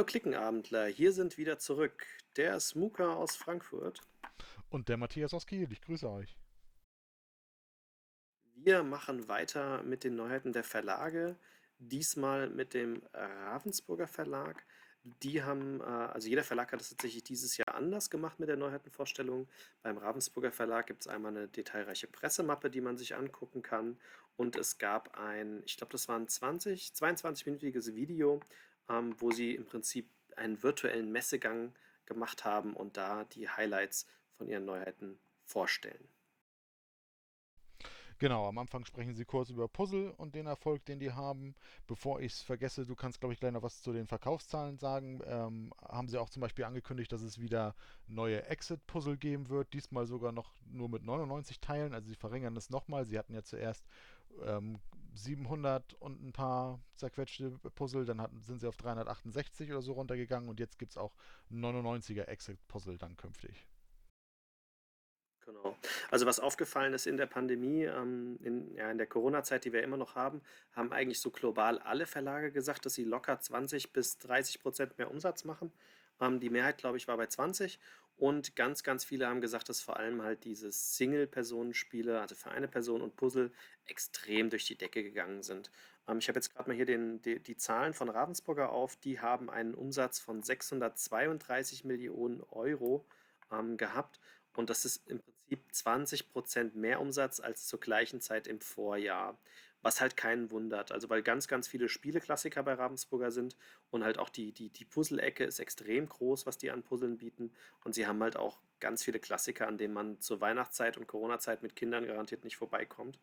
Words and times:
Hallo 0.00 0.06
Klickenabendler, 0.06 0.86
hier 0.86 1.12
sind 1.12 1.36
wieder 1.36 1.58
zurück 1.58 2.06
der 2.38 2.58
Smooker 2.58 3.18
aus 3.18 3.36
Frankfurt. 3.36 4.00
Und 4.70 4.88
der 4.88 4.96
Matthias 4.96 5.34
aus 5.34 5.46
Kiel, 5.46 5.70
ich 5.70 5.82
grüße 5.82 6.08
euch. 6.08 6.38
Wir 8.54 8.82
machen 8.82 9.28
weiter 9.28 9.82
mit 9.82 10.02
den 10.02 10.16
Neuheiten 10.16 10.54
der 10.54 10.64
Verlage, 10.64 11.36
diesmal 11.76 12.48
mit 12.48 12.72
dem 12.72 13.02
Ravensburger 13.12 14.06
Verlag. 14.06 14.64
Die 15.02 15.42
haben, 15.42 15.82
äh, 15.82 15.84
also 15.84 16.28
jeder 16.28 16.44
Verlag 16.44 16.72
hat 16.72 16.80
es 16.80 16.88
tatsächlich 16.88 17.24
dieses 17.24 17.58
Jahr 17.58 17.74
anders 17.74 18.08
gemacht 18.08 18.40
mit 18.40 18.48
der 18.48 18.56
Neuheitenvorstellung. 18.56 19.48
Beim 19.82 19.98
Ravensburger 19.98 20.52
Verlag 20.52 20.86
gibt 20.86 21.02
es 21.02 21.08
einmal 21.08 21.36
eine 21.36 21.48
detailreiche 21.48 22.06
Pressemappe, 22.06 22.70
die 22.70 22.80
man 22.80 22.96
sich 22.96 23.16
angucken 23.16 23.60
kann. 23.60 23.98
Und 24.38 24.56
es 24.56 24.78
gab 24.78 25.18
ein, 25.18 25.62
ich 25.66 25.76
glaube, 25.76 25.92
das 25.92 26.08
war 26.08 26.16
ein 26.16 26.26
20, 26.26 26.92
22-minütiges 26.94 27.94
Video, 27.94 28.40
ähm, 28.90 29.14
wo 29.18 29.30
sie 29.30 29.54
im 29.54 29.64
Prinzip 29.64 30.08
einen 30.36 30.62
virtuellen 30.62 31.12
Messegang 31.12 31.72
gemacht 32.06 32.44
haben 32.44 32.74
und 32.74 32.96
da 32.96 33.24
die 33.24 33.48
Highlights 33.48 34.06
von 34.36 34.48
ihren 34.48 34.64
Neuheiten 34.64 35.18
vorstellen. 35.44 36.08
Genau, 38.20 38.46
am 38.46 38.58
Anfang 38.58 38.84
sprechen 38.84 39.14
sie 39.14 39.24
kurz 39.24 39.48
über 39.48 39.66
Puzzle 39.66 40.12
und 40.18 40.34
den 40.34 40.46
Erfolg, 40.46 40.84
den 40.84 41.00
die 41.00 41.12
haben. 41.12 41.54
Bevor 41.86 42.20
ich 42.20 42.34
es 42.34 42.42
vergesse, 42.42 42.84
du 42.84 42.94
kannst, 42.94 43.18
glaube 43.18 43.32
ich, 43.32 43.40
gleich 43.40 43.52
noch 43.52 43.62
was 43.62 43.80
zu 43.80 43.94
den 43.94 44.06
Verkaufszahlen 44.06 44.76
sagen. 44.76 45.22
Ähm, 45.24 45.72
haben 45.80 46.06
sie 46.06 46.18
auch 46.18 46.28
zum 46.28 46.42
Beispiel 46.42 46.66
angekündigt, 46.66 47.10
dass 47.12 47.22
es 47.22 47.40
wieder 47.40 47.74
neue 48.08 48.44
Exit-Puzzle 48.44 49.16
geben 49.16 49.48
wird. 49.48 49.72
Diesmal 49.72 50.06
sogar 50.06 50.32
noch 50.32 50.52
nur 50.66 50.90
mit 50.90 51.02
99 51.02 51.60
Teilen. 51.60 51.94
Also 51.94 52.08
sie 52.08 52.14
verringern 52.14 52.54
es 52.58 52.68
nochmal. 52.68 53.06
Sie 53.06 53.18
hatten 53.18 53.32
ja 53.32 53.42
zuerst 53.42 53.86
ähm, 54.44 54.80
700 55.14 55.94
und 55.94 56.22
ein 56.22 56.32
paar 56.32 56.80
zerquetschte 56.96 57.50
Puzzle. 57.74 58.04
Dann 58.04 58.20
hatten, 58.20 58.40
sind 58.42 58.60
sie 58.60 58.68
auf 58.68 58.76
368 58.76 59.70
oder 59.70 59.82
so 59.82 59.92
runtergegangen. 59.92 60.48
Und 60.48 60.60
jetzt 60.60 60.78
gibt 60.78 60.92
es 60.92 60.96
auch 60.96 61.14
99er 61.50 62.24
Exit-Puzzle 62.24 62.98
dann 62.98 63.16
künftig. 63.16 63.66
Genau. 65.44 65.76
Also 66.10 66.26
was 66.26 66.38
aufgefallen 66.38 66.92
ist 66.94 67.06
in 67.06 67.16
der 67.16 67.26
Pandemie, 67.26 67.84
ähm, 67.84 68.38
in, 68.42 68.74
ja, 68.74 68.90
in 68.90 68.98
der 68.98 69.06
Corona-Zeit, 69.06 69.64
die 69.64 69.72
wir 69.72 69.82
immer 69.82 69.96
noch 69.96 70.14
haben, 70.14 70.42
haben 70.72 70.92
eigentlich 70.92 71.20
so 71.20 71.30
global 71.30 71.78
alle 71.78 72.06
Verlage 72.06 72.52
gesagt, 72.52 72.86
dass 72.86 72.94
sie 72.94 73.04
locker 73.04 73.40
20 73.40 73.92
bis 73.92 74.18
30 74.18 74.60
Prozent 74.60 74.98
mehr 74.98 75.10
Umsatz 75.10 75.44
machen. 75.44 75.72
Ähm, 76.20 76.40
die 76.40 76.50
Mehrheit, 76.50 76.78
glaube 76.78 76.98
ich, 76.98 77.08
war 77.08 77.16
bei 77.16 77.26
20 77.26 77.78
und 78.20 78.54
ganz, 78.54 78.82
ganz 78.82 79.04
viele 79.04 79.26
haben 79.26 79.40
gesagt, 79.40 79.70
dass 79.70 79.80
vor 79.80 79.96
allem 79.96 80.22
halt 80.22 80.44
diese 80.44 80.70
Single-Personen-Spiele, 80.70 82.20
also 82.20 82.34
für 82.34 82.50
eine 82.50 82.68
Person 82.68 83.00
und 83.00 83.16
Puzzle, 83.16 83.50
extrem 83.86 84.50
durch 84.50 84.66
die 84.66 84.76
Decke 84.76 85.02
gegangen 85.02 85.42
sind. 85.42 85.70
Ähm, 86.06 86.18
ich 86.18 86.28
habe 86.28 86.36
jetzt 86.38 86.54
gerade 86.54 86.68
mal 86.68 86.76
hier 86.76 86.84
den, 86.84 87.22
die, 87.22 87.40
die 87.40 87.56
Zahlen 87.56 87.94
von 87.94 88.10
Ravensburger 88.10 88.70
auf, 88.70 88.96
die 88.96 89.20
haben 89.20 89.48
einen 89.48 89.74
Umsatz 89.74 90.18
von 90.18 90.42
632 90.42 91.84
Millionen 91.84 92.42
Euro 92.50 93.06
ähm, 93.50 93.78
gehabt 93.78 94.20
und 94.54 94.68
das 94.68 94.84
ist 94.84 95.08
im 95.08 95.20
Prinzip 95.20 95.70
20% 95.72 96.76
mehr 96.76 97.00
Umsatz 97.00 97.40
als 97.40 97.66
zur 97.66 97.80
gleichen 97.80 98.20
Zeit 98.20 98.46
im 98.46 98.60
Vorjahr. 98.60 99.38
Was 99.82 100.00
halt 100.00 100.16
keinen 100.16 100.50
wundert. 100.50 100.92
Also 100.92 101.08
weil 101.08 101.22
ganz, 101.22 101.48
ganz 101.48 101.66
viele 101.66 101.88
Spieleklassiker 101.88 102.62
bei 102.62 102.74
Ravensburger 102.74 103.30
sind 103.30 103.56
und 103.90 104.04
halt 104.04 104.18
auch 104.18 104.28
die, 104.28 104.52
die, 104.52 104.68
die 104.68 104.84
Puzzle-Ecke 104.84 105.44
ist 105.44 105.58
extrem 105.58 106.08
groß, 106.08 106.46
was 106.46 106.58
die 106.58 106.70
an 106.70 106.82
Puzzeln 106.82 107.16
bieten. 107.16 107.52
Und 107.84 107.94
sie 107.94 108.06
haben 108.06 108.22
halt 108.22 108.36
auch 108.36 108.60
ganz 108.78 109.02
viele 109.02 109.20
Klassiker, 109.20 109.66
an 109.66 109.78
denen 109.78 109.94
man 109.94 110.20
zur 110.20 110.40
Weihnachtszeit 110.40 110.98
und 110.98 111.06
Corona-Zeit 111.06 111.62
mit 111.62 111.76
Kindern 111.76 112.06
garantiert 112.06 112.44
nicht 112.44 112.56
vorbeikommt. 112.56 113.18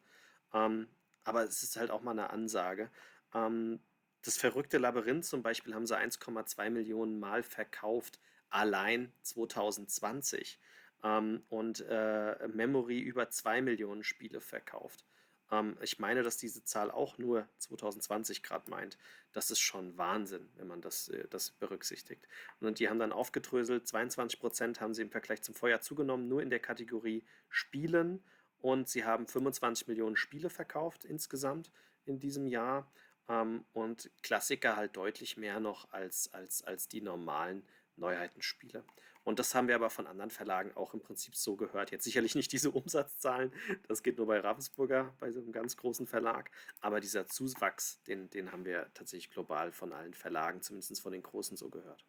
Ähm, 0.54 0.88
aber 1.24 1.44
es 1.44 1.62
ist 1.62 1.76
halt 1.76 1.92
auch 1.92 2.02
mal 2.02 2.12
eine 2.12 2.30
Ansage. 2.32 2.90
Ähm, 3.34 3.80
das 4.24 4.38
verrückte 4.38 4.78
Labyrinth 4.78 5.26
zum 5.26 5.44
Beispiel 5.44 5.74
haben 5.74 5.86
sie 5.86 5.98
1,2 5.98 6.70
Millionen 6.70 7.20
Mal 7.20 7.44
verkauft, 7.44 8.20
allein 8.50 9.12
2020 9.24 10.60
ähm, 11.04 11.44
und 11.50 11.82
äh, 11.88 12.48
Memory 12.48 13.00
über 13.00 13.30
2 13.30 13.62
Millionen 13.62 14.04
Spiele 14.04 14.42
verkauft. 14.42 15.06
Ähm, 15.52 15.78
ich 15.82 16.00
meine, 16.00 16.24
dass 16.24 16.38
diese 16.38 16.64
Zahl 16.64 16.92
auch 16.92 17.18
nur 17.18 17.48
2020 17.58 18.44
gerade 18.44 18.70
meint. 18.70 18.98
Das 19.32 19.52
ist 19.52 19.60
schon 19.60 19.98
Wahnsinn, 19.98 20.50
wenn 20.56 20.68
man 20.68 20.82
das, 20.82 21.10
äh, 21.10 21.28
das 21.30 21.52
berücksichtigt. 21.52 22.28
Und 22.60 22.80
die 22.80 22.90
haben 22.90 23.00
dann 23.00 23.12
aufgedröselt, 23.12 23.88
22 23.88 24.40
Prozent 24.40 24.82
haben 24.82 24.94
sie 24.94 25.02
im 25.02 25.12
Vergleich 25.12 25.42
zum 25.42 25.56
Vorjahr 25.56 25.82
zugenommen, 25.82 26.28
nur 26.28 26.42
in 26.42 26.50
der 26.50 26.60
Kategorie 26.60 27.24
Spielen. 27.50 28.24
Und 28.60 28.90
sie 28.90 29.06
haben 29.06 29.28
25 29.28 29.88
Millionen 29.88 30.16
Spiele 30.16 30.50
verkauft 30.50 31.06
insgesamt 31.06 31.72
in 32.06 32.20
diesem 32.20 32.48
Jahr. 32.48 32.92
Ähm, 33.30 33.66
und 33.74 34.10
Klassiker 34.24 34.76
halt 34.76 34.96
deutlich 34.98 35.38
mehr 35.38 35.60
noch 35.60 35.92
als, 35.92 36.34
als, 36.34 36.64
als 36.64 36.88
die 36.88 37.02
normalen 37.02 37.66
Neuheitenspiele. 37.96 38.84
Und 39.28 39.40
das 39.40 39.54
haben 39.54 39.68
wir 39.68 39.76
aber 39.76 39.90
von 39.90 40.08
anderen 40.08 40.30
Verlagen 40.30 40.72
auch 40.76 40.94
im 40.94 41.02
Prinzip 41.02 41.36
so 41.36 41.58
gehört. 41.58 41.92
Jetzt 41.92 42.06
sicherlich 42.06 42.34
nicht 42.34 42.50
diese 42.54 42.72
Umsatzzahlen, 42.72 43.52
das 43.90 44.02
geht 44.02 44.18
nur 44.18 44.26
bei 44.26 44.40
Ravensburger, 44.40 45.14
bei 45.20 45.34
so 45.34 45.42
einem 45.42 45.52
ganz 45.52 45.76
großen 45.76 46.08
Verlag. 46.08 46.50
Aber 46.80 47.02
dieser 47.02 47.28
Zuwachs, 47.28 48.02
den, 48.04 48.30
den 48.30 48.54
haben 48.54 48.64
wir 48.64 48.88
tatsächlich 48.94 49.30
global 49.30 49.74
von 49.74 49.92
allen 49.92 50.14
Verlagen, 50.14 50.62
zumindest 50.62 51.02
von 51.02 51.12
den 51.12 51.24
großen, 51.24 51.58
so 51.58 51.70
gehört. 51.70 52.06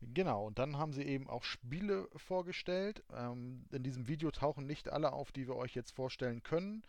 Genau, 0.00 0.46
und 0.46 0.58
dann 0.58 0.78
haben 0.78 0.94
sie 0.94 1.02
eben 1.02 1.28
auch 1.28 1.44
Spiele 1.44 2.08
vorgestellt. 2.16 3.04
Ähm, 3.12 3.66
in 3.70 3.82
diesem 3.82 4.08
Video 4.08 4.30
tauchen 4.30 4.64
nicht 4.64 4.88
alle 4.88 5.12
auf, 5.12 5.32
die 5.32 5.46
wir 5.46 5.56
euch 5.56 5.74
jetzt 5.74 5.90
vorstellen 5.90 6.42
können. 6.42 6.86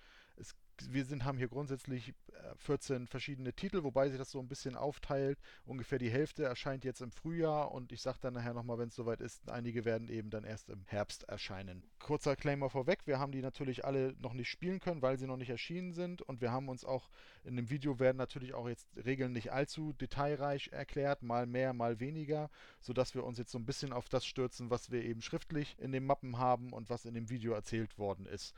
Wir 0.89 1.05
sind, 1.05 1.25
haben 1.25 1.37
hier 1.37 1.47
grundsätzlich 1.47 2.13
14 2.57 3.03
äh, 3.03 3.07
verschiedene 3.07 3.53
Titel, 3.53 3.83
wobei 3.83 4.09
sich 4.09 4.17
das 4.17 4.31
so 4.31 4.39
ein 4.39 4.47
bisschen 4.47 4.75
aufteilt. 4.75 5.39
Ungefähr 5.65 5.99
die 5.99 6.09
Hälfte 6.09 6.43
erscheint 6.43 6.85
jetzt 6.85 7.01
im 7.01 7.11
Frühjahr 7.11 7.71
und 7.71 7.91
ich 7.91 8.01
sage 8.01 8.19
dann 8.21 8.33
nachher 8.33 8.53
nochmal, 8.53 8.77
wenn 8.77 8.89
es 8.89 8.95
soweit 8.95 9.21
ist, 9.21 9.49
einige 9.49 9.85
werden 9.85 10.09
eben 10.09 10.29
dann 10.29 10.43
erst 10.43 10.69
im 10.69 10.83
Herbst 10.85 11.23
erscheinen. 11.23 11.83
Kurzer 11.99 12.35
Claimer 12.35 12.69
vorweg, 12.69 12.99
wir 13.05 13.19
haben 13.19 13.31
die 13.31 13.41
natürlich 13.41 13.85
alle 13.85 14.15
noch 14.19 14.33
nicht 14.33 14.49
spielen 14.49 14.79
können, 14.79 15.01
weil 15.01 15.17
sie 15.17 15.27
noch 15.27 15.37
nicht 15.37 15.49
erschienen 15.49 15.93
sind 15.93 16.21
und 16.21 16.41
wir 16.41 16.51
haben 16.51 16.69
uns 16.69 16.85
auch 16.85 17.09
in 17.43 17.55
dem 17.55 17.69
Video 17.69 17.99
werden 17.99 18.17
natürlich 18.17 18.53
auch 18.53 18.67
jetzt 18.67 18.89
Regeln 19.05 19.31
nicht 19.31 19.51
allzu 19.53 19.93
detailreich 19.93 20.69
erklärt, 20.73 21.23
mal 21.23 21.45
mehr, 21.45 21.73
mal 21.73 21.99
weniger, 21.99 22.49
sodass 22.81 23.15
wir 23.15 23.23
uns 23.23 23.37
jetzt 23.37 23.51
so 23.51 23.57
ein 23.57 23.65
bisschen 23.65 23.93
auf 23.93 24.09
das 24.09 24.25
stürzen, 24.25 24.69
was 24.69 24.91
wir 24.91 25.03
eben 25.03 25.21
schriftlich 25.21 25.77
in 25.79 25.93
den 25.93 26.05
Mappen 26.05 26.37
haben 26.37 26.73
und 26.73 26.89
was 26.89 27.05
in 27.05 27.13
dem 27.13 27.29
Video 27.29 27.53
erzählt 27.53 27.97
worden 27.97 28.25
ist. 28.25 28.53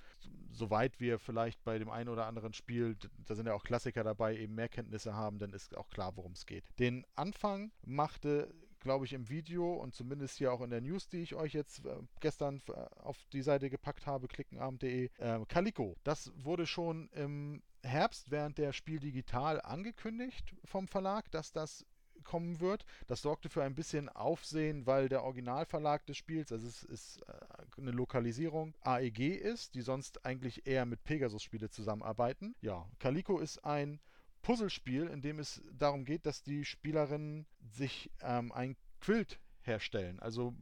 Soweit 0.51 0.99
wir 0.99 1.19
vielleicht 1.19 1.63
bei 1.63 1.77
dem 1.77 1.89
einen 1.89 2.08
einen 2.09 2.17
oder 2.17 2.27
anderen 2.27 2.53
Spiel, 2.53 2.97
da 3.25 3.35
sind 3.35 3.45
ja 3.45 3.53
auch 3.53 3.63
Klassiker 3.63 4.03
dabei, 4.03 4.37
eben 4.37 4.55
mehr 4.55 4.69
Kenntnisse 4.69 5.13
haben, 5.13 5.39
dann 5.39 5.53
ist 5.53 5.77
auch 5.77 5.89
klar, 5.89 6.15
worum 6.15 6.33
es 6.33 6.45
geht. 6.45 6.63
Den 6.79 7.05
Anfang 7.15 7.71
machte 7.85 8.53
glaube 8.81 9.03
ich, 9.03 9.11
im 9.11 9.27
Video 9.27 9.73
und 9.73 9.93
zumindest 9.93 10.37
hier 10.37 10.53
auch 10.53 10.61
in 10.61 10.69
der 10.69 10.79
News, 10.79 11.09
die 11.09 11.21
ich 11.21 11.35
euch 11.35 11.53
jetzt 11.53 11.85
äh, 11.85 11.97
gestern 12.21 12.61
äh, 12.69 12.71
auf 13.01 13.17
die 13.33 13.41
Seite 13.41 13.69
gepackt 13.69 14.07
habe, 14.07 14.29
klickenabend.de, 14.29 15.09
äh, 15.17 15.39
Calico. 15.49 15.97
Das 16.05 16.31
wurde 16.35 16.65
schon 16.65 17.09
im 17.09 17.61
Herbst 17.83 18.31
während 18.31 18.57
der 18.57 18.73
Spiel 18.73 18.99
digital 18.99 19.61
angekündigt 19.61 20.55
vom 20.65 20.87
Verlag, 20.87 21.29
dass 21.31 21.51
das 21.51 21.85
kommen 22.29 22.59
wird. 22.59 22.85
Das 23.07 23.23
sorgte 23.23 23.49
für 23.49 23.63
ein 23.63 23.73
bisschen 23.73 24.07
Aufsehen, 24.07 24.85
weil 24.85 25.09
der 25.09 25.23
Originalverlag 25.23 26.05
des 26.05 26.15
Spiels, 26.15 26.51
also 26.51 26.67
es 26.67 26.83
ist 26.83 27.23
äh, 27.23 27.81
eine 27.81 27.89
Lokalisierung, 27.89 28.75
AEG 28.81 29.35
ist, 29.35 29.73
die 29.73 29.81
sonst 29.81 30.23
eigentlich 30.27 30.67
eher 30.67 30.85
mit 30.85 31.03
Pegasus-Spiele 31.03 31.71
zusammenarbeiten. 31.71 32.55
Ja, 32.61 32.87
Calico 32.99 33.39
ist 33.39 33.65
ein 33.65 33.99
Puzzlespiel, 34.43 35.07
in 35.07 35.21
dem 35.21 35.39
es 35.39 35.63
darum 35.73 36.05
geht, 36.05 36.27
dass 36.27 36.43
die 36.43 36.65
Spielerinnen 36.65 37.47
sich 37.71 38.11
ähm, 38.21 38.51
ein 38.51 38.77
Quilt 39.01 39.39
herstellen. 39.63 40.19
Also 40.19 40.53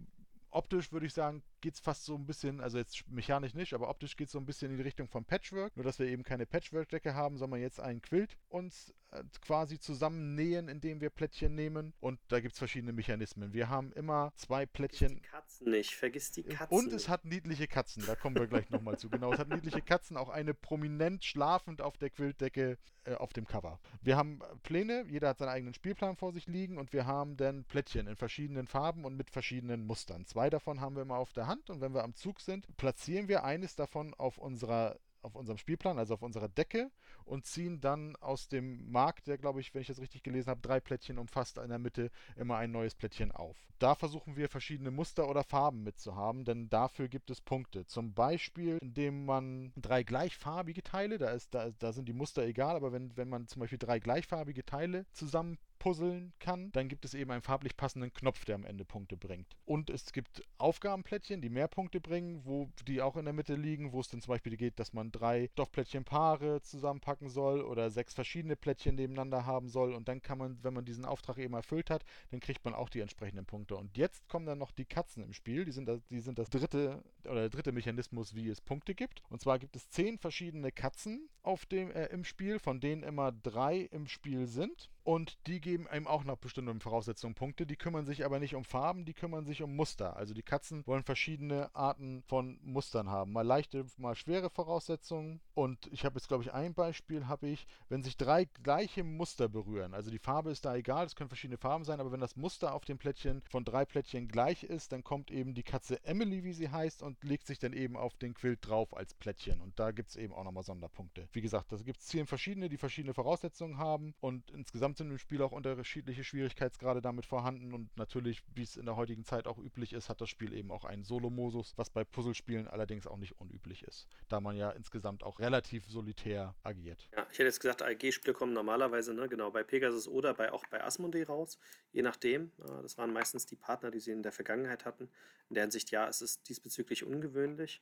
optisch 0.49 0.93
würde 0.93 1.05
ich 1.05 1.13
sagen, 1.13 1.43
geht 1.59 1.73
es 1.73 1.81
fast 1.81 2.05
so 2.05 2.15
ein 2.15 2.25
bisschen, 2.25 2.61
also 2.61 2.77
jetzt 2.77 3.09
mechanisch 3.09 3.55
nicht, 3.55 3.73
aber 3.73 3.89
optisch 3.89 4.15
geht 4.15 4.27
es 4.27 4.31
so 4.31 4.39
ein 4.39 4.45
bisschen 4.45 4.71
in 4.71 4.77
die 4.77 4.83
Richtung 4.83 5.09
von 5.09 5.25
Patchwork. 5.25 5.75
Nur, 5.75 5.83
dass 5.83 5.99
wir 5.99 6.07
eben 6.07 6.23
keine 6.23 6.45
Patchwork-Decke 6.45 7.13
haben, 7.13 7.37
sondern 7.37 7.59
jetzt 7.59 7.81
einen 7.81 8.01
Quilt 8.01 8.37
uns 8.47 8.93
quasi 9.41 9.79
zusammennähen, 9.79 10.69
indem 10.69 11.01
wir 11.01 11.09
Plättchen 11.09 11.55
nehmen. 11.55 11.93
Und 11.99 12.19
da 12.29 12.39
gibt 12.39 12.53
es 12.53 12.59
verschiedene 12.59 12.93
Mechanismen. 12.93 13.53
Wir 13.53 13.69
haben 13.69 13.91
immer 13.93 14.31
zwei 14.35 14.65
Plättchen. 14.65 15.09
Vergiss 15.09 15.21
die 15.21 15.29
Katzen 15.29 15.71
nicht, 15.71 15.95
vergiss 15.95 16.31
die 16.31 16.43
Katzen. 16.43 16.77
Und 16.77 16.93
es 16.93 17.09
hat 17.09 17.25
niedliche 17.25 17.67
Katzen, 17.67 18.05
da 18.05 18.15
kommen 18.15 18.35
wir 18.35 18.47
gleich 18.47 18.69
nochmal 18.69 18.97
zu. 18.97 19.09
Genau, 19.09 19.33
es 19.33 19.39
hat 19.39 19.49
niedliche 19.49 19.81
Katzen, 19.81 20.17
auch 20.17 20.29
eine 20.29 20.53
prominent 20.53 21.25
schlafend 21.25 21.81
auf 21.81 21.97
der 21.97 22.09
Quiltdecke 22.09 22.77
äh, 23.03 23.13
auf 23.15 23.33
dem 23.33 23.45
Cover. 23.45 23.79
Wir 24.01 24.17
haben 24.17 24.39
Pläne, 24.63 25.05
jeder 25.09 25.29
hat 25.29 25.39
seinen 25.39 25.49
eigenen 25.49 25.73
Spielplan 25.73 26.15
vor 26.15 26.33
sich 26.33 26.47
liegen 26.47 26.77
und 26.77 26.93
wir 26.93 27.05
haben 27.05 27.37
dann 27.37 27.63
Plättchen 27.65 28.07
in 28.07 28.15
verschiedenen 28.15 28.67
Farben 28.67 29.05
und 29.05 29.15
mit 29.15 29.29
verschiedenen 29.29 29.85
Mustern. 29.85 30.25
Zwei 30.25 30.49
davon 30.49 30.81
haben 30.81 30.95
wir 30.95 31.03
immer 31.03 31.17
auf 31.17 31.33
der 31.33 31.47
Hand 31.47 31.57
Hand 31.57 31.69
und 31.69 31.81
wenn 31.81 31.93
wir 31.93 32.03
am 32.03 32.13
Zug 32.13 32.39
sind, 32.39 32.67
platzieren 32.77 33.27
wir 33.27 33.43
eines 33.43 33.75
davon 33.75 34.13
auf 34.13 34.37
unserer 34.37 34.99
auf 35.27 35.35
unserem 35.35 35.57
Spielplan, 35.57 35.99
also 35.99 36.15
auf 36.15 36.23
unserer 36.23 36.49
Decke 36.49 36.89
und 37.25 37.45
ziehen 37.45 37.79
dann 37.79 38.15
aus 38.17 38.47
dem 38.47 38.89
Markt, 38.91 39.27
der 39.27 39.37
glaube 39.37 39.59
ich, 39.59 39.73
wenn 39.73 39.81
ich 39.81 39.87
das 39.87 39.99
richtig 39.99 40.23
gelesen 40.23 40.49
habe, 40.49 40.61
drei 40.61 40.79
Plättchen 40.79 41.19
umfasst 41.19 41.57
in 41.57 41.69
der 41.69 41.79
Mitte 41.79 42.09
immer 42.35 42.57
ein 42.57 42.71
neues 42.71 42.95
Plättchen 42.95 43.31
auf. 43.31 43.57
Da 43.79 43.93
versuchen 43.93 44.35
wir 44.35 44.49
verschiedene 44.49 44.89
Muster 44.89 45.29
oder 45.29 45.43
Farben 45.43 45.83
mitzuhaben, 45.83 46.45
denn 46.45 46.69
dafür 46.69 47.07
gibt 47.09 47.29
es 47.29 47.41
Punkte. 47.41 47.85
Zum 47.85 48.13
Beispiel, 48.13 48.79
indem 48.81 49.25
man 49.25 49.71
drei 49.75 50.03
gleichfarbige 50.03 50.81
Teile, 50.81 51.17
da, 51.17 51.29
ist, 51.31 51.53
da, 51.53 51.69
da 51.77 51.93
sind 51.93 52.07
die 52.07 52.13
Muster 52.13 52.43
egal, 52.43 52.75
aber 52.75 52.91
wenn, 52.91 53.15
wenn 53.17 53.29
man 53.29 53.47
zum 53.47 53.59
Beispiel 53.59 53.77
drei 53.77 53.99
gleichfarbige 53.99 54.65
Teile 54.65 55.05
zusammen 55.11 55.59
puzzeln 55.79 56.33
kann, 56.39 56.71
dann 56.71 56.87
gibt 56.87 57.05
es 57.05 57.13
eben 57.13 57.31
einen 57.31 57.41
farblich 57.41 57.77
passenden 57.77 58.13
Knopf, 58.13 58.45
der 58.45 58.55
am 58.55 58.65
Ende 58.65 58.85
Punkte 58.85 59.17
bringt. 59.17 59.55
Und 59.65 59.89
es 59.89 60.11
gibt 60.11 60.43
Aufgabenplättchen, 60.57 61.41
die 61.41 61.49
mehr 61.49 61.67
Punkte 61.67 61.99
bringen, 61.99 62.41
wo 62.45 62.69
die 62.87 63.01
auch 63.01 63.15
in 63.17 63.25
der 63.25 63.33
Mitte 63.33 63.55
liegen, 63.55 63.91
wo 63.91 63.99
es 63.99 64.09
dann 64.09 64.21
zum 64.21 64.31
Beispiel 64.31 64.57
geht, 64.57 64.79
dass 64.79 64.93
man 64.93 65.11
drei 65.11 65.49
Stoffplättchen 65.53 66.03
Paare 66.03 66.61
zusammenpacken 66.61 67.29
soll 67.29 67.61
oder 67.61 67.89
sechs 67.89 68.13
verschiedene 68.13 68.55
Plättchen 68.55 68.95
nebeneinander 68.95 69.45
haben 69.45 69.69
soll. 69.69 69.93
Und 69.93 70.07
dann 70.07 70.21
kann 70.21 70.37
man, 70.37 70.63
wenn 70.63 70.73
man 70.73 70.85
diesen 70.85 71.05
Auftrag 71.05 71.37
eben 71.37 71.53
erfüllt 71.53 71.89
hat, 71.89 72.03
dann 72.31 72.39
kriegt 72.39 72.63
man 72.65 72.73
auch 72.73 72.89
die 72.89 73.01
entsprechenden 73.01 73.45
Punkte. 73.45 73.75
Und 73.75 73.97
jetzt 73.97 74.27
kommen 74.27 74.45
dann 74.45 74.57
noch 74.57 74.71
die 74.71 74.85
Katzen 74.85 75.23
im 75.23 75.33
Spiel. 75.33 75.65
Die 75.65 75.71
sind 75.71 75.87
das, 75.87 76.01
die 76.09 76.19
sind 76.19 76.39
das 76.39 76.49
dritte 76.49 77.03
oder 77.25 77.41
der 77.41 77.49
dritte 77.49 77.71
Mechanismus, 77.71 78.35
wie 78.35 78.49
es 78.49 78.61
Punkte 78.61 78.95
gibt. 78.95 79.21
Und 79.29 79.41
zwar 79.41 79.59
gibt 79.59 79.75
es 79.75 79.89
zehn 79.89 80.17
verschiedene 80.17 80.71
Katzen 80.71 81.29
auf 81.47 81.65
dem, 81.65 81.91
äh, 81.91 82.07
im 82.07 82.25
Spiel, 82.25 82.59
von 82.59 82.81
denen 82.81 83.03
immer 83.03 83.31
drei 83.31 83.77
im 83.91 84.07
Spiel 84.07 84.47
sind 84.47 84.89
und 85.07 85.37
die 85.47 85.61
geben 85.61 85.87
einem 85.87 86.05
auch 86.05 86.25
nach 86.25 86.35
bestimmten 86.35 86.81
Voraussetzungen 86.81 87.33
Punkte. 87.33 87.65
Die 87.65 87.77
kümmern 87.77 88.05
sich 88.05 88.25
aber 88.25 88.39
nicht 88.39 88.55
um 88.55 88.65
Farben, 88.65 89.05
die 89.05 89.13
kümmern 89.13 89.45
sich 89.45 89.61
um 89.61 89.73
Muster. 89.73 90.17
Also 90.17 90.33
die 90.33 90.43
Katzen 90.43 90.85
wollen 90.85 91.05
verschiedene 91.05 91.73
Arten 91.73 92.23
von 92.27 92.59
Mustern 92.61 93.09
haben. 93.09 93.31
Mal 93.31 93.43
leichte, 93.43 93.85
mal 93.95 94.15
schwere 94.15 94.49
Voraussetzungen. 94.49 95.39
Und 95.53 95.87
ich 95.93 96.03
habe 96.03 96.15
jetzt, 96.17 96.27
glaube 96.27 96.43
ich, 96.43 96.51
ein 96.51 96.73
Beispiel, 96.73 97.25
habe 97.25 97.47
ich, 97.47 97.67
wenn 97.87 98.03
sich 98.03 98.17
drei 98.17 98.49
gleiche 98.63 99.05
Muster 99.05 99.47
berühren, 99.47 99.93
also 99.93 100.11
die 100.11 100.19
Farbe 100.19 100.51
ist 100.51 100.65
da 100.65 100.75
egal, 100.75 101.05
es 101.05 101.15
können 101.15 101.29
verschiedene 101.29 101.57
Farben 101.57 101.85
sein, 101.85 102.01
aber 102.01 102.11
wenn 102.11 102.19
das 102.19 102.35
Muster 102.35 102.73
auf 102.73 102.83
dem 102.83 102.97
Plättchen 102.97 103.41
von 103.49 103.63
drei 103.63 103.85
Plättchen 103.85 104.27
gleich 104.27 104.63
ist, 104.63 104.91
dann 104.91 105.05
kommt 105.05 105.31
eben 105.31 105.53
die 105.53 105.63
Katze 105.63 106.03
Emily, 106.03 106.43
wie 106.43 106.51
sie 106.51 106.67
heißt, 106.67 107.01
und 107.01 107.23
legt 107.23 107.47
sich 107.47 107.59
dann 107.59 107.71
eben 107.71 107.95
auf 107.95 108.17
den 108.17 108.33
Quilt 108.33 108.67
drauf 108.67 108.93
als 108.93 109.13
Plättchen. 109.13 109.61
Und 109.61 109.79
da 109.79 109.91
gibt 109.91 110.09
es 110.09 110.17
eben 110.17 110.33
auch 110.33 110.43
nochmal 110.43 110.63
Sonderpunkte. 110.63 111.29
Wie 111.37 111.41
gesagt, 111.41 111.71
da 111.71 111.77
gibt 111.77 111.99
es 111.99 112.07
zehn 112.07 112.25
verschiedene, 112.25 112.67
die 112.67 112.77
verschiedene 112.77 113.13
Voraussetzungen 113.13 113.77
haben 113.77 114.15
und 114.21 114.49
insgesamt 114.49 114.97
sind 114.97 115.11
im 115.11 115.19
Spiel 115.19 115.43
auch 115.43 115.51
unterschiedliche 115.51 116.23
Schwierigkeitsgrade 116.23 116.99
damit 116.99 117.27
vorhanden 117.27 117.75
und 117.75 117.95
natürlich, 117.95 118.41
wie 118.55 118.63
es 118.63 118.75
in 118.75 118.87
der 118.87 118.95
heutigen 118.95 119.23
Zeit 119.23 119.45
auch 119.45 119.59
üblich 119.59 119.93
ist, 119.93 120.09
hat 120.09 120.19
das 120.19 120.31
Spiel 120.31 120.51
eben 120.51 120.71
auch 120.71 120.83
einen 120.83 121.03
Solo-Modus, 121.03 121.73
was 121.75 121.91
bei 121.91 122.03
Puzzlespielen 122.03 122.67
allerdings 122.67 123.05
auch 123.05 123.17
nicht 123.17 123.39
unüblich 123.39 123.83
ist, 123.83 124.07
da 124.29 124.41
man 124.41 124.57
ja 124.57 124.71
insgesamt 124.71 125.21
auch 125.21 125.37
relativ 125.37 125.85
solitär 125.85 126.55
agiert. 126.63 127.07
Ja, 127.15 127.27
ich 127.31 127.37
hätte 127.37 127.49
jetzt 127.49 127.59
gesagt, 127.59 127.83
AEG-Spiele 127.83 128.33
kommen 128.33 128.53
normalerweise, 128.53 129.13
ne, 129.13 129.29
genau, 129.29 129.51
bei 129.51 129.61
Pegasus 129.61 130.07
oder 130.07 130.33
bei, 130.33 130.51
auch 130.51 130.65
bei 130.71 130.83
Asmodee 130.83 131.21
raus, 131.21 131.59
je 131.91 132.01
nachdem. 132.01 132.51
Das 132.81 132.97
waren 132.97 133.13
meistens 133.13 133.45
die 133.45 133.57
Partner, 133.57 133.91
die 133.91 133.99
sie 133.99 134.09
in 134.09 134.23
der 134.23 134.31
Vergangenheit 134.31 134.85
hatten. 134.85 135.07
In 135.49 135.53
der 135.53 135.65
Hinsicht, 135.65 135.91
ja, 135.91 136.07
es 136.07 136.23
ist 136.23 136.49
diesbezüglich 136.49 137.03
ungewöhnlich. 137.03 137.79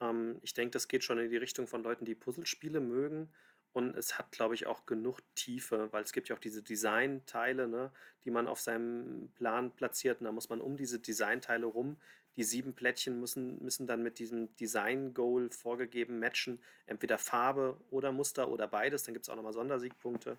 Ähm, 0.00 0.38
ich 0.42 0.54
denke, 0.54 0.72
das 0.72 0.88
geht 0.88 1.04
schon 1.04 1.18
in 1.18 1.30
die 1.30 1.36
Richtung 1.36 1.66
von 1.66 1.82
Leuten, 1.82 2.04
die 2.04 2.14
Puzzlespiele 2.14 2.80
mögen 2.80 3.30
und 3.74 3.96
es 3.96 4.18
hat, 4.18 4.30
glaube 4.30 4.54
ich, 4.54 4.68
auch 4.68 4.86
genug 4.86 5.18
Tiefe, 5.34 5.92
weil 5.92 6.04
es 6.04 6.12
gibt 6.12 6.28
ja 6.28 6.36
auch 6.36 6.40
diese 6.40 6.62
Designteile, 6.62 7.66
ne, 7.66 7.90
die 8.24 8.30
man 8.30 8.46
auf 8.46 8.60
seinem 8.60 9.30
Plan 9.34 9.72
platziert. 9.72 10.20
Und 10.20 10.26
da 10.26 10.32
muss 10.32 10.48
man 10.48 10.60
um 10.60 10.76
diese 10.76 11.00
Designteile 11.00 11.66
rum. 11.66 11.96
Die 12.36 12.44
sieben 12.44 12.74
Plättchen 12.74 13.18
müssen, 13.18 13.60
müssen 13.62 13.88
dann 13.88 14.04
mit 14.04 14.20
diesem 14.20 14.54
Design-Goal 14.56 15.50
vorgegeben 15.50 16.20
matchen. 16.20 16.60
Entweder 16.86 17.18
Farbe 17.18 17.76
oder 17.90 18.12
Muster 18.12 18.48
oder 18.48 18.68
beides. 18.68 19.02
Dann 19.02 19.14
gibt 19.14 19.24
es 19.26 19.28
auch 19.28 19.36
nochmal 19.36 19.52
Sondersiegpunkte 19.52 20.38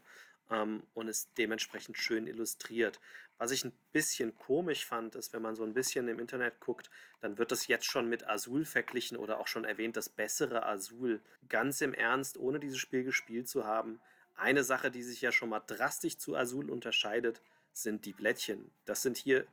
ähm, 0.50 0.83
und 0.94 1.07
ist 1.07 1.31
dementsprechend 1.38 1.97
schön 1.97 2.27
illustriert. 2.27 3.00
Was 3.38 3.51
ich 3.51 3.65
ein 3.65 3.74
bisschen 3.92 4.36
komisch 4.36 4.86
fand, 4.86 5.15
ist, 5.15 5.33
wenn 5.33 5.42
man 5.42 5.56
so 5.56 5.63
ein 5.63 5.74
bisschen 5.74 6.07
im 6.07 6.19
Internet 6.19 6.59
guckt, 6.62 6.89
dann 7.19 7.38
wird 7.38 7.51
das 7.51 7.68
jetzt 7.68 7.86
schon 7.86 8.07
mit 8.07 8.27
Azul 8.27 8.63
verglichen 8.63 9.18
oder 9.18 9.39
auch 9.39 9.47
schon 9.47 9.65
erwähnt, 9.65 9.97
das 9.97 10.07
bessere 10.07 10.65
Azul. 10.65 11.21
Ganz 11.50 11.81
im 11.81 11.94
Ernst, 11.94 12.38
ohne 12.38 12.59
dieses 12.59 12.77
Spiel 12.77 13.03
gespielt 13.03 13.50
zu 13.50 13.65
haben. 13.65 14.00
Eine 14.36 14.63
Sache, 14.63 14.89
die 14.89 15.03
sich 15.03 15.21
ja 15.21 15.31
schon 15.31 15.50
mal 15.50 15.62
drastisch 15.62 16.18
zu 16.18 16.36
Azul 16.36 16.69
unterscheidet, 16.69 17.42
sind 17.74 18.06
die 18.06 18.13
Blättchen. 18.13 18.71
Das 18.86 19.01
sind 19.01 19.18
hier 19.18 19.45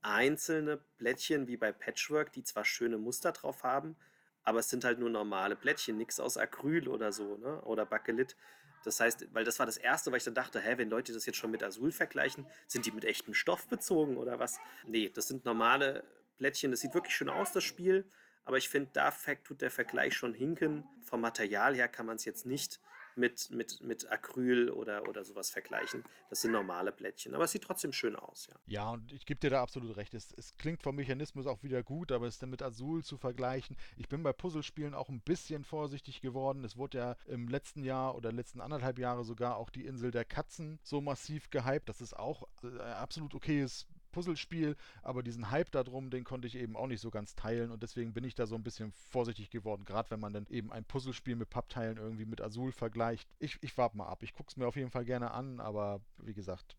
einzelne 0.00 0.78
Blättchen 0.98 1.46
wie 1.46 1.56
bei 1.56 1.72
Patchwork, 1.72 2.32
die 2.32 2.44
zwar 2.44 2.64
schöne 2.64 2.96
Muster 2.96 3.32
drauf 3.32 3.64
haben, 3.64 3.96
aber 4.44 4.60
es 4.60 4.68
sind 4.68 4.84
halt 4.84 4.98
nur 4.98 5.10
normale 5.10 5.56
Blättchen, 5.56 5.96
nichts 5.96 6.20
aus 6.20 6.36
Acryl 6.36 6.88
oder 6.88 7.12
so, 7.12 7.36
ne? 7.36 7.60
Oder 7.62 7.84
Bakelit. 7.84 8.36
Das 8.84 9.00
heißt, 9.00 9.28
weil 9.32 9.44
das 9.44 9.58
war 9.58 9.66
das 9.66 9.76
Erste, 9.76 10.10
weil 10.10 10.18
ich 10.18 10.24
dann 10.24 10.34
dachte, 10.34 10.60
hä, 10.60 10.74
wenn 10.76 10.90
Leute 10.90 11.12
das 11.12 11.26
jetzt 11.26 11.36
schon 11.36 11.50
mit 11.50 11.62
Azul 11.62 11.92
vergleichen, 11.92 12.46
sind 12.66 12.86
die 12.86 12.92
mit 12.92 13.04
echtem 13.04 13.34
Stoff 13.34 13.66
bezogen 13.68 14.16
oder 14.16 14.38
was? 14.38 14.58
Nee, 14.86 15.10
das 15.12 15.28
sind 15.28 15.44
normale 15.44 16.04
Blättchen. 16.38 16.70
Das 16.70 16.80
sieht 16.80 16.94
wirklich 16.94 17.14
schön 17.14 17.28
aus, 17.28 17.52
das 17.52 17.64
Spiel. 17.64 18.04
Aber 18.44 18.58
ich 18.58 18.68
finde, 18.68 18.90
da 18.92 19.12
tut 19.42 19.60
der 19.60 19.70
Vergleich 19.70 20.14
schon 20.14 20.32
hinken. 20.32 20.84
Vom 21.02 21.20
Material 21.20 21.74
her 21.74 21.88
kann 21.88 22.06
man 22.06 22.16
es 22.16 22.24
jetzt 22.24 22.46
nicht 22.46 22.80
mit, 23.16 23.50
mit, 23.50 23.80
mit 23.82 24.10
Acryl 24.10 24.70
oder, 24.70 25.08
oder 25.08 25.24
sowas 25.24 25.50
vergleichen. 25.50 26.04
Das 26.30 26.42
sind 26.42 26.52
normale 26.52 26.92
Blättchen, 26.92 27.34
aber 27.34 27.44
es 27.44 27.52
sieht 27.52 27.62
trotzdem 27.64 27.92
schön 27.92 28.16
aus, 28.16 28.48
ja. 28.48 28.56
Ja, 28.66 28.90
und 28.90 29.12
ich 29.12 29.26
gebe 29.26 29.40
dir 29.40 29.50
da 29.50 29.62
absolut 29.62 29.96
recht. 29.96 30.14
Es, 30.14 30.32
es 30.32 30.56
klingt 30.56 30.82
vom 30.82 30.96
Mechanismus 30.96 31.46
auch 31.46 31.62
wieder 31.62 31.82
gut, 31.82 32.12
aber 32.12 32.26
es 32.26 32.34
ist 32.34 32.42
dann 32.42 32.50
mit 32.50 32.62
Azul 32.62 33.04
zu 33.04 33.16
vergleichen. 33.16 33.76
Ich 33.96 34.08
bin 34.08 34.22
bei 34.22 34.32
Puzzlespielen 34.32 34.94
auch 34.94 35.08
ein 35.08 35.20
bisschen 35.20 35.64
vorsichtig 35.64 36.20
geworden. 36.20 36.64
Es 36.64 36.76
wurde 36.76 36.98
ja 36.98 37.16
im 37.26 37.48
letzten 37.48 37.84
Jahr 37.84 38.14
oder 38.14 38.32
letzten 38.32 38.60
anderthalb 38.60 38.98
Jahre 38.98 39.24
sogar 39.24 39.56
auch 39.56 39.70
die 39.70 39.84
Insel 39.84 40.10
der 40.10 40.24
Katzen 40.24 40.78
so 40.82 41.00
massiv 41.00 41.50
gehypt. 41.50 41.88
Das 41.88 42.00
ist 42.00 42.16
auch 42.16 42.48
äh, 42.62 42.80
absolut 42.80 43.34
okayes 43.34 43.86
Puzzlespiel, 44.16 44.76
aber 45.02 45.22
diesen 45.22 45.50
Hype 45.50 45.70
darum, 45.70 46.08
den 46.08 46.24
konnte 46.24 46.48
ich 46.48 46.56
eben 46.56 46.74
auch 46.74 46.86
nicht 46.86 47.02
so 47.02 47.10
ganz 47.10 47.34
teilen 47.34 47.70
und 47.70 47.82
deswegen 47.82 48.14
bin 48.14 48.24
ich 48.24 48.34
da 48.34 48.46
so 48.46 48.54
ein 48.54 48.62
bisschen 48.62 48.90
vorsichtig 48.92 49.50
geworden, 49.50 49.84
gerade 49.84 50.10
wenn 50.10 50.20
man 50.20 50.32
dann 50.32 50.46
eben 50.48 50.72
ein 50.72 50.86
Puzzlespiel 50.86 51.36
mit 51.36 51.50
Pappteilen 51.50 51.98
irgendwie 51.98 52.24
mit 52.24 52.40
Azul 52.40 52.72
vergleicht. 52.72 53.28
Ich, 53.38 53.58
ich 53.60 53.76
warte 53.76 53.98
mal 53.98 54.06
ab. 54.06 54.22
Ich 54.22 54.32
gucke 54.32 54.48
es 54.48 54.56
mir 54.56 54.66
auf 54.66 54.76
jeden 54.76 54.90
Fall 54.90 55.04
gerne 55.04 55.32
an, 55.32 55.60
aber 55.60 56.00
wie 56.16 56.32
gesagt, 56.32 56.78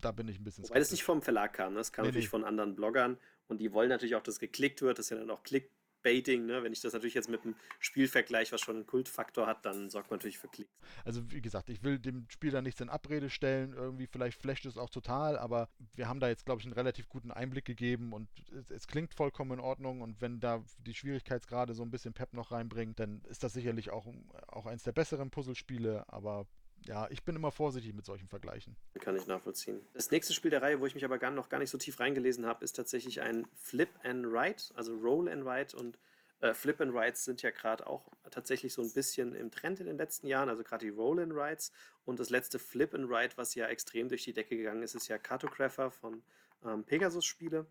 da 0.00 0.10
bin 0.10 0.26
ich 0.26 0.40
ein 0.40 0.44
bisschen 0.44 0.66
Weil 0.70 0.80
es 0.80 0.90
nicht 0.90 1.04
vom 1.04 1.20
Verlag 1.20 1.52
kam, 1.52 1.74
das 1.74 1.92
kam 1.92 2.04
nee, 2.04 2.08
natürlich 2.08 2.28
nee. 2.28 2.30
von 2.30 2.44
anderen 2.44 2.74
Bloggern 2.74 3.18
und 3.48 3.58
die 3.58 3.70
wollen 3.74 3.90
natürlich 3.90 4.14
auch, 4.14 4.22
dass 4.22 4.38
geklickt 4.38 4.80
wird, 4.80 4.98
das 4.98 5.06
ist 5.06 5.10
ja 5.10 5.18
dann 5.18 5.30
auch 5.30 5.42
Klick 5.42 5.70
Baiting, 6.04 6.46
ne? 6.46 6.62
Wenn 6.62 6.72
ich 6.72 6.80
das 6.80 6.92
natürlich 6.92 7.14
jetzt 7.14 7.28
mit 7.28 7.42
einem 7.42 7.56
Spiel 7.80 8.06
vergleiche, 8.06 8.52
was 8.52 8.60
schon 8.60 8.76
einen 8.76 8.86
Kultfaktor 8.86 9.48
hat, 9.48 9.64
dann 9.64 9.90
sorgt 9.90 10.10
man 10.10 10.18
natürlich 10.18 10.38
für 10.38 10.46
Klicks. 10.46 10.70
Also 11.04 11.28
wie 11.32 11.40
gesagt, 11.40 11.70
ich 11.70 11.82
will 11.82 11.98
dem 11.98 12.26
Spiel 12.28 12.52
da 12.52 12.62
nichts 12.62 12.80
in 12.80 12.88
Abrede 12.88 13.30
stellen, 13.30 13.72
irgendwie 13.72 14.06
vielleicht 14.06 14.40
flasht 14.40 14.66
es 14.66 14.78
auch 14.78 14.90
total, 14.90 15.36
aber 15.36 15.68
wir 15.94 16.06
haben 16.06 16.20
da 16.20 16.28
jetzt, 16.28 16.44
glaube 16.44 16.60
ich, 16.60 16.66
einen 16.66 16.74
relativ 16.74 17.08
guten 17.08 17.32
Einblick 17.32 17.64
gegeben 17.64 18.12
und 18.12 18.28
es, 18.56 18.70
es, 18.70 18.86
klingt 18.86 19.14
vollkommen 19.14 19.52
in 19.52 19.60
Ordnung 19.60 20.02
und 20.02 20.20
wenn 20.20 20.38
da 20.38 20.62
die 20.78 20.94
Schwierigkeitsgrade 20.94 21.74
so 21.74 21.82
ein 21.82 21.90
bisschen 21.90 22.12
Pep 22.12 22.34
noch 22.34 22.52
reinbringt, 22.52 23.00
dann 23.00 23.22
ist 23.30 23.42
das 23.42 23.54
sicherlich 23.54 23.90
auch, 23.90 24.06
auch 24.46 24.66
eins 24.66 24.82
der 24.84 24.92
besseren 24.92 25.30
Puzzlespiele, 25.30 26.04
aber 26.08 26.46
ja, 26.86 27.08
ich 27.10 27.24
bin 27.24 27.36
immer 27.36 27.50
vorsichtig 27.50 27.94
mit 27.94 28.04
solchen 28.04 28.28
Vergleichen. 28.28 28.76
Kann 29.00 29.16
ich 29.16 29.26
nachvollziehen. 29.26 29.80
Das 29.94 30.10
nächste 30.10 30.32
Spiel 30.32 30.50
der 30.50 30.62
Reihe, 30.62 30.80
wo 30.80 30.86
ich 30.86 30.94
mich 30.94 31.04
aber 31.04 31.18
gar, 31.18 31.30
noch 31.30 31.48
gar 31.48 31.58
nicht 31.58 31.70
so 31.70 31.78
tief 31.78 32.00
reingelesen 32.00 32.46
habe, 32.46 32.64
ist 32.64 32.74
tatsächlich 32.74 33.20
ein 33.20 33.46
Flip 33.54 33.88
and 34.02 34.26
Write, 34.30 34.74
also 34.74 34.94
Roll 34.94 35.28
and 35.28 35.44
Write 35.44 35.76
und 35.76 35.98
äh, 36.40 36.52
Flip 36.52 36.80
and 36.80 36.92
Writes 36.92 37.24
sind 37.24 37.42
ja 37.42 37.50
gerade 37.50 37.86
auch 37.86 38.10
tatsächlich 38.30 38.72
so 38.74 38.82
ein 38.82 38.92
bisschen 38.92 39.34
im 39.34 39.50
Trend 39.50 39.80
in 39.80 39.86
den 39.86 39.96
letzten 39.96 40.26
Jahren, 40.26 40.48
also 40.48 40.62
gerade 40.62 40.84
die 40.84 40.90
Roll 40.90 41.20
and 41.20 41.34
Writes 41.34 41.72
und 42.04 42.20
das 42.20 42.30
letzte 42.30 42.58
Flip 42.58 42.92
and 42.94 43.08
Write, 43.08 43.36
was 43.36 43.54
ja 43.54 43.66
extrem 43.66 44.08
durch 44.08 44.24
die 44.24 44.34
Decke 44.34 44.56
gegangen 44.56 44.82
ist, 44.82 44.94
ist 44.94 45.08
ja 45.08 45.18
Cartographer 45.18 45.90
von 45.90 46.22
ähm, 46.64 46.84
Pegasus 46.84 47.24
Spiele 47.24 47.66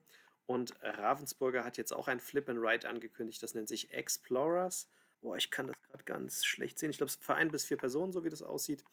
und 0.45 0.73
Ravensburger 0.81 1.63
hat 1.63 1.77
jetzt 1.77 1.93
auch 1.93 2.07
ein 2.07 2.19
Flip 2.19 2.47
and 2.49 2.61
Write 2.61 2.89
angekündigt, 2.89 3.43
das 3.43 3.53
nennt 3.53 3.69
sich 3.69 3.93
Explorers 3.93 4.89
Boah, 5.23 5.37
ich 5.37 5.49
kann 5.49 5.67
das 5.67 5.81
gerade 5.81 6.03
ganz 6.03 6.43
schlecht 6.43 6.77
sehen. 6.77 6.89
Ich 6.89 6.97
glaube, 6.97 7.07
es 7.07 7.15
ist 7.15 7.23
für 7.23 7.35
ein 7.35 7.49
bis 7.49 7.63
vier 7.63 7.77
Personen, 7.77 8.11
so 8.11 8.25
wie 8.25 8.29
das 8.29 8.43
aussieht. 8.43 8.83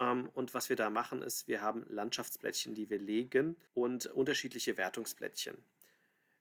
Ähm, 0.00 0.28
und 0.34 0.52
was 0.52 0.68
wir 0.68 0.74
da 0.74 0.90
machen, 0.90 1.22
ist, 1.22 1.46
wir 1.46 1.62
haben 1.62 1.86
Landschaftsplättchen, 1.88 2.74
die 2.74 2.90
wir 2.90 2.98
legen 2.98 3.56
und 3.72 4.06
unterschiedliche 4.06 4.76
Wertungsplättchen. 4.76 5.56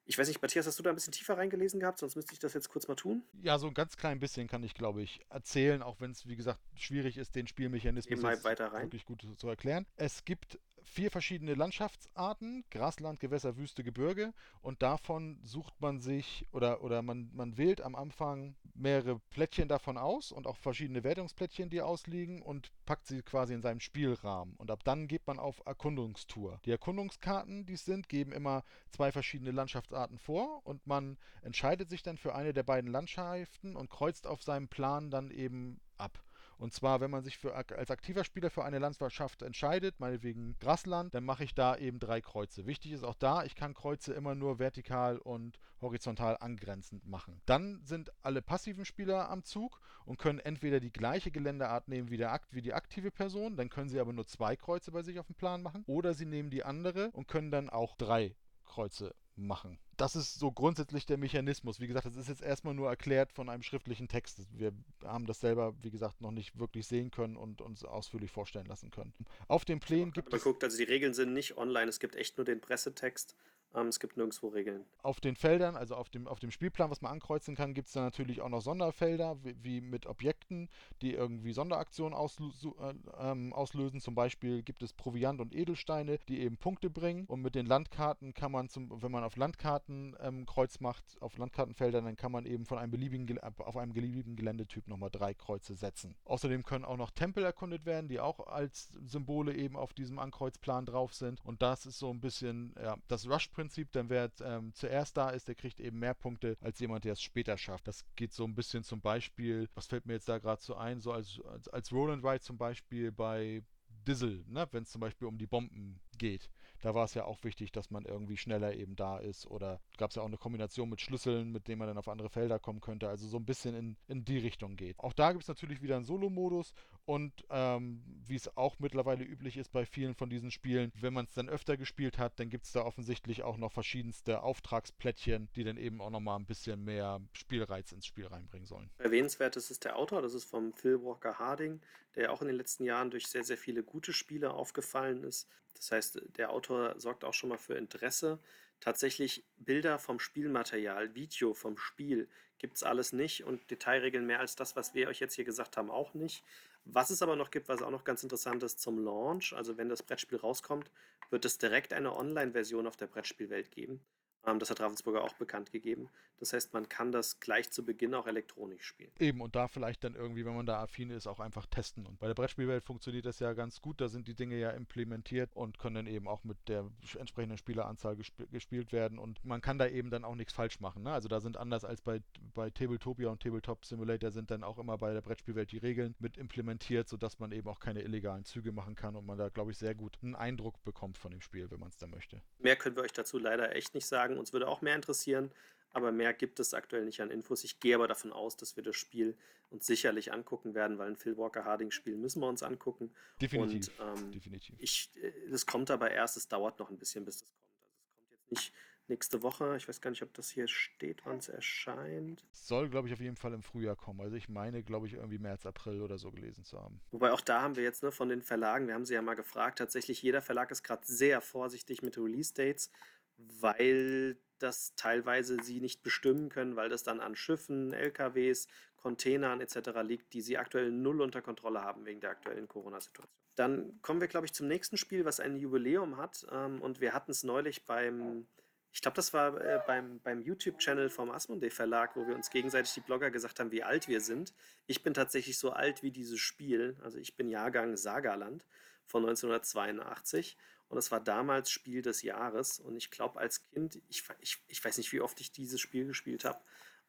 Ich 0.07 0.17
weiß 0.17 0.27
nicht, 0.27 0.41
Matthias, 0.41 0.65
hast 0.65 0.77
du 0.79 0.83
da 0.83 0.89
ein 0.89 0.95
bisschen 0.95 1.13
tiefer 1.13 1.37
reingelesen 1.37 1.79
gehabt? 1.79 1.99
Sonst 1.99 2.15
müsste 2.15 2.33
ich 2.33 2.39
das 2.39 2.53
jetzt 2.53 2.69
kurz 2.69 2.87
mal 2.87 2.95
tun. 2.95 3.23
Ja, 3.41 3.59
so 3.59 3.67
ein 3.67 3.73
ganz 3.75 3.97
klein 3.97 4.19
bisschen 4.19 4.47
kann 4.47 4.63
ich, 4.63 4.73
glaube 4.73 5.03
ich, 5.03 5.21
erzählen, 5.29 5.83
auch 5.83 5.99
wenn 6.01 6.11
es, 6.11 6.27
wie 6.27 6.35
gesagt, 6.35 6.59
schwierig 6.75 7.17
ist, 7.17 7.35
den 7.35 7.47
Spielmechanismus 7.47 8.21
wirklich 8.21 9.05
gut 9.05 9.27
zu 9.37 9.47
erklären. 9.47 9.85
Es 9.95 10.25
gibt 10.25 10.59
vier 10.85 11.11
verschiedene 11.11 11.55
Landschaftsarten, 11.55 12.63
Grasland, 12.71 13.19
Gewässer, 13.19 13.57
Wüste, 13.57 13.83
Gebirge 13.83 14.33
und 14.61 14.81
davon 14.81 15.39
sucht 15.43 15.79
man 15.81 15.99
sich 15.99 16.47
oder, 16.51 16.81
oder 16.83 17.01
man, 17.01 17.29
man 17.33 17.57
wählt 17.57 17.81
am 17.81 17.95
Anfang 17.95 18.55
mehrere 18.73 19.19
Plättchen 19.31 19.67
davon 19.67 19.97
aus 19.97 20.31
und 20.31 20.47
auch 20.47 20.57
verschiedene 20.57 21.03
Wertungsplättchen, 21.03 21.69
die 21.69 21.81
ausliegen 21.81 22.41
und 22.41 22.71
packt 22.85 23.07
sie 23.07 23.21
quasi 23.21 23.53
in 23.53 23.61
seinem 23.61 23.79
Spielrahmen 23.79 24.55
und 24.57 24.71
ab 24.71 24.83
dann 24.83 25.07
geht 25.07 25.25
man 25.27 25.39
auf 25.39 25.61
Erkundungstour. 25.65 26.59
Die 26.65 26.71
Erkundungskarten, 26.71 27.65
die 27.65 27.73
es 27.73 27.85
sind, 27.85 28.09
geben 28.09 28.31
immer 28.31 28.63
zwei 28.91 29.11
verschiedene 29.11 29.51
Landschaftsarten 29.51 30.17
vor 30.17 30.61
und 30.65 30.85
man 30.87 31.17
entscheidet 31.41 31.89
sich 31.89 32.03
dann 32.03 32.17
für 32.17 32.35
eine 32.35 32.53
der 32.53 32.63
beiden 32.63 32.91
Landschaften 32.91 33.75
und 33.75 33.89
kreuzt 33.89 34.27
auf 34.27 34.43
seinem 34.43 34.67
Plan 34.67 35.09
dann 35.09 35.31
eben 35.31 35.79
ab. 35.97 36.23
Und 36.57 36.73
zwar, 36.73 37.01
wenn 37.01 37.11
man 37.11 37.23
sich 37.23 37.37
für, 37.37 37.55
als 37.55 37.91
aktiver 37.91 38.23
Spieler 38.23 38.49
für 38.49 38.63
eine 38.63 38.79
Landschaft 38.79 39.41
entscheidet, 39.41 39.99
meinetwegen 39.99 40.55
Grasland, 40.59 41.13
dann 41.13 41.25
mache 41.25 41.43
ich 41.43 41.53
da 41.53 41.75
eben 41.75 41.99
drei 41.99 42.21
Kreuze. 42.21 42.65
Wichtig 42.65 42.93
ist 42.93 43.03
auch 43.03 43.15
da, 43.15 43.43
ich 43.43 43.55
kann 43.55 43.73
Kreuze 43.73 44.13
immer 44.13 44.35
nur 44.35 44.59
vertikal 44.59 45.17
und 45.17 45.59
horizontal 45.81 46.37
angrenzend 46.39 47.05
machen. 47.05 47.41
Dann 47.45 47.81
sind 47.83 48.11
alle 48.21 48.41
passiven 48.41 48.85
Spieler 48.85 49.29
am 49.29 49.43
Zug 49.43 49.79
und 50.05 50.17
können 50.17 50.39
entweder 50.39 50.79
die 50.79 50.91
gleiche 50.91 51.31
Geländeart 51.31 51.87
nehmen 51.87 52.09
wie, 52.09 52.17
der 52.17 52.39
wie 52.51 52.61
die 52.61 52.73
aktive 52.73 53.11
Person, 53.11 53.57
dann 53.57 53.69
können 53.69 53.89
sie 53.89 53.99
aber 53.99 54.13
nur 54.13 54.25
zwei 54.25 54.55
Kreuze 54.55 54.91
bei 54.91 55.03
sich 55.03 55.19
auf 55.19 55.27
dem 55.27 55.35
Plan 55.35 55.61
machen, 55.61 55.83
oder 55.87 56.13
sie 56.13 56.25
nehmen 56.25 56.49
die 56.49 56.63
andere 56.63 57.11
und 57.11 57.27
können 57.27 57.51
dann 57.51 57.69
auch 57.69 57.95
drei 57.95 58.35
Kreuze 58.65 59.13
machen. 59.37 59.77
Das 59.97 60.15
ist 60.15 60.39
so 60.39 60.51
grundsätzlich 60.51 61.05
der 61.05 61.17
Mechanismus. 61.17 61.79
Wie 61.79 61.87
gesagt, 61.87 62.05
das 62.05 62.15
ist 62.15 62.27
jetzt 62.27 62.41
erstmal 62.41 62.73
nur 62.73 62.89
erklärt 62.89 63.31
von 63.31 63.49
einem 63.49 63.63
schriftlichen 63.63 64.07
Text. 64.07 64.41
Wir 64.51 64.73
haben 65.03 65.25
das 65.25 65.39
selber, 65.39 65.73
wie 65.81 65.91
gesagt, 65.91 66.21
noch 66.21 66.31
nicht 66.31 66.57
wirklich 66.59 66.87
sehen 66.87 67.11
können 67.11 67.37
und 67.37 67.61
uns 67.61 67.83
ausführlich 67.83 68.31
vorstellen 68.31 68.65
lassen 68.65 68.91
können. 68.91 69.13
Auf 69.47 69.65
dem 69.65 69.79
Plänen 69.79 70.11
gibt 70.11 70.31
man 70.31 70.37
es. 70.37 70.43
Guckt, 70.43 70.63
also 70.63 70.77
die 70.77 70.83
Regeln 70.83 71.13
sind 71.13 71.33
nicht 71.33 71.57
online, 71.57 71.89
es 71.89 71.99
gibt 71.99 72.15
echt 72.15 72.37
nur 72.37 72.45
den 72.45 72.59
Pressetext 72.59 73.35
es 73.83 73.99
gibt 73.99 74.17
nirgendwo 74.17 74.47
Regeln. 74.47 74.85
Auf 75.03 75.19
den 75.19 75.35
Feldern, 75.35 75.75
also 75.75 75.95
auf 75.95 76.09
dem, 76.09 76.27
auf 76.27 76.39
dem 76.39 76.51
Spielplan, 76.51 76.89
was 76.89 77.01
man 77.01 77.11
ankreuzen 77.11 77.55
kann, 77.55 77.73
gibt 77.73 77.87
es 77.87 77.93
dann 77.93 78.03
natürlich 78.03 78.41
auch 78.41 78.49
noch 78.49 78.61
Sonderfelder, 78.61 79.37
wie, 79.43 79.55
wie, 79.61 79.81
mit 79.81 80.05
Objekten, 80.05 80.69
die 81.01 81.13
irgendwie 81.13 81.51
Sonderaktionen 81.51 82.13
auslö 82.13 82.49
äh, 82.79 82.93
ähm, 83.19 83.53
auslösen. 83.53 83.99
Zum 83.99 84.15
Beispiel 84.15 84.63
gibt 84.63 84.81
es 84.81 84.93
Proviant 84.93 85.41
und 85.41 85.53
Edelsteine, 85.53 86.19
die 86.27 86.39
eben 86.39 86.57
Punkte 86.57 86.89
bringen. 86.89 87.25
Und 87.25 87.41
mit 87.41 87.55
den 87.55 87.65
Landkarten 87.65 88.33
kann 88.33 88.51
man, 88.51 88.69
zum, 88.69 89.01
wenn 89.01 89.11
man 89.11 89.23
auf 89.23 89.35
Landkarten 89.35 90.15
ähm, 90.21 90.45
Kreuz 90.45 90.79
macht, 90.79 91.03
auf 91.21 91.37
Landkartenfeldern, 91.37 92.05
dann 92.05 92.15
kann 92.15 92.31
man 92.31 92.45
eben 92.45 92.65
von 92.65 92.77
einem 92.77 92.91
beliebigen, 92.91 93.39
auf 93.39 93.77
einem 93.77 93.93
beliebigen 93.93 94.35
Geländetyp 94.35 94.87
nochmal 94.87 95.09
drei 95.11 95.33
Kreuze 95.33 95.75
setzen. 95.75 96.15
Außerdem 96.23 96.63
können 96.63 96.85
auch 96.85 96.97
noch 96.97 97.11
Tempel 97.11 97.43
erkundet 97.43 97.85
werden, 97.85 98.07
die 98.07 98.21
auch 98.21 98.47
als 98.47 98.89
Symbole 99.05 99.53
eben 99.53 99.75
auf 99.75 99.93
diesem 99.93 100.17
Ankreuzplan 100.17 100.85
drauf 100.85 101.13
sind. 101.13 101.43
Und 101.43 101.61
das 101.61 101.85
ist 101.85 101.99
so 101.99 102.09
ein 102.09 102.21
bisschen 102.21 102.73
ja, 102.81 102.95
das 103.09 103.27
Rush-Prinzip 103.27 103.64
Prinzip, 103.65 103.91
denn 103.93 104.09
wer 104.09 104.29
ähm, 104.41 104.73
zuerst 104.75 105.17
da 105.17 105.31
ist, 105.31 105.47
der 105.47 105.55
kriegt 105.55 105.79
eben 105.79 105.97
mehr 105.97 106.13
Punkte 106.13 106.55
als 106.61 106.79
jemand, 106.79 107.03
der 107.03 107.13
es 107.13 107.21
später 107.21 107.57
schafft. 107.57 107.87
Das 107.87 108.05
geht 108.15 108.31
so 108.31 108.43
ein 108.43 108.53
bisschen 108.53 108.83
zum 108.83 109.01
Beispiel, 109.01 109.67
was 109.73 109.87
fällt 109.87 110.05
mir 110.05 110.13
jetzt 110.13 110.29
da 110.29 110.37
gerade 110.37 110.61
so 110.61 110.75
ein, 110.75 110.99
so 110.99 111.11
als, 111.11 111.41
als, 111.51 111.67
als 111.69 111.91
Roland 111.91 112.21
Wright 112.21 112.43
zum 112.43 112.59
Beispiel 112.59 113.11
bei 113.11 113.63
Dizzle, 114.07 114.43
ne? 114.47 114.67
wenn 114.71 114.83
es 114.83 114.91
zum 114.91 115.01
Beispiel 115.01 115.27
um 115.27 115.39
die 115.39 115.47
Bomben 115.47 115.99
geht. 116.19 116.51
Da 116.81 116.93
war 116.93 117.05
es 117.05 117.15
ja 117.15 117.25
auch 117.25 117.43
wichtig, 117.43 117.71
dass 117.71 117.89
man 117.89 118.05
irgendwie 118.05 118.37
schneller 118.37 118.75
eben 118.75 118.95
da 118.95 119.17
ist. 119.17 119.47
Oder 119.47 119.81
gab 119.97 120.11
es 120.11 120.15
ja 120.17 120.21
auch 120.21 120.27
eine 120.27 120.37
Kombination 120.37 120.89
mit 120.89 121.01
Schlüsseln, 121.01 121.51
mit 121.51 121.67
denen 121.67 121.79
man 121.79 121.87
dann 121.87 121.97
auf 121.97 122.07
andere 122.07 122.29
Felder 122.29 122.59
kommen 122.59 122.81
könnte. 122.81 123.09
Also 123.09 123.27
so 123.27 123.37
ein 123.37 123.45
bisschen 123.45 123.73
in, 123.73 123.97
in 124.07 124.25
die 124.25 124.37
Richtung 124.37 124.75
geht. 124.75 124.99
Auch 124.99 125.13
da 125.13 125.31
gibt 125.31 125.43
es 125.43 125.47
natürlich 125.47 125.81
wieder 125.81 125.95
einen 125.95 126.05
Solo-Modus 126.05 126.73
und 127.05 127.31
ähm, 127.49 128.03
wie 128.25 128.35
es 128.35 128.55
auch 128.57 128.79
mittlerweile 128.79 129.23
üblich 129.23 129.57
ist 129.57 129.71
bei 129.71 129.85
vielen 129.85 130.15
von 130.15 130.29
diesen 130.29 130.51
Spielen, 130.51 130.91
wenn 130.99 131.13
man 131.13 131.25
es 131.25 131.33
dann 131.33 131.49
öfter 131.49 131.77
gespielt 131.77 132.17
hat, 132.17 132.39
dann 132.39 132.49
gibt 132.49 132.65
es 132.65 132.71
da 132.71 132.81
offensichtlich 132.81 133.43
auch 133.43 133.57
noch 133.57 133.71
verschiedenste 133.71 134.41
Auftragsplättchen, 134.41 135.49
die 135.55 135.63
dann 135.63 135.77
eben 135.77 136.01
auch 136.01 136.09
nochmal 136.09 136.39
ein 136.39 136.45
bisschen 136.45 136.83
mehr 136.83 137.21
Spielreiz 137.33 137.91
ins 137.91 138.05
Spiel 138.05 138.27
reinbringen 138.27 138.65
sollen. 138.65 138.89
Erwähnenswert 138.97 139.55
ist 139.55 139.69
es 139.69 139.79
der 139.79 139.97
Autor, 139.97 140.21
das 140.21 140.33
ist 140.33 140.45
vom 140.45 140.73
Phil 140.73 141.01
Walker 141.03 141.37
Harding, 141.37 141.81
der 142.15 142.31
auch 142.31 142.41
in 142.41 142.47
den 142.47 142.57
letzten 142.57 142.85
Jahren 142.85 143.11
durch 143.11 143.27
sehr, 143.27 143.43
sehr 143.43 143.57
viele 143.57 143.83
gute 143.83 144.11
Spiele 144.13 144.51
aufgefallen 144.51 145.23
ist. 145.23 145.47
Das 145.75 145.91
heißt, 145.91 146.21
der 146.37 146.51
Autor 146.51 146.99
sorgt 146.99 147.23
auch 147.23 147.33
schon 147.33 147.49
mal 147.49 147.57
für 147.57 147.75
Interesse. 147.75 148.39
Tatsächlich 148.79 149.45
Bilder 149.57 149.99
vom 149.99 150.19
Spielmaterial, 150.19 151.15
Video 151.15 151.53
vom 151.53 151.77
Spiel 151.77 152.27
gibt 152.57 152.75
es 152.75 152.83
alles 152.83 153.13
nicht 153.13 153.43
und 153.43 153.69
Detailregeln 153.69 154.25
mehr 154.25 154.39
als 154.39 154.55
das, 154.55 154.75
was 154.75 154.93
wir 154.93 155.07
euch 155.07 155.19
jetzt 155.19 155.35
hier 155.35 155.45
gesagt 155.45 155.77
haben, 155.77 155.89
auch 155.89 156.13
nicht. 156.13 156.43
Was 156.85 157.09
es 157.09 157.21
aber 157.21 157.35
noch 157.35 157.51
gibt, 157.51 157.67
was 157.67 157.81
auch 157.81 157.89
noch 157.89 158.03
ganz 158.03 158.21
interessant 158.23 158.61
ist 158.63 158.79
zum 158.79 159.03
Launch, 159.03 159.53
also 159.53 159.77
wenn 159.77 159.89
das 159.89 160.03
Brettspiel 160.03 160.37
rauskommt, 160.37 160.91
wird 161.31 161.43
es 161.45 161.57
direkt 161.57 161.93
eine 161.93 162.15
Online-Version 162.15 162.87
auf 162.87 162.95
der 162.95 163.07
Brettspielwelt 163.07 163.71
geben. 163.71 164.05
Ähm, 164.45 164.59
das 164.59 164.69
hat 164.69 164.79
Ravensburger 164.79 165.23
auch 165.23 165.33
bekannt 165.33 165.71
gegeben. 165.71 166.09
Das 166.39 166.53
heißt, 166.53 166.73
man 166.73 166.89
kann 166.89 167.11
das 167.11 167.39
gleich 167.39 167.71
zu 167.71 167.85
Beginn 167.85 168.13
auch 168.13 168.27
elektronisch 168.27 168.83
spielen. 168.83 169.11
Eben, 169.19 169.41
und 169.41 169.55
da 169.55 169.67
vielleicht 169.67 170.03
dann 170.03 170.15
irgendwie, 170.15 170.45
wenn 170.45 170.55
man 170.55 170.65
da 170.65 170.81
affin 170.81 171.09
ist, 171.09 171.27
auch 171.27 171.39
einfach 171.39 171.65
testen. 171.65 172.05
Und 172.05 172.19
bei 172.19 172.27
der 172.27 172.33
Brettspielwelt 172.33 172.83
funktioniert 172.83 173.25
das 173.25 173.39
ja 173.39 173.53
ganz 173.53 173.81
gut. 173.81 174.01
Da 174.01 174.07
sind 174.07 174.27
die 174.27 174.35
Dinge 174.35 174.57
ja 174.57 174.71
implementiert 174.71 175.55
und 175.55 175.79
können 175.79 175.95
dann 175.95 176.07
eben 176.07 176.27
auch 176.27 176.43
mit 176.43 176.57
der 176.67 176.89
entsprechenden 177.17 177.57
Spieleranzahl 177.57 178.15
gesp 178.15 178.35
gespielt 178.51 178.91
werden. 178.91 179.17
Und 179.17 179.43
man 179.45 179.61
kann 179.61 179.77
da 179.77 179.87
eben 179.87 180.09
dann 180.09 180.25
auch 180.25 180.35
nichts 180.35 180.53
falsch 180.53 180.79
machen. 180.79 181.03
Ne? 181.03 181.11
Also 181.11 181.29
da 181.29 181.39
sind 181.39 181.57
anders 181.57 181.85
als 181.85 182.01
bei, 182.01 182.21
bei 182.53 182.69
Tabletopia 182.69 183.29
und 183.29 183.41
Tabletop 183.41 183.85
Simulator 183.85 184.31
sind 184.31 184.51
dann 184.51 184.63
auch 184.63 184.77
immer 184.77 184.97
bei 184.97 185.13
der 185.13 185.21
Brettspielwelt 185.21 185.71
die 185.71 185.77
Regeln 185.77 186.15
mit 186.19 186.37
implementiert, 186.37 187.07
sodass 187.07 187.39
man 187.39 187.51
eben 187.51 187.67
auch 187.69 187.79
keine 187.79 188.01
illegalen 188.01 188.43
Züge 188.43 188.71
machen 188.71 188.95
kann 188.95 189.15
und 189.15 189.25
man 189.25 189.37
da, 189.37 189.49
glaube 189.49 189.71
ich, 189.71 189.77
sehr 189.77 189.95
gut 189.95 190.17
einen 190.21 190.35
Eindruck 190.35 190.83
bekommt 190.83 191.17
von 191.17 191.31
dem 191.31 191.41
Spiel, 191.41 191.69
wenn 191.71 191.79
man 191.79 191.89
es 191.89 191.97
da 191.97 192.07
möchte. 192.07 192.41
Mehr 192.59 192.75
können 192.75 192.95
wir 192.95 193.03
euch 193.03 193.13
dazu 193.13 193.37
leider 193.37 193.75
echt 193.75 193.93
nicht 193.93 194.05
sagen. 194.05 194.37
Uns 194.37 194.53
würde 194.53 194.67
auch 194.67 194.81
mehr 194.81 194.95
interessieren, 194.95 195.51
aber 195.95 196.11
mehr 196.11 196.33
gibt 196.33 196.59
es 196.59 196.73
aktuell 196.73 197.05
nicht 197.05 197.21
an 197.21 197.31
Infos. 197.31 197.63
Ich 197.63 197.79
gehe 197.79 197.95
aber 197.95 198.07
davon 198.07 198.33
aus, 198.33 198.57
dass 198.57 198.75
wir 198.75 198.83
das 198.83 198.95
Spiel 198.95 199.37
uns 199.69 199.85
sicherlich 199.85 200.33
angucken 200.33 200.75
werden, 200.75 200.97
weil 200.97 201.07
ein 201.07 201.15
Phil 201.15 201.37
Walker 201.37 201.65
Harding 201.65 201.91
Spiel 201.91 202.17
müssen 202.17 202.41
wir 202.41 202.47
uns 202.47 202.63
angucken. 202.63 203.11
Definitiv. 203.41 203.99
Und 203.99 204.19
ähm, 204.19 204.31
Definitiv. 204.31 204.75
Ich, 204.79 205.09
äh, 205.21 205.31
das 205.49 205.65
kommt 205.65 205.89
aber 205.91 206.11
erst, 206.11 206.37
es 206.37 206.47
dauert 206.47 206.79
noch 206.79 206.89
ein 206.89 206.97
bisschen, 206.97 207.25
bis 207.25 207.39
das 207.39 207.49
kommt. 207.53 207.71
Also 207.79 207.95
es 208.03 208.17
kommt 208.17 208.31
jetzt 208.31 208.51
nicht 208.51 208.73
nächste 209.07 209.43
Woche. 209.43 209.75
Ich 209.77 209.87
weiß 209.87 210.01
gar 210.01 210.09
nicht, 210.09 210.23
ob 210.23 210.33
das 210.33 210.49
hier 210.49 210.67
steht, 210.67 211.25
wann 211.25 211.37
es 211.37 211.49
erscheint. 211.49 212.43
Soll, 212.51 212.89
glaube 212.89 213.07
ich, 213.07 213.13
auf 213.13 213.21
jeden 213.21 213.35
Fall 213.35 213.53
im 213.53 213.63
Frühjahr 213.63 213.95
kommen. 213.95 214.21
Also 214.21 214.35
ich 214.35 214.49
meine, 214.49 214.83
glaube 214.83 215.07
ich, 215.07 215.13
irgendwie 215.13 215.37
März, 215.37 215.65
April 215.65 216.01
oder 216.01 216.17
so 216.17 216.31
gelesen 216.31 216.63
zu 216.63 216.79
haben. 216.79 216.99
Wobei 217.11 217.31
auch 217.31 217.41
da 217.41 217.61
haben 217.61 217.75
wir 217.75 217.83
jetzt 217.83 218.03
ne, 218.03 218.11
von 218.11 218.29
den 218.29 218.41
Verlagen, 218.41 218.87
wir 218.87 218.95
haben 218.95 219.05
sie 219.05 219.13
ja 219.13 219.21
mal 219.21 219.35
gefragt, 219.35 219.77
tatsächlich 219.77 220.21
jeder 220.21 220.41
Verlag 220.41 220.71
ist 220.71 220.83
gerade 220.83 221.05
sehr 221.05 221.41
vorsichtig 221.41 222.01
mit 222.01 222.17
Release-Dates, 222.17 222.89
weil 223.37 224.37
das 224.59 224.95
teilweise 224.95 225.57
sie 225.61 225.79
nicht 225.79 226.03
bestimmen 226.03 226.49
können, 226.49 226.75
weil 226.75 226.89
das 226.89 227.03
dann 227.03 227.19
an 227.19 227.35
Schiffen, 227.35 227.93
LKWs, 227.93 228.67
Containern 228.97 229.61
etc. 229.61 230.01
liegt, 230.01 230.33
die 230.33 230.41
sie 230.41 230.57
aktuell 230.57 230.91
null 230.91 231.21
unter 231.21 231.41
Kontrolle 231.41 231.81
haben 231.81 232.05
wegen 232.05 232.21
der 232.21 232.31
aktuellen 232.31 232.67
Corona-Situation. 232.67 233.29
Dann 233.55 234.01
kommen 234.01 234.19
wir, 234.19 234.27
glaube 234.27 234.47
ich, 234.47 234.53
zum 234.53 234.67
nächsten 234.67 234.97
Spiel, 234.97 235.25
was 235.25 235.39
ein 235.39 235.57
Jubiläum 235.57 236.17
hat. 236.17 236.45
Ähm, 236.51 236.81
und 236.81 237.01
wir 237.01 237.13
hatten 237.13 237.31
es 237.31 237.43
neulich 237.43 237.85
beim, 237.85 238.47
ich 238.91 239.01
glaube, 239.01 239.15
das 239.15 239.33
war 239.33 239.61
äh, 239.61 239.79
beim, 239.85 240.19
beim 240.21 240.41
YouTube-Channel 240.41 241.09
vom 241.09 241.29
Asmodee 241.29 241.69
Verlag, 241.69 242.15
wo 242.15 242.27
wir 242.27 242.35
uns 242.35 242.49
gegenseitig 242.49 242.93
die 242.93 243.01
Blogger 243.01 243.29
gesagt 243.29 243.59
haben, 243.59 243.71
wie 243.71 243.83
alt 243.83 244.07
wir 244.07 244.21
sind. 244.21 244.53
Ich 244.87 245.03
bin 245.03 245.13
tatsächlich 245.13 245.59
so 245.59 245.69
alt 245.69 246.01
wie 246.01 246.11
dieses 246.11 246.39
Spiel. 246.39 246.97
Also 247.03 247.19
ich 247.19 247.37
bin 247.37 247.47
Jahrgang 247.47 247.97
Sagaland 247.97 248.65
von 249.05 249.23
1982 249.23 250.57
und 250.95 250.99
es 250.99 251.11
war 251.11 251.19
damals 251.19 251.69
Spiel 251.69 252.01
des 252.01 252.21
Jahres. 252.21 252.79
Und 252.79 252.95
ich 252.95 253.11
glaube, 253.11 253.37
als 253.37 253.65
Kind, 253.65 254.01
ich, 254.07 254.23
ich, 254.39 254.63
ich 254.67 254.83
weiß 254.83 254.97
nicht, 254.97 255.11
wie 255.11 255.19
oft 255.19 255.41
ich 255.41 255.51
dieses 255.51 255.81
Spiel 255.81 256.07
gespielt 256.07 256.45
habe. 256.45 256.57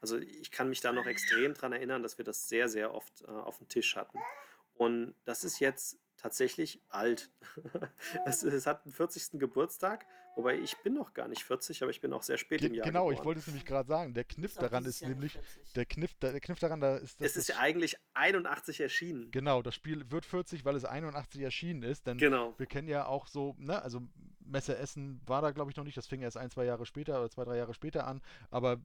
Also 0.00 0.18
ich 0.18 0.50
kann 0.50 0.68
mich 0.68 0.80
da 0.80 0.90
noch 0.90 1.06
extrem 1.06 1.54
dran 1.54 1.72
erinnern, 1.72 2.02
dass 2.02 2.18
wir 2.18 2.24
das 2.24 2.48
sehr, 2.48 2.68
sehr 2.68 2.92
oft 2.92 3.22
äh, 3.22 3.26
auf 3.26 3.58
dem 3.58 3.68
Tisch 3.68 3.94
hatten. 3.94 4.18
Und 4.74 5.14
das 5.24 5.44
ist 5.44 5.60
jetzt 5.60 6.00
tatsächlich 6.16 6.82
alt. 6.88 7.30
es, 8.26 8.42
es, 8.42 8.66
hat 8.66 8.84
den 8.84 8.92
40. 8.92 9.38
Geburtstag, 9.38 10.04
wobei 10.36 10.58
ich 10.58 10.76
bin 10.78 10.94
noch 10.94 11.12
gar 11.14 11.26
nicht 11.26 11.42
40, 11.42 11.82
aber 11.82 11.90
ich 11.90 12.00
bin 12.00 12.12
auch 12.12 12.22
sehr 12.22 12.38
spät 12.38 12.60
Ge 12.60 12.68
im 12.68 12.74
Jahr 12.74 12.86
Genau, 12.86 13.06
geboren. 13.06 13.18
ich 13.18 13.24
wollte 13.24 13.40
es 13.40 13.46
nämlich 13.46 13.64
gerade 13.64 13.88
sagen. 13.88 14.14
Der 14.14 14.24
Kniff 14.24 14.52
ist 14.52 14.62
daran 14.62 14.84
ist 14.84 15.02
nämlich, 15.02 15.38
der 15.74 15.86
Kniff, 15.86 16.14
der 16.14 16.38
Kniff 16.40 16.58
daran 16.58 16.80
da 16.80 16.96
ist, 16.96 17.20
dass 17.20 17.30
es 17.30 17.36
ist 17.36 17.48
ja 17.48 17.58
eigentlich 17.58 17.96
81 18.14 18.80
erschienen. 18.80 19.30
Genau, 19.32 19.62
das 19.62 19.74
Spiel 19.74 20.08
wird 20.10 20.24
40, 20.24 20.64
weil 20.64 20.76
es 20.76 20.84
81 20.84 21.40
erschienen 21.40 21.82
ist. 21.82 22.06
Denn 22.06 22.18
genau. 22.18 22.54
wir 22.58 22.66
kennen 22.66 22.88
ja 22.88 23.06
auch 23.06 23.26
so, 23.26 23.56
ne, 23.58 23.82
also 23.82 24.02
Messe 24.44 24.76
Essen 24.76 25.20
war 25.26 25.42
da 25.42 25.50
glaube 25.50 25.70
ich 25.70 25.76
noch 25.76 25.84
nicht, 25.84 25.96
das 25.96 26.06
fing 26.06 26.20
erst 26.20 26.36
ein, 26.36 26.50
zwei 26.50 26.64
Jahre 26.64 26.86
später 26.86 27.18
oder 27.18 27.30
zwei, 27.30 27.44
drei 27.44 27.56
Jahre 27.56 27.74
später 27.74 28.06
an, 28.06 28.20
aber 28.50 28.78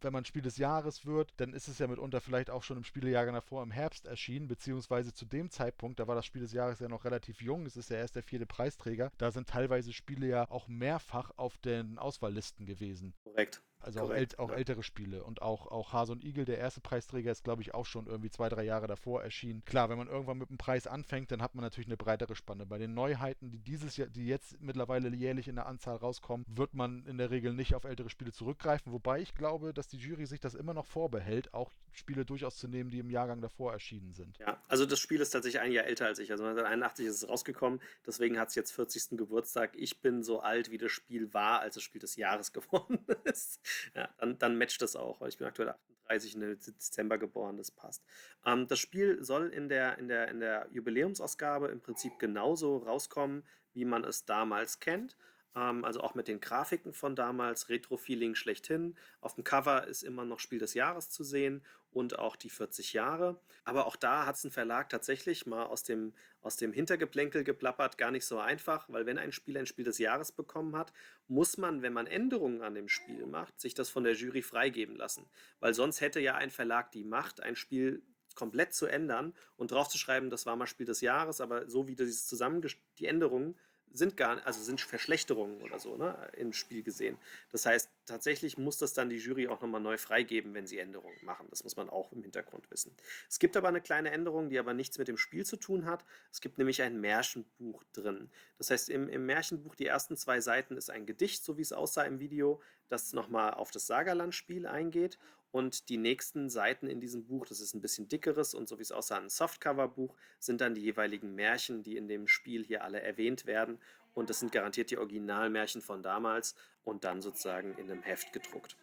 wenn 0.00 0.12
man 0.12 0.24
Spiel 0.24 0.42
des 0.42 0.56
Jahres 0.56 1.06
wird, 1.06 1.32
dann 1.38 1.52
ist 1.52 1.68
es 1.68 1.78
ja 1.78 1.86
mitunter 1.86 2.20
vielleicht 2.20 2.50
auch 2.50 2.62
schon 2.62 2.76
im 2.76 2.84
Spielejahr 2.84 3.26
davor 3.26 3.62
im 3.62 3.70
Herbst 3.70 4.06
erschienen, 4.06 4.48
beziehungsweise 4.48 5.12
zu 5.12 5.24
dem 5.24 5.50
Zeitpunkt, 5.50 5.98
da 5.98 6.06
war 6.06 6.14
das 6.14 6.26
Spiel 6.26 6.42
des 6.42 6.52
Jahres 6.52 6.80
ja 6.80 6.88
noch 6.88 7.04
relativ 7.04 7.40
jung, 7.40 7.66
es 7.66 7.76
ist 7.76 7.90
ja 7.90 7.96
erst 7.96 8.16
der 8.16 8.22
vierte 8.22 8.46
Preisträger, 8.46 9.10
da 9.18 9.30
sind 9.30 9.48
teilweise 9.48 9.92
Spiele 9.92 10.26
ja 10.26 10.50
auch 10.50 10.68
mehrfach 10.68 11.32
auf 11.36 11.58
den 11.58 11.98
Auswahllisten 11.98 12.66
gewesen. 12.66 13.14
Korrekt. 13.24 13.62
Also 13.86 14.00
auch, 14.00 14.10
äl 14.10 14.26
auch 14.38 14.50
ältere 14.50 14.82
Spiele. 14.82 15.22
Und 15.24 15.42
auch, 15.42 15.66
auch 15.68 15.92
Hase 15.92 16.12
und 16.12 16.24
Igel, 16.24 16.44
der 16.44 16.58
erste 16.58 16.80
Preisträger, 16.80 17.30
ist, 17.30 17.44
glaube 17.44 17.62
ich, 17.62 17.74
auch 17.74 17.86
schon 17.86 18.06
irgendwie 18.06 18.30
zwei, 18.30 18.48
drei 18.48 18.64
Jahre 18.64 18.86
davor 18.86 19.22
erschienen. 19.22 19.64
Klar, 19.64 19.88
wenn 19.88 19.98
man 19.98 20.08
irgendwann 20.08 20.38
mit 20.38 20.50
dem 20.50 20.58
Preis 20.58 20.86
anfängt, 20.86 21.30
dann 21.30 21.40
hat 21.40 21.54
man 21.54 21.62
natürlich 21.62 21.88
eine 21.88 21.96
breitere 21.96 22.34
Spanne. 22.34 22.66
Bei 22.66 22.78
den 22.78 22.94
Neuheiten, 22.94 23.50
die 23.50 23.58
dieses 23.58 23.96
Jahr, 23.96 24.08
die 24.08 24.26
jetzt 24.26 24.60
mittlerweile 24.60 25.08
jährlich 25.14 25.48
in 25.48 25.54
der 25.54 25.66
Anzahl 25.66 25.96
rauskommen, 25.96 26.44
wird 26.48 26.74
man 26.74 27.06
in 27.06 27.18
der 27.18 27.30
Regel 27.30 27.52
nicht 27.52 27.74
auf 27.74 27.84
ältere 27.84 28.10
Spiele 28.10 28.32
zurückgreifen. 28.32 28.92
Wobei 28.92 29.20
ich 29.20 29.34
glaube, 29.34 29.72
dass 29.72 29.88
die 29.88 29.98
Jury 29.98 30.26
sich 30.26 30.40
das 30.40 30.54
immer 30.54 30.74
noch 30.74 30.86
vorbehält, 30.86 31.54
auch 31.54 31.72
Spiele 31.92 32.24
durchaus 32.24 32.56
zu 32.56 32.68
nehmen, 32.68 32.90
die 32.90 32.98
im 32.98 33.10
Jahrgang 33.10 33.40
davor 33.40 33.72
erschienen 33.72 34.12
sind. 34.12 34.38
Ja, 34.38 34.62
also 34.68 34.86
das 34.86 34.98
Spiel 34.98 35.20
ist 35.20 35.30
tatsächlich 35.30 35.60
ein 35.60 35.72
Jahr 35.72 35.84
älter 35.84 36.06
als 36.06 36.18
ich. 36.18 36.30
Also 36.30 36.44
1981 36.44 37.06
ist 37.06 37.22
es 37.22 37.28
rausgekommen, 37.28 37.80
deswegen 38.06 38.38
hat 38.38 38.48
es 38.48 38.54
jetzt 38.54 38.72
40. 38.72 39.16
Geburtstag. 39.16 39.72
Ich 39.76 40.00
bin 40.00 40.22
so 40.22 40.40
alt, 40.40 40.70
wie 40.70 40.78
das 40.78 40.92
Spiel 40.92 41.32
war, 41.32 41.60
als 41.60 41.74
das 41.74 41.82
Spiel 41.82 42.00
des 42.00 42.16
Jahres 42.16 42.52
geworden 42.52 42.98
ist. 43.24 43.60
Ja, 43.94 44.08
dann, 44.18 44.38
dann 44.38 44.58
matcht 44.58 44.82
das 44.82 44.96
auch, 44.96 45.20
weil 45.20 45.28
ich 45.28 45.38
bin 45.38 45.46
aktuell 45.46 45.74
38 46.08 46.34
im 46.34 46.40
Dezember 46.40 47.18
geboren, 47.18 47.56
das 47.56 47.70
passt. 47.70 48.04
Ähm, 48.44 48.66
das 48.68 48.78
Spiel 48.78 49.22
soll 49.22 49.48
in 49.48 49.68
der, 49.68 49.98
in, 49.98 50.08
der, 50.08 50.28
in 50.28 50.40
der 50.40 50.68
Jubiläumsausgabe 50.70 51.68
im 51.68 51.80
Prinzip 51.80 52.18
genauso 52.18 52.78
rauskommen, 52.78 53.44
wie 53.72 53.84
man 53.84 54.04
es 54.04 54.24
damals 54.24 54.80
kennt. 54.80 55.16
Ähm, 55.56 55.84
also 55.84 56.00
auch 56.00 56.14
mit 56.14 56.28
den 56.28 56.40
Grafiken 56.40 56.92
von 56.92 57.16
damals, 57.16 57.68
Retro-Feeling 57.68 58.34
schlechthin. 58.34 58.94
Auf 59.20 59.34
dem 59.34 59.42
Cover 59.42 59.86
ist 59.86 60.02
immer 60.02 60.24
noch 60.24 60.38
Spiel 60.38 60.58
des 60.58 60.74
Jahres 60.74 61.10
zu 61.10 61.24
sehen 61.24 61.64
und 61.90 62.18
auch 62.18 62.36
die 62.36 62.50
40 62.50 62.92
Jahre. 62.92 63.40
Aber 63.64 63.86
auch 63.86 63.96
da 63.96 64.26
hat 64.26 64.36
es 64.36 64.44
ein 64.44 64.50
Verlag 64.50 64.90
tatsächlich 64.90 65.46
mal 65.46 65.64
aus 65.64 65.82
dem, 65.82 66.12
aus 66.42 66.56
dem 66.56 66.72
Hintergeplänkel 66.72 67.42
geplappert, 67.42 67.96
gar 67.96 68.10
nicht 68.10 68.26
so 68.26 68.38
einfach, 68.38 68.86
weil 68.90 69.06
wenn 69.06 69.18
ein 69.18 69.32
Spiel 69.32 69.56
ein 69.56 69.66
Spiel 69.66 69.86
des 69.86 69.98
Jahres 69.98 70.30
bekommen 70.30 70.76
hat, 70.76 70.92
muss 71.26 71.56
man, 71.56 71.80
wenn 71.80 71.94
man 71.94 72.06
Änderungen 72.06 72.60
an 72.62 72.74
dem 72.74 72.88
Spiel 72.88 73.26
macht, 73.26 73.58
sich 73.58 73.72
das 73.72 73.88
von 73.88 74.04
der 74.04 74.12
Jury 74.12 74.42
freigeben 74.42 74.94
lassen. 74.94 75.26
Weil 75.58 75.72
sonst 75.72 76.02
hätte 76.02 76.20
ja 76.20 76.34
ein 76.34 76.50
Verlag 76.50 76.92
die 76.92 77.04
Macht, 77.04 77.40
ein 77.40 77.56
Spiel 77.56 78.02
komplett 78.34 78.74
zu 78.74 78.84
ändern 78.86 79.32
und 79.56 79.70
draufzuschreiben, 79.70 80.28
das 80.28 80.44
war 80.44 80.54
mal 80.56 80.66
Spiel 80.66 80.84
des 80.84 81.00
Jahres, 81.00 81.40
aber 81.40 81.68
so 81.70 81.88
wie 81.88 81.96
das 81.96 82.26
zusammen 82.26 82.62
die 82.98 83.06
Änderungen 83.06 83.58
sind 83.92 84.16
gar 84.16 84.44
also 84.46 84.62
sind 84.62 84.80
Verschlechterungen 84.80 85.62
oder 85.62 85.78
so 85.78 85.96
ne, 85.96 86.30
im 86.36 86.52
Spiel 86.52 86.82
gesehen. 86.82 87.16
Das 87.50 87.66
heißt, 87.66 87.90
tatsächlich 88.04 88.58
muss 88.58 88.78
das 88.78 88.92
dann 88.92 89.08
die 89.08 89.16
Jury 89.16 89.48
auch 89.48 89.60
nochmal 89.60 89.80
neu 89.80 89.96
freigeben, 89.96 90.54
wenn 90.54 90.66
sie 90.66 90.78
Änderungen 90.78 91.16
machen. 91.22 91.46
Das 91.50 91.64
muss 91.64 91.76
man 91.76 91.88
auch 91.88 92.12
im 92.12 92.22
Hintergrund 92.22 92.70
wissen. 92.70 92.94
Es 93.28 93.38
gibt 93.38 93.56
aber 93.56 93.68
eine 93.68 93.80
kleine 93.80 94.10
Änderung, 94.10 94.50
die 94.50 94.58
aber 94.58 94.74
nichts 94.74 94.98
mit 94.98 95.08
dem 95.08 95.16
Spiel 95.16 95.46
zu 95.46 95.56
tun 95.56 95.86
hat. 95.86 96.04
Es 96.30 96.40
gibt 96.40 96.58
nämlich 96.58 96.82
ein 96.82 97.00
Märchenbuch 97.00 97.82
drin. 97.92 98.30
Das 98.58 98.70
heißt, 98.70 98.88
im, 98.90 99.08
im 99.08 99.26
Märchenbuch, 99.26 99.74
die 99.74 99.86
ersten 99.86 100.16
zwei 100.16 100.40
Seiten 100.40 100.76
ist 100.76 100.90
ein 100.90 101.06
Gedicht, 101.06 101.44
so 101.44 101.56
wie 101.56 101.62
es 101.62 101.72
aussah 101.72 102.02
im 102.02 102.20
Video, 102.20 102.60
das 102.88 103.12
nochmal 103.12 103.54
auf 103.54 103.70
das 103.70 103.86
Sagerland-Spiel 103.86 104.66
eingeht. 104.66 105.18
Und 105.52 105.88
die 105.88 105.96
nächsten 105.96 106.50
Seiten 106.50 106.86
in 106.88 107.00
diesem 107.00 107.24
Buch, 107.24 107.46
das 107.46 107.60
ist 107.60 107.74
ein 107.74 107.80
bisschen 107.80 108.08
dickeres 108.08 108.54
und 108.54 108.68
so 108.68 108.78
wie 108.78 108.82
es 108.82 108.92
aussah, 108.92 109.18
ein 109.18 109.30
Softcover-Buch, 109.30 110.14
sind 110.38 110.60
dann 110.60 110.74
die 110.74 110.82
jeweiligen 110.82 111.34
Märchen, 111.34 111.82
die 111.82 111.96
in 111.96 112.08
dem 112.08 112.28
Spiel 112.28 112.64
hier 112.64 112.84
alle 112.84 113.00
erwähnt 113.00 113.46
werden. 113.46 113.78
Und 114.14 114.30
das 114.30 114.40
sind 114.40 114.52
garantiert 114.52 114.90
die 114.90 114.98
Originalmärchen 114.98 115.82
von 115.82 116.02
damals 116.02 116.54
und 116.84 117.04
dann 117.04 117.22
sozusagen 117.22 117.74
in 117.76 117.90
einem 117.90 118.02
Heft 118.02 118.32
gedruckt. 118.32 118.76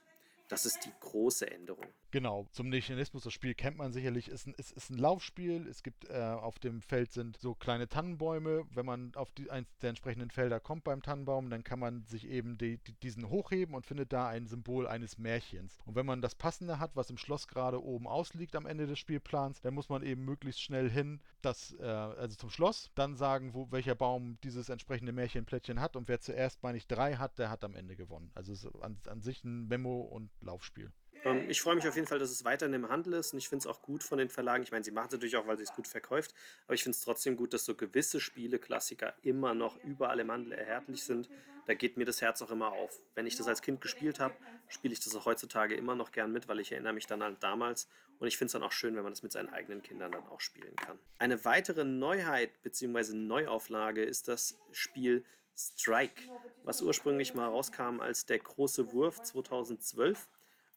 Das 0.54 0.68
ist 0.68 0.86
die 0.86 0.94
große 1.00 1.50
Änderung. 1.50 1.84
Genau, 2.12 2.46
zum 2.52 2.70
Mechanismus, 2.70 3.24
das 3.24 3.34
Spiel 3.34 3.56
kennt 3.56 3.76
man 3.76 3.92
sicherlich, 3.92 4.28
ist 4.28 4.46
ein, 4.46 4.54
ist, 4.54 4.72
ist 4.72 4.92
ein 4.92 5.00
Laufspiel. 5.00 5.68
Es 5.68 5.82
gibt 5.82 6.08
äh, 6.12 6.14
auf 6.14 6.60
dem 6.60 6.84
Feld 6.84 7.12
sind 7.12 7.38
so 7.38 7.56
kleine 7.56 7.90
Tannenbäume. 7.90 8.68
Wenn 8.70 8.86
man 8.86 9.16
auf 9.16 9.32
die, 9.32 9.50
eins 9.50 9.68
der 9.82 9.90
entsprechenden 9.90 10.30
Felder 10.30 10.60
kommt 10.60 10.84
beim 10.84 11.02
Tannenbaum, 11.02 11.50
dann 11.50 11.64
kann 11.64 11.80
man 11.80 12.06
sich 12.06 12.28
eben 12.28 12.60
die, 12.60 12.78
die, 12.78 12.94
diesen 12.94 13.30
hochheben 13.30 13.74
und 13.74 13.88
findet 13.88 14.14
da 14.14 14.28
ein 14.28 14.46
Symbol 14.46 14.86
eines 14.86 15.18
Märchens. 15.18 15.80
Und 15.88 15.96
wenn 15.96 16.06
man 16.06 16.22
das 16.22 16.36
passende 16.36 16.78
hat, 16.78 16.96
was 16.96 17.10
im 17.10 17.18
Schloss 17.18 17.48
gerade 17.48 17.84
oben 17.84 18.06
ausliegt 18.06 18.56
am 18.56 18.68
Ende 18.68 18.86
des 18.86 19.00
Spielplans, 19.00 19.60
dann 19.62 19.74
muss 19.74 19.90
man 19.90 20.04
eben 20.04 20.24
möglichst 20.24 20.62
schnell 20.62 20.88
hin, 20.88 21.20
das, 21.46 21.76
äh, 21.80 21.84
also 21.84 22.36
zum 22.36 22.50
Schloss, 22.50 22.92
dann 22.96 23.16
sagen, 23.16 23.54
wo, 23.54 23.72
welcher 23.72 23.96
Baum 23.96 24.38
dieses 24.44 24.70
entsprechende 24.70 25.12
Märchenplättchen 25.12 25.80
hat 25.80 25.96
und 25.96 26.08
wer 26.08 26.20
zuerst, 26.20 26.64
meine 26.64 26.78
ich, 26.78 26.88
drei 26.88 27.16
hat, 27.16 27.38
der 27.40 27.50
hat 27.50 27.64
am 27.64 27.76
Ende 27.76 27.96
gewonnen. 27.96 28.32
Also 28.36 28.54
es 28.54 28.64
ist 28.64 28.76
an, 28.82 28.98
an 29.08 29.22
sich 29.22 29.44
ein 29.44 29.68
Memo 29.68 30.02
und 30.02 30.30
Laufspiel. 30.42 30.92
Ähm, 31.26 31.50
ich 31.50 31.62
freue 31.62 31.76
mich 31.76 31.88
auf 31.88 31.96
jeden 31.96 32.08
Fall, 32.08 32.20
dass 32.20 32.32
es 32.32 32.46
weiterhin 32.46 32.74
im 32.74 32.90
Handel 32.90 33.14
ist 33.14 33.34
und 33.34 33.40
ich 33.40 33.50
finde 33.50 33.64
es 33.64 33.68
auch 33.68 33.82
gut 33.82 34.04
von 34.04 34.18
den 34.18 34.30
Verlagen. 34.30 34.64
Ich 34.64 34.72
meine, 34.72 34.84
sie 34.84 34.92
machen 34.92 35.08
es 35.08 35.14
natürlich 35.14 35.38
auch, 35.38 35.48
weil 35.48 35.58
sie 35.58 35.64
es 35.64 35.74
gut 35.74 35.88
verkauft, 35.88 36.34
aber 36.66 36.76
ich 36.76 36.84
finde 36.84 36.96
es 36.96 37.02
trotzdem 37.02 37.36
gut, 37.36 37.54
dass 37.54 37.66
so 37.66 37.76
gewisse 37.76 38.20
Spiele, 38.20 38.60
Klassiker 38.60 39.14
immer 39.22 39.54
noch 39.54 39.82
überall 39.84 40.20
im 40.20 40.32
Handel 40.32 40.54
erhältlich 40.54 41.04
sind. 41.04 41.30
Da 41.66 41.74
geht 41.74 41.96
mir 41.96 42.04
das 42.04 42.22
Herz 42.22 42.42
auch 42.42 42.52
immer 42.52 42.74
auf. 42.74 43.00
Wenn 43.16 43.26
ich 43.26 43.38
das 43.38 43.48
als 43.48 43.62
Kind 43.62 43.80
gespielt 43.80 44.20
habe, 44.20 44.36
spiele 44.68 44.94
ich 44.94 45.00
das 45.00 45.16
auch 45.16 45.26
heutzutage 45.26 45.76
immer 45.76 45.96
noch 45.96 46.12
gern 46.12 46.32
mit, 46.32 46.50
weil 46.50 46.60
ich 46.60 46.74
erinnere 46.74 46.94
mich 46.94 47.08
dann 47.08 47.22
an 47.22 47.38
damals 47.40 47.88
und 48.20 48.28
ich 48.28 48.38
finde 48.38 48.48
es 48.48 48.54
dann 48.54 48.64
auch 48.64 48.74
schön, 48.74 48.96
wenn 48.96 49.04
man 49.04 49.14
das 49.14 49.24
mit 49.24 49.32
seinen 49.32 49.50
eigenen 49.50 49.82
Kindern 49.82 50.12
dann 50.12 50.28
auch 50.28 50.42
spielen 50.42 50.76
kann. 50.76 51.00
Eine 51.20 51.46
weitere 51.46 51.86
Neuheit 51.86 52.62
bzw. 52.64 53.14
Neuauflage 53.14 54.04
ist 54.04 54.28
das 54.28 54.58
Spiel 54.72 55.24
Strike, 55.56 56.24
was 56.64 56.82
ursprünglich 56.82 57.34
mal 57.34 57.48
rauskam 57.48 58.00
als 58.00 58.26
der 58.26 58.40
große 58.40 58.92
Wurf 58.92 59.22
2012 59.22 60.28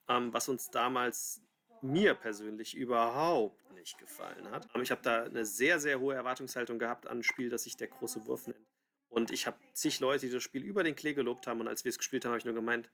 ähm, 0.08 0.32
was 0.32 0.48
uns 0.48 0.70
damals 0.70 1.40
mir 1.82 2.14
persönlich 2.14 2.74
überhaupt 2.74 3.72
nicht 3.72 3.98
gefallen 3.98 4.50
hat. 4.50 4.68
Ähm, 4.74 4.82
ich 4.82 4.90
habe 4.90 5.02
da 5.02 5.24
eine 5.24 5.44
sehr, 5.44 5.78
sehr 5.78 6.00
hohe 6.00 6.14
Erwartungshaltung 6.14 6.78
gehabt 6.78 7.06
an 7.06 7.18
ein 7.18 7.22
Spiel, 7.22 7.48
das 7.48 7.64
sich 7.64 7.76
der 7.76 7.88
große 7.88 8.26
Wurf 8.26 8.46
nennt. 8.46 8.66
Und 9.08 9.30
ich 9.30 9.46
habe 9.46 9.56
zig 9.72 10.00
Leute, 10.00 10.26
die 10.26 10.32
das 10.32 10.42
Spiel 10.42 10.64
über 10.64 10.82
den 10.82 10.96
Klee 10.96 11.14
gelobt 11.14 11.46
haben 11.46 11.60
und 11.60 11.68
als 11.68 11.84
wir 11.84 11.90
es 11.90 11.98
gespielt 11.98 12.24
haben, 12.24 12.32
habe 12.32 12.38
ich 12.38 12.44
nur 12.44 12.54
gemeint, 12.54 12.90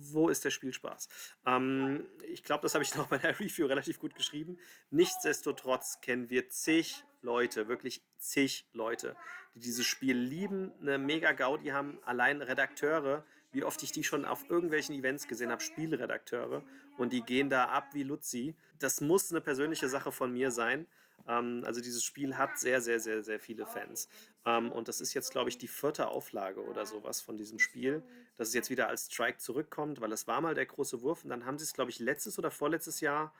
wo 0.00 0.28
ist 0.28 0.44
der 0.44 0.50
Spielspaß? 0.50 1.08
Ähm, 1.46 2.06
ich 2.28 2.44
glaube, 2.44 2.62
das 2.62 2.74
habe 2.74 2.84
ich 2.84 2.94
noch 2.96 3.08
bei 3.08 3.18
der 3.18 3.38
Review 3.38 3.66
relativ 3.66 3.98
gut 3.98 4.14
geschrieben. 4.14 4.58
Nichtsdestotrotz 4.90 6.00
kennen 6.00 6.30
wir 6.30 6.48
zig 6.50 7.04
Leute, 7.20 7.68
wirklich 7.68 8.02
zig 8.18 8.68
Leute, 8.72 9.16
die 9.54 9.60
dieses 9.60 9.86
Spiel 9.86 10.16
lieben, 10.16 10.72
eine 10.80 10.98
mega 10.98 11.32
Gaudi 11.32 11.68
haben, 11.68 11.98
allein 12.04 12.42
Redakteure, 12.42 13.24
wie 13.52 13.64
oft 13.64 13.82
ich 13.82 13.92
die 13.92 14.04
schon 14.04 14.24
auf 14.24 14.48
irgendwelchen 14.50 14.94
Events 14.94 15.26
gesehen 15.28 15.50
habe, 15.50 15.62
Spielredakteure, 15.62 16.62
und 16.96 17.12
die 17.12 17.22
gehen 17.22 17.50
da 17.50 17.66
ab 17.66 17.88
wie 17.92 18.02
Luzi. 18.02 18.54
Das 18.78 19.00
muss 19.00 19.30
eine 19.30 19.40
persönliche 19.40 19.88
Sache 19.88 20.12
von 20.12 20.32
mir 20.32 20.50
sein. 20.50 20.86
Ähm, 21.26 21.62
also 21.64 21.80
dieses 21.80 22.04
Spiel 22.04 22.36
hat 22.36 22.58
sehr, 22.58 22.80
sehr, 22.80 23.00
sehr, 23.00 23.22
sehr 23.22 23.40
viele 23.40 23.66
Fans. 23.66 24.08
Ähm, 24.44 24.70
und 24.72 24.88
das 24.88 25.00
ist 25.00 25.14
jetzt, 25.14 25.30
glaube 25.30 25.48
ich, 25.50 25.58
die 25.58 25.68
vierte 25.68 26.08
Auflage 26.08 26.64
oder 26.64 26.86
sowas 26.86 27.20
von 27.20 27.36
diesem 27.36 27.58
Spiel, 27.58 28.02
dass 28.36 28.48
es 28.48 28.54
jetzt 28.54 28.70
wieder 28.70 28.88
als 28.88 29.06
Strike 29.12 29.38
zurückkommt, 29.38 30.00
weil 30.00 30.12
es 30.12 30.26
war 30.26 30.40
mal 30.40 30.54
der 30.54 30.66
große 30.66 31.02
Wurf 31.02 31.24
und 31.24 31.30
dann 31.30 31.44
haben 31.44 31.58
sie 31.58 31.64
es, 31.64 31.72
glaube 31.72 31.90
ich, 31.90 31.98
letztes 31.98 32.38
oder 32.38 32.50
vorletztes 32.50 33.00
Jahr 33.00 33.32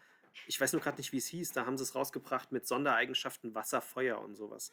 ich 0.47 0.61
weiß 0.61 0.73
nur 0.73 0.83
gerade 0.83 0.99
nicht, 0.99 1.13
wie 1.13 1.19
es 1.19 1.27
hieß, 1.27 1.53
da 1.53 1.67
haben 1.67 1.77
sie 1.77 1.85
es 1.85 1.95
rausgebracht 1.95 2.53
mit 2.53 2.67
Sondereigenschaften 2.67 3.55
Wasser, 3.55 3.81
Feuer 3.81 4.21
und 4.21 4.37
sowas. 4.37 4.73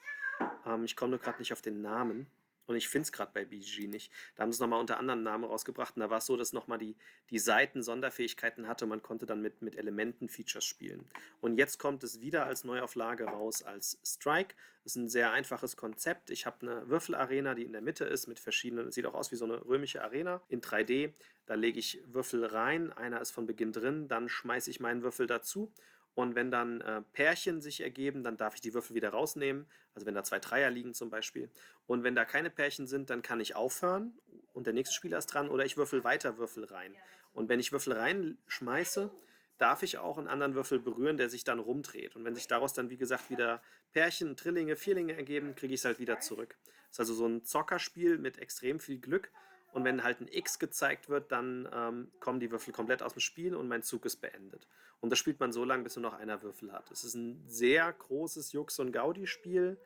Ähm, 0.65 0.83
ich 0.83 0.95
komme 0.95 1.11
nur 1.11 1.19
gerade 1.19 1.39
nicht 1.39 1.53
auf 1.53 1.61
den 1.61 1.81
Namen. 1.81 2.27
Und 2.67 2.75
ich 2.75 2.87
finde 2.87 3.03
es 3.03 3.11
gerade 3.11 3.31
bei 3.33 3.45
BG 3.45 3.87
nicht. 3.87 4.11
Da 4.35 4.43
haben 4.43 4.51
sie 4.51 4.57
es 4.57 4.59
nochmal 4.59 4.79
unter 4.79 4.97
anderen 4.97 5.23
Namen 5.23 5.43
rausgebracht. 5.43 5.95
Und 5.95 6.01
da 6.01 6.09
war 6.09 6.17
es 6.17 6.25
so, 6.25 6.37
dass 6.37 6.53
nochmal 6.53 6.77
die, 6.77 6.95
die 7.29 7.39
Seiten 7.39 7.83
Sonderfähigkeiten 7.83 8.67
hatte. 8.67 8.85
Man 8.85 9.01
konnte 9.01 9.25
dann 9.25 9.41
mit, 9.41 9.61
mit 9.61 9.75
Elementen-Features 9.75 10.65
spielen. 10.65 11.05
Und 11.41 11.57
jetzt 11.57 11.77
kommt 11.77 12.03
es 12.03 12.21
wieder 12.21 12.45
als 12.45 12.63
Neuauflage 12.63 13.25
raus 13.25 13.63
als 13.63 13.99
Strike. 14.03 14.55
Das 14.83 14.93
ist 14.93 14.97
ein 14.97 15.09
sehr 15.09 15.31
einfaches 15.31 15.77
Konzept. 15.77 16.29
Ich 16.29 16.45
habe 16.45 16.61
eine 16.61 16.89
Würfelarena, 16.89 17.55
die 17.55 17.63
in 17.63 17.71
der 17.71 17.81
Mitte 17.81 18.05
ist, 18.05 18.27
mit 18.27 18.39
verschiedenen, 18.39 18.91
sieht 18.91 19.05
auch 19.05 19.15
aus 19.15 19.31
wie 19.31 19.35
so 19.35 19.45
eine 19.45 19.65
römische 19.65 20.03
Arena 20.03 20.41
in 20.47 20.61
3D. 20.61 21.11
Da 21.45 21.55
lege 21.55 21.79
ich 21.79 22.01
Würfel 22.05 22.45
rein. 22.45 22.93
Einer 22.93 23.21
ist 23.21 23.31
von 23.31 23.45
Beginn 23.45 23.71
drin. 23.71 24.07
Dann 24.07 24.29
schmeiße 24.29 24.69
ich 24.69 24.79
meinen 24.79 25.01
Würfel 25.01 25.27
dazu 25.27 25.71
und 26.15 26.33
wenn 26.33 26.49
dann 26.49 26.81
äh, 26.81 27.01
Pärchen 27.13 27.61
sich 27.61 27.81
ergeben, 27.81 28.23
dann 28.23 28.37
darf 28.37 28.55
ich 28.55 28.61
die 28.61 28.73
Würfel 28.73 28.95
wieder 28.95 29.09
rausnehmen. 29.09 29.65
Also 29.93 30.07
wenn 30.07 30.15
da 30.15 30.23
zwei 30.23 30.39
Dreier 30.39 30.71
liegen 30.71 30.93
zum 30.93 31.09
Beispiel. 31.09 31.49
Und 31.87 32.03
wenn 32.03 32.15
da 32.15 32.25
keine 32.25 32.49
Pärchen 32.49 32.87
sind, 32.87 33.09
dann 33.09 33.21
kann 33.21 33.41
ich 33.41 33.55
aufhören 33.55 34.17
und 34.53 34.65
der 34.65 34.73
nächste 34.73 34.95
Spieler 34.95 35.17
ist 35.17 35.27
dran 35.27 35.49
oder 35.49 35.65
ich 35.65 35.77
würfel 35.77 36.03
weiter 36.03 36.37
Würfel 36.37 36.63
rein. 36.63 36.95
Und 37.33 37.49
wenn 37.49 37.59
ich 37.59 37.73
Würfel 37.73 37.93
reinschmeiße, 37.93 39.11
darf 39.57 39.83
ich 39.83 39.97
auch 39.97 40.17
einen 40.17 40.27
anderen 40.27 40.55
Würfel 40.55 40.79
berühren, 40.79 41.17
der 41.17 41.29
sich 41.29 41.43
dann 41.43 41.59
rumdreht. 41.59 42.15
Und 42.15 42.23
wenn 42.23 42.35
sich 42.35 42.47
daraus 42.47 42.73
dann, 42.73 42.89
wie 42.89 42.97
gesagt, 42.97 43.29
wieder 43.29 43.61
Pärchen, 43.91 44.37
Trillinge, 44.37 44.77
Vierlinge 44.77 45.15
ergeben, 45.15 45.55
kriege 45.55 45.73
ich 45.73 45.81
es 45.81 45.85
halt 45.85 45.99
wieder 45.99 46.19
zurück. 46.19 46.57
Das 46.63 46.95
ist 46.95 46.99
also 46.99 47.13
so 47.13 47.27
ein 47.27 47.43
Zockerspiel 47.43 48.17
mit 48.17 48.37
extrem 48.39 48.79
viel 48.79 48.99
Glück. 48.99 49.31
Und 49.75 49.83
wenn 49.83 50.03
halt 50.03 50.21
ein 50.21 50.29
X 50.29 50.57
gezeigt 50.57 51.09
wird, 51.09 51.33
dann 51.33 51.67
ähm, 51.73 52.09
kommen 52.21 52.39
die 52.39 52.49
Würfel 52.49 52.73
komplett 52.73 53.03
aus 53.03 53.11
dem 53.11 53.19
Spiel 53.19 53.57
und 53.57 53.67
mein 53.67 53.83
Zug 53.83 54.05
ist 54.05 54.21
beendet. 54.21 54.69
Und 55.01 55.09
das 55.09 55.19
spielt 55.19 55.41
man 55.41 55.51
so 55.51 55.65
lange, 55.65 55.83
bis 55.83 55.97
nur 55.97 56.03
noch 56.03 56.17
einer 56.17 56.41
Würfel 56.41 56.71
hat. 56.71 56.89
Es 56.91 57.03
ist 57.03 57.15
ein 57.15 57.43
sehr 57.45 57.91
großes 57.91 58.53
Jux- 58.53 58.79
und 58.79 58.93
Gaudi-Spiel. 58.93 59.77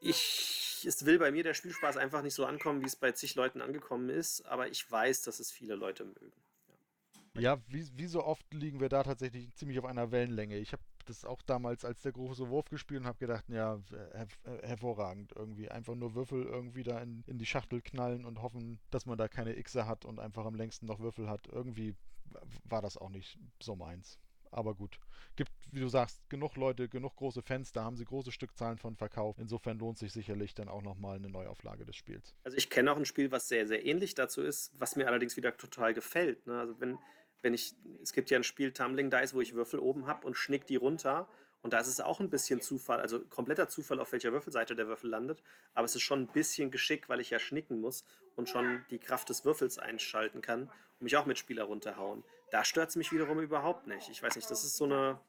Ich, 0.00 0.84
es 0.84 1.06
will 1.06 1.20
bei 1.20 1.30
mir 1.30 1.44
der 1.44 1.54
Spielspaß 1.54 1.96
einfach 1.96 2.22
nicht 2.22 2.34
so 2.34 2.44
ankommen, 2.44 2.82
wie 2.82 2.86
es 2.86 2.96
bei 2.96 3.12
zig 3.12 3.36
Leuten 3.36 3.60
angekommen 3.60 4.08
ist, 4.08 4.44
aber 4.46 4.66
ich 4.68 4.90
weiß, 4.90 5.22
dass 5.22 5.38
es 5.38 5.52
viele 5.52 5.76
Leute 5.76 6.04
mögen. 6.04 6.32
Ja, 7.38 7.62
wie, 7.68 7.88
wie 7.96 8.08
so 8.08 8.24
oft 8.24 8.52
liegen 8.52 8.80
wir 8.80 8.88
da 8.88 9.04
tatsächlich 9.04 9.54
ziemlich 9.54 9.78
auf 9.78 9.84
einer 9.84 10.10
Wellenlänge. 10.10 10.58
Ich 10.58 10.72
habe 10.72 10.82
das 11.04 11.24
auch 11.24 11.42
damals 11.42 11.84
als 11.84 12.02
der 12.02 12.12
große 12.12 12.48
Wurf 12.48 12.68
gespielt 12.68 13.00
und 13.00 13.06
habe 13.06 13.18
gedacht, 13.18 13.44
ja, 13.48 13.80
her 14.12 14.28
hervorragend 14.62 15.32
irgendwie. 15.34 15.70
Einfach 15.70 15.94
nur 15.94 16.14
Würfel 16.14 16.44
irgendwie 16.44 16.82
da 16.82 17.00
in, 17.00 17.24
in 17.26 17.38
die 17.38 17.46
Schachtel 17.46 17.80
knallen 17.82 18.24
und 18.24 18.42
hoffen, 18.42 18.78
dass 18.90 19.06
man 19.06 19.18
da 19.18 19.28
keine 19.28 19.54
Xe 19.62 19.86
hat 19.86 20.04
und 20.04 20.20
einfach 20.20 20.44
am 20.44 20.54
längsten 20.54 20.86
noch 20.86 21.00
Würfel 21.00 21.28
hat. 21.28 21.46
Irgendwie 21.46 21.94
war 22.64 22.82
das 22.82 22.96
auch 22.96 23.10
nicht 23.10 23.38
so 23.60 23.76
meins. 23.76 24.18
Aber 24.52 24.74
gut. 24.74 24.98
Gibt, 25.34 25.50
wie 25.70 25.80
du 25.80 25.88
sagst, 25.88 26.28
genug 26.28 26.56
Leute, 26.56 26.86
genug 26.88 27.16
große 27.16 27.40
Fans, 27.40 27.72
da 27.72 27.84
haben 27.84 27.96
sie 27.96 28.04
große 28.04 28.30
Stückzahlen 28.30 28.76
von 28.76 28.96
verkauft. 28.96 29.38
Insofern 29.40 29.78
lohnt 29.78 29.98
sich 29.98 30.12
sicherlich 30.12 30.54
dann 30.54 30.68
auch 30.68 30.82
nochmal 30.82 31.16
eine 31.16 31.30
Neuauflage 31.30 31.86
des 31.86 31.96
Spiels. 31.96 32.34
Also 32.44 32.58
ich 32.58 32.68
kenne 32.68 32.92
auch 32.92 32.98
ein 32.98 33.06
Spiel, 33.06 33.32
was 33.32 33.48
sehr, 33.48 33.66
sehr 33.66 33.84
ähnlich 33.86 34.14
dazu 34.14 34.42
ist, 34.42 34.72
was 34.78 34.94
mir 34.94 35.06
allerdings 35.08 35.38
wieder 35.38 35.56
total 35.56 35.94
gefällt. 35.94 36.46
Ne? 36.46 36.58
Also 36.58 36.78
wenn, 36.80 36.98
wenn 37.42 37.54
ich, 37.54 37.74
es 38.02 38.12
gibt 38.12 38.30
ja 38.30 38.38
ein 38.38 38.44
Spiel 38.44 38.72
Tumbling 38.72 39.10
Dice, 39.10 39.34
wo 39.34 39.40
ich 39.40 39.54
Würfel 39.54 39.80
oben 39.80 40.06
habe 40.06 40.26
und 40.26 40.34
schnick 40.34 40.66
die 40.66 40.76
runter 40.76 41.28
Und 41.60 41.72
da 41.72 41.78
ist 41.78 41.86
es 41.86 42.00
auch 42.00 42.20
ein 42.20 42.30
bisschen 42.30 42.60
Zufall, 42.60 43.00
also 43.00 43.20
kompletter 43.20 43.68
Zufall, 43.68 44.00
auf 44.00 44.12
welcher 44.12 44.32
Würfelseite 44.32 44.74
der 44.74 44.88
Würfel 44.88 45.10
landet. 45.10 45.42
Aber 45.74 45.84
es 45.84 45.94
ist 45.94 46.02
schon 46.02 46.22
ein 46.22 46.26
bisschen 46.26 46.70
Geschick, 46.70 47.08
weil 47.08 47.20
ich 47.20 47.30
ja 47.30 47.38
schnicken 47.38 47.80
muss 47.80 48.04
und 48.34 48.48
schon 48.48 48.84
die 48.90 48.98
Kraft 48.98 49.28
des 49.28 49.44
Würfels 49.44 49.78
einschalten 49.78 50.40
kann 50.40 50.62
und 50.62 51.02
mich 51.02 51.16
auch 51.16 51.26
mit 51.26 51.38
Spieler 51.38 51.64
runterhauen. 51.64 52.24
Da 52.50 52.64
stört 52.64 52.90
es 52.90 52.96
mich 52.96 53.12
wiederum 53.12 53.40
überhaupt 53.40 53.86
nicht. 53.86 54.08
Ich 54.08 54.22
weiß 54.22 54.36
nicht, 54.36 54.50
das 54.50 54.64
ist 54.64 54.76
so 54.76 54.84
eine 54.84 55.20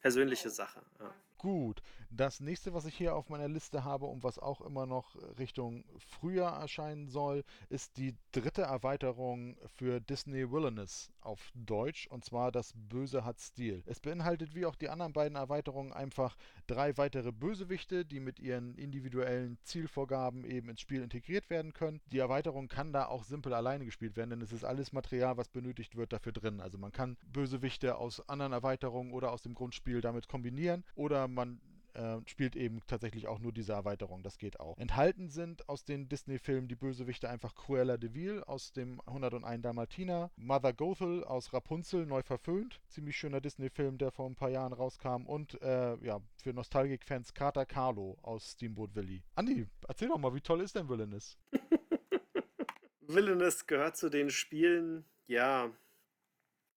persönliche 0.00 0.50
Sache. 0.50 0.82
Ja. 1.00 1.14
Gut, 1.42 1.82
das 2.08 2.38
nächste, 2.38 2.72
was 2.72 2.84
ich 2.84 2.94
hier 2.94 3.16
auf 3.16 3.28
meiner 3.28 3.48
Liste 3.48 3.82
habe 3.82 4.06
und 4.06 4.22
was 4.22 4.38
auch 4.38 4.60
immer 4.60 4.86
noch 4.86 5.16
Richtung 5.40 5.84
Frühjahr 5.98 6.60
erscheinen 6.60 7.08
soll, 7.08 7.42
ist 7.68 7.96
die 7.96 8.14
dritte 8.30 8.62
Erweiterung 8.62 9.56
für 9.66 9.98
Disney 9.98 10.52
Wilderness 10.52 11.10
auf 11.20 11.50
Deutsch 11.54 12.06
und 12.06 12.24
zwar 12.24 12.52
das 12.52 12.72
Böse 12.76 13.24
hat 13.24 13.40
Stil. 13.40 13.82
Es 13.86 13.98
beinhaltet 13.98 14.54
wie 14.54 14.66
auch 14.66 14.76
die 14.76 14.88
anderen 14.88 15.12
beiden 15.12 15.34
Erweiterungen 15.34 15.92
einfach 15.92 16.36
drei 16.68 16.96
weitere 16.96 17.32
Bösewichte, 17.32 18.04
die 18.04 18.20
mit 18.20 18.38
ihren 18.38 18.76
individuellen 18.76 19.58
Zielvorgaben 19.64 20.44
eben 20.44 20.68
ins 20.68 20.80
Spiel 20.80 21.02
integriert 21.02 21.50
werden 21.50 21.72
können. 21.72 22.00
Die 22.12 22.18
Erweiterung 22.18 22.68
kann 22.68 22.92
da 22.92 23.06
auch 23.06 23.24
simpel 23.24 23.52
alleine 23.52 23.84
gespielt 23.84 24.16
werden, 24.16 24.30
denn 24.30 24.42
es 24.42 24.52
ist 24.52 24.64
alles 24.64 24.92
Material, 24.92 25.36
was 25.36 25.48
benötigt 25.48 25.96
wird, 25.96 26.12
dafür 26.12 26.30
drin. 26.30 26.60
Also 26.60 26.78
man 26.78 26.92
kann 26.92 27.16
Bösewichte 27.32 27.96
aus 27.96 28.28
anderen 28.28 28.52
Erweiterungen 28.52 29.12
oder 29.12 29.32
aus 29.32 29.42
dem 29.42 29.54
Grundspiel 29.54 30.00
damit 30.00 30.28
kombinieren 30.28 30.84
oder 30.94 31.31
man 31.34 31.60
äh, 31.94 32.18
spielt 32.26 32.56
eben 32.56 32.80
tatsächlich 32.86 33.28
auch 33.28 33.38
nur 33.38 33.52
diese 33.52 33.72
Erweiterung. 33.72 34.22
Das 34.22 34.38
geht 34.38 34.60
auch. 34.60 34.78
Enthalten 34.78 35.28
sind 35.28 35.68
aus 35.68 35.84
den 35.84 36.08
Disney-Filmen 36.08 36.68
die 36.68 36.74
Bösewichte 36.74 37.28
einfach 37.28 37.54
Cruella 37.54 37.96
de 37.96 38.14
Vil 38.14 38.42
aus 38.44 38.72
dem 38.72 39.00
101 39.06 39.62
Dalmatiner, 39.62 40.30
Mother 40.36 40.72
Gothel 40.72 41.24
aus 41.24 41.52
Rapunzel 41.52 42.06
neu 42.06 42.22
verföhnt, 42.22 42.80
ziemlich 42.88 43.16
schöner 43.16 43.40
Disney-Film, 43.40 43.98
der 43.98 44.10
vor 44.10 44.26
ein 44.26 44.34
paar 44.34 44.48
Jahren 44.48 44.72
rauskam 44.72 45.26
und 45.26 45.60
äh, 45.60 45.96
ja, 46.04 46.20
für 46.42 46.52
Nostalgik-Fans 46.54 47.34
Carter 47.34 47.66
Carlo 47.66 48.16
aus 48.22 48.52
Steamboat 48.52 48.94
Willie. 48.94 49.22
Andi, 49.34 49.66
erzähl 49.86 50.08
doch 50.08 50.18
mal, 50.18 50.34
wie 50.34 50.40
toll 50.40 50.62
ist 50.62 50.74
denn 50.74 50.88
Villainous? 50.88 51.36
Villainous 53.02 53.66
gehört 53.66 53.96
zu 53.96 54.08
den 54.08 54.30
Spielen, 54.30 55.04
ja, 55.26 55.70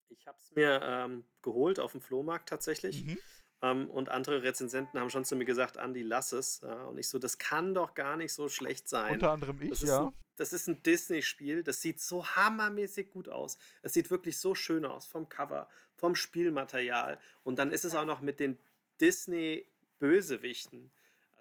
ich 0.10 0.28
habe 0.28 0.38
es 0.38 0.54
mir 0.56 0.82
ähm, 0.84 1.24
geholt 1.42 1.80
auf 1.80 1.94
dem 1.94 2.02
Flohmarkt 2.02 2.50
tatsächlich. 2.50 3.06
Mhm. 3.06 3.18
Ähm, 3.62 3.90
und 3.90 4.10
andere 4.10 4.44
Rezensenten 4.44 5.00
haben 5.00 5.10
schon 5.10 5.26
zu 5.26 5.36
mir 5.36 5.46
gesagt, 5.46 5.78
Andi, 5.78 6.02
lass 6.02 6.32
es. 6.32 6.62
Und 6.88 6.98
ich 6.98 7.08
so, 7.08 7.20
das 7.20 7.38
kann 7.38 7.74
doch 7.74 7.94
gar 7.94 8.18
nicht 8.18 8.34
so 8.34 8.50
schlecht 8.50 8.88
sein. 8.90 9.14
Unter 9.14 9.32
anderem 9.32 9.62
ich, 9.62 9.70
das 9.70 9.82
ja. 9.82 10.08
Ein, 10.08 10.14
das 10.38 10.52
ist 10.52 10.68
ein 10.68 10.84
Disney-Spiel, 10.84 11.64
das 11.64 11.82
sieht 11.82 12.02
so 12.02 12.28
hammermäßig 12.28 13.12
gut 13.12 13.30
aus. 13.30 13.58
Es 13.82 13.94
sieht 13.94 14.12
wirklich 14.12 14.38
so 14.38 14.54
schön 14.54 14.86
aus, 14.86 15.06
vom 15.06 15.30
Cover, 15.30 15.70
vom 15.96 16.16
Spielmaterial. 16.16 17.18
Und 17.44 17.58
dann 17.58 17.72
ist 17.72 17.86
es 17.86 17.96
auch 17.96 18.04
noch 18.06 18.20
mit 18.20 18.42
den 18.42 18.58
Disney-Bösewichten. 19.00 20.92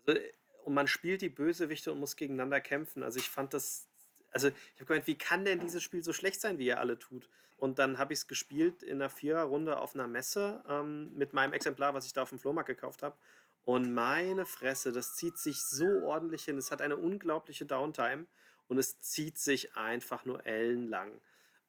Also, 0.07 0.21
und 0.65 0.75
man 0.75 0.87
spielt 0.87 1.23
die 1.23 1.29
Bösewichte 1.29 1.93
und 1.93 2.01
muss 2.01 2.17
gegeneinander 2.17 2.61
kämpfen. 2.61 3.03
Also 3.03 3.19
ich 3.19 3.29
fand 3.29 3.53
das, 3.53 3.89
also 4.31 4.49
ich 4.49 4.77
habe 4.77 4.87
gemeint, 4.87 5.07
wie 5.07 5.19
kann 5.19 5.45
denn 5.45 5.61
dieses 5.61 5.83
Spiel 5.83 6.03
so 6.03 6.13
schlecht 6.13 6.41
sein, 6.41 6.59
wie 6.59 6.67
ihr 6.67 6.79
alle 6.79 6.99
tut? 6.99 7.29
Und 7.57 7.79
dann 7.79 7.99
habe 7.99 8.13
ich 8.13 8.21
es 8.21 8.27
gespielt 8.27 8.83
in 8.83 9.01
einer 9.01 9.11
Viererrunde 9.11 9.79
auf 9.79 9.95
einer 9.95 10.09
Messe 10.09 10.63
ähm, 10.69 11.15
mit 11.15 11.33
meinem 11.33 11.53
Exemplar, 11.53 11.95
was 11.95 12.07
ich 12.07 12.13
da 12.13 12.23
auf 12.23 12.31
dem 12.31 12.39
Flohmarkt 12.39 12.69
gekauft 12.69 13.03
habe. 13.03 13.17
Und 13.65 13.95
meine 13.95 14.45
Fresse, 14.45 14.93
das 14.93 15.17
zieht 15.17 15.39
sich 15.39 15.63
so 15.63 15.87
ordentlich 16.03 16.45
hin. 16.45 16.59
Es 16.59 16.71
hat 16.71 16.83
eine 16.83 16.97
unglaubliche 16.97 17.65
Downtime 17.65 18.27
und 18.69 18.79
es 18.79 19.01
zieht 19.01 19.39
sich 19.39 19.77
einfach 19.77 20.25
nur 20.25 20.45
ellenlang. 20.45 21.11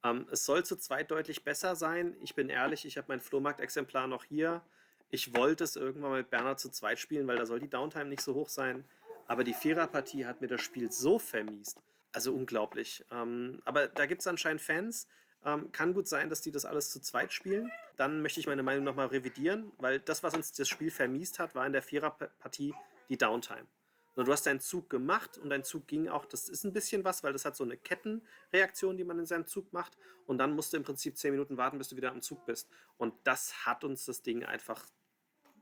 Ähm, 0.03 0.27
es 0.31 0.45
soll 0.45 0.65
zu 0.65 0.75
zweit 0.75 1.11
deutlich 1.11 1.43
besser 1.43 1.75
sein. 1.75 2.15
Ich 2.21 2.35
bin 2.35 2.49
ehrlich, 2.49 2.85
ich 2.85 2.97
habe 2.97 3.07
mein 3.09 3.21
Flohmarkt-Exemplar 3.21 4.07
noch 4.07 4.25
hier. 4.25 4.61
Ich 5.09 5.35
wollte 5.35 5.63
es 5.63 5.75
irgendwann 5.75 6.11
mit 6.11 6.29
Bernhard 6.29 6.59
zu 6.59 6.69
zweit 6.69 6.99
spielen, 6.99 7.27
weil 7.27 7.37
da 7.37 7.45
soll 7.45 7.59
die 7.59 7.69
Downtime 7.69 8.05
nicht 8.05 8.21
so 8.21 8.33
hoch 8.33 8.49
sein. 8.49 8.83
Aber 9.27 9.43
die 9.43 9.53
Viererpartie 9.53 10.25
hat 10.25 10.41
mir 10.41 10.47
das 10.47 10.61
Spiel 10.61 10.91
so 10.91 11.17
vermiest. 11.19 11.81
Also 12.11 12.33
unglaublich. 12.33 13.05
Ähm, 13.11 13.61
aber 13.65 13.87
da 13.87 14.05
gibt 14.05 14.21
es 14.21 14.27
anscheinend 14.27 14.61
Fans, 14.61 15.07
ähm, 15.45 15.71
kann 15.71 15.93
gut 15.93 16.07
sein, 16.07 16.29
dass 16.29 16.41
die 16.41 16.51
das 16.51 16.65
alles 16.65 16.89
zu 16.89 16.99
zweit 16.99 17.31
spielen. 17.31 17.71
Dann 17.95 18.21
möchte 18.21 18.39
ich 18.39 18.47
meine 18.47 18.63
Meinung 18.63 18.83
nochmal 18.83 19.07
revidieren, 19.07 19.71
weil 19.77 19.99
das, 19.99 20.23
was 20.23 20.33
uns 20.33 20.51
das 20.51 20.67
Spiel 20.67 20.91
vermiest 20.91 21.39
hat, 21.39 21.55
war 21.55 21.65
in 21.65 21.71
der 21.71 21.83
Viererpartie 21.83 22.73
die 23.09 23.17
Downtime. 23.17 23.67
Du 24.15 24.31
hast 24.31 24.45
deinen 24.45 24.61
Zug 24.61 24.89
gemacht 24.89 25.37
und 25.37 25.49
dein 25.49 25.65
Zug 25.65 25.87
ging 25.87 26.07
auch, 26.07 26.25
das 26.25 26.47
ist 26.47 26.63
ein 26.63 26.71
bisschen 26.71 27.03
was, 27.03 27.21
weil 27.21 27.33
das 27.33 27.43
hat 27.43 27.57
so 27.57 27.65
eine 27.65 27.75
Kettenreaktion, 27.75 28.95
die 28.95 29.03
man 29.03 29.19
in 29.19 29.25
seinem 29.25 29.45
Zug 29.45 29.73
macht. 29.73 29.97
Und 30.25 30.37
dann 30.37 30.53
musst 30.55 30.71
du 30.71 30.77
im 30.77 30.83
Prinzip 30.83 31.17
zehn 31.17 31.31
Minuten 31.31 31.57
warten, 31.57 31.77
bis 31.77 31.89
du 31.89 31.97
wieder 31.97 32.11
am 32.11 32.21
Zug 32.21 32.45
bist. 32.45 32.69
Und 32.97 33.13
das 33.25 33.65
hat 33.65 33.83
uns 33.83 34.05
das 34.05 34.21
Ding 34.21 34.45
einfach 34.45 34.85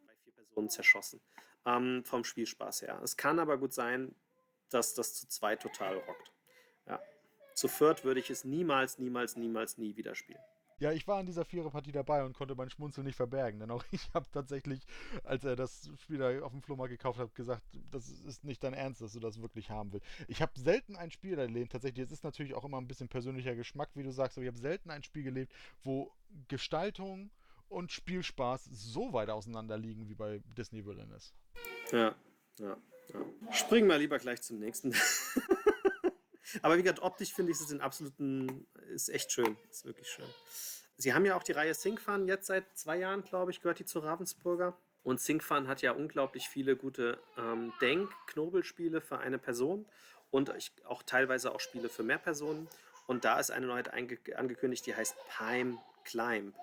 bei 0.05 0.13
vier 0.23 0.33
Personen 0.33 0.69
zerschossen. 0.69 1.19
Ähm, 1.65 2.03
vom 2.05 2.23
Spielspaß 2.23 2.83
her. 2.83 2.99
Es 3.03 3.17
kann 3.17 3.39
aber 3.39 3.57
gut 3.57 3.73
sein, 3.73 4.13
dass 4.69 4.93
das 4.93 5.15
zu 5.15 5.27
zweit 5.27 5.61
total 5.61 5.97
rockt. 5.97 6.32
Zu 7.53 7.67
viert 7.67 8.03
würde 8.03 8.19
ich 8.19 8.29
es 8.29 8.43
niemals, 8.43 8.99
niemals, 8.99 9.35
niemals, 9.35 9.77
nie 9.77 9.95
wieder 9.95 10.15
spielen. 10.15 10.41
Ja, 10.79 10.91
ich 10.91 11.07
war 11.07 11.19
in 11.19 11.25
dieser 11.25 11.45
Viererpartie 11.45 11.91
dabei 11.91 12.25
und 12.25 12.33
konnte 12.33 12.55
mein 12.55 12.69
Schmunzel 12.69 13.03
nicht 13.03 13.15
verbergen, 13.15 13.59
denn 13.59 13.71
auch 13.71 13.85
ich 13.91 14.09
habe 14.13 14.25
tatsächlich, 14.31 14.81
als 15.23 15.43
er 15.45 15.55
das 15.55 15.89
Spiel 16.01 16.17
da 16.17 16.41
auf 16.41 16.51
dem 16.51 16.61
Flohmarkt 16.61 16.91
gekauft 16.91 17.19
hat, 17.19 17.33
gesagt, 17.35 17.63
das 17.91 18.09
ist 18.09 18.43
nicht 18.43 18.63
dein 18.63 18.73
Ernst, 18.73 19.01
dass 19.01 19.13
du 19.13 19.19
das 19.19 19.41
wirklich 19.41 19.69
haben 19.69 19.93
willst. 19.93 20.05
Ich 20.27 20.41
habe 20.41 20.51
selten 20.59 20.95
ein 20.95 21.11
Spiel 21.11 21.37
erlebt, 21.37 21.71
tatsächlich, 21.71 22.05
es 22.05 22.11
ist 22.11 22.23
natürlich 22.23 22.53
auch 22.53 22.65
immer 22.65 22.79
ein 22.79 22.87
bisschen 22.87 23.07
persönlicher 23.07 23.55
Geschmack, 23.55 23.89
wie 23.93 24.03
du 24.03 24.11
sagst, 24.11 24.37
aber 24.37 24.43
ich 24.43 24.49
habe 24.49 24.59
selten 24.59 24.89
ein 24.89 25.03
Spiel 25.03 25.23
gelebt, 25.23 25.53
wo 25.83 26.11
Gestaltung 26.47 27.31
und 27.69 27.91
Spielspaß 27.91 28.65
so 28.65 29.13
weit 29.13 29.29
auseinander 29.29 29.77
liegen 29.77 30.09
wie 30.09 30.15
bei 30.15 30.41
Disney 30.57 30.85
Wilderness. 30.85 31.33
Ja, 31.91 32.15
ja, 32.59 32.77
ja. 33.13 33.53
Springen 33.53 33.87
wir 33.87 33.97
lieber 33.97 34.19
gleich 34.19 34.41
zum 34.41 34.59
nächsten. 34.59 34.93
Aber 36.61 36.77
wie 36.77 36.83
gesagt, 36.83 37.01
optisch 37.01 37.33
finde 37.33 37.51
ich 37.51 37.59
es 37.59 37.67
den 37.67 37.81
absoluten, 37.81 38.67
ist 38.93 39.09
echt 39.09 39.31
schön. 39.31 39.57
Ist 39.69 39.85
wirklich 39.85 40.07
schön. 40.07 40.25
Sie 40.97 41.13
haben 41.13 41.25
ja 41.25 41.35
auch 41.35 41.43
die 41.43 41.53
Reihe 41.53 41.73
Syncfun 41.73 42.27
jetzt 42.27 42.47
seit 42.47 42.77
zwei 42.77 42.97
Jahren, 42.97 43.23
glaube 43.23 43.51
ich, 43.51 43.61
gehört 43.61 43.79
die 43.79 43.85
zu 43.85 43.99
Ravensburger. 43.99 44.77
Und 45.03 45.19
Syncfun 45.19 45.67
hat 45.67 45.81
ja 45.81 45.91
unglaublich 45.91 46.47
viele 46.47 46.77
gute 46.77 47.19
ähm, 47.37 47.73
Denk-Knobelspiele 47.81 49.01
für 49.01 49.17
eine 49.17 49.37
Person 49.37 49.85
und 50.31 50.53
auch 50.85 51.03
teilweise 51.03 51.53
auch 51.53 51.59
Spiele 51.59 51.89
für 51.89 52.03
mehr 52.03 52.17
Personen. 52.17 52.69
Und 53.05 53.25
da 53.25 53.39
ist 53.39 53.51
eine 53.51 53.67
Neuheit 53.67 53.93
angekündigt, 53.93 54.85
die 54.85 54.95
heißt 54.95 55.15
Pime 55.37 55.77
Climb. 56.05 56.55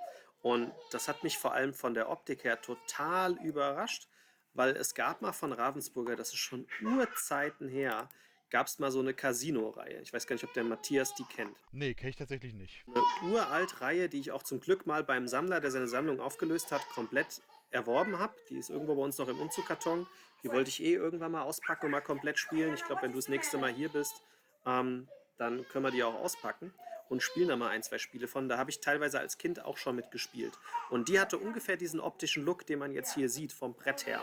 Und 0.42 0.72
das 0.90 1.07
hat 1.09 1.22
mich 1.22 1.37
vor 1.37 1.53
allem 1.53 1.74
von 1.74 1.92
der 1.92 2.09
Optik 2.09 2.44
her 2.44 2.61
total 2.62 3.37
überrascht, 3.44 4.09
weil 4.55 4.74
es 4.74 4.94
gab 4.94 5.20
mal 5.20 5.33
von 5.33 5.53
Ravensburger, 5.53 6.16
das 6.16 6.29
ist 6.29 6.38
schon 6.38 6.66
Urzeiten 6.83 7.68
her, 7.68 8.09
gab 8.51 8.67
es 8.67 8.79
mal 8.79 8.91
so 8.91 9.01
eine 9.01 9.15
Casino-Reihe. 9.15 10.01
Ich 10.03 10.13
weiß 10.13 10.27
gar 10.27 10.35
nicht, 10.35 10.45
ob 10.45 10.53
der 10.53 10.65
Matthias 10.65 11.15
die 11.15 11.25
kennt. 11.25 11.57
Nee, 11.73 11.95
kenne 11.95 12.11
ich 12.11 12.17
tatsächlich 12.17 12.55
nicht. 12.55 12.85
Eine 12.89 13.33
uralt 13.33 13.81
Reihe, 13.81 14.09
die 14.09 14.21
ich 14.21 14.33
auch 14.33 14.43
zum 14.43 14.61
Glück 14.61 14.87
mal 14.87 15.05
beim 15.05 15.29
Sammler, 15.29 15.61
der 15.61 15.71
seine 15.71 15.89
Sammlung 15.89 16.21
aufgelöst 16.21 16.73
hat, 16.73 16.87
komplett 16.91 17.41
erworben 17.71 18.19
habe. 18.19 18.35
Die 18.51 18.59
ist 18.59 18.71
irgendwo 18.71 18.95
bei 18.95 19.03
uns 19.03 19.19
noch 19.19 19.29
im 19.29 19.39
Umzugkarton. 19.39 20.07
Die 20.43 20.51
wollte 20.51 20.71
ich 20.71 20.83
eh 20.83 20.95
irgendwann 20.95 21.33
mal 21.33 21.43
auspacken 21.43 21.87
und 21.87 21.93
mal 21.93 22.01
komplett 22.01 22.39
spielen. 22.39 22.75
Ich 22.75 22.85
glaube, 22.85 23.03
wenn 23.03 23.13
du 23.13 23.19
das 23.19 23.29
nächste 23.29 23.59
Mal 23.59 23.73
hier 23.73 23.89
bist, 23.91 24.23
ähm, 24.67 25.09
dann 25.39 25.67
können 25.69 25.85
wir 25.85 25.91
die 25.91 26.03
auch 26.03 26.15
auspacken 26.15 26.73
und 27.09 27.23
spielen 27.23 27.49
da 27.49 27.57
mal 27.57 27.69
ein, 27.69 27.83
zwei 27.83 27.99
Spiele 27.99 28.29
von. 28.29 28.49
Da 28.49 28.57
habe 28.57 28.71
ich 28.71 28.81
teilweise 28.81 29.21
als 29.21 29.37
Kind 29.37 29.65
auch 29.65 29.77
schon 29.77 29.97
mitgespielt. 29.97 30.59
Und 30.91 31.09
die 31.09 31.21
hatte 31.21 31.39
ungefähr 31.39 31.77
diesen 31.77 32.01
optischen 32.01 32.45
Look, 32.45 32.67
den 32.67 32.79
man 32.79 32.93
jetzt 32.93 33.15
hier 33.15 33.29
sieht, 33.29 33.53
vom 33.53 33.75
Brett 33.75 34.07
her. 34.07 34.23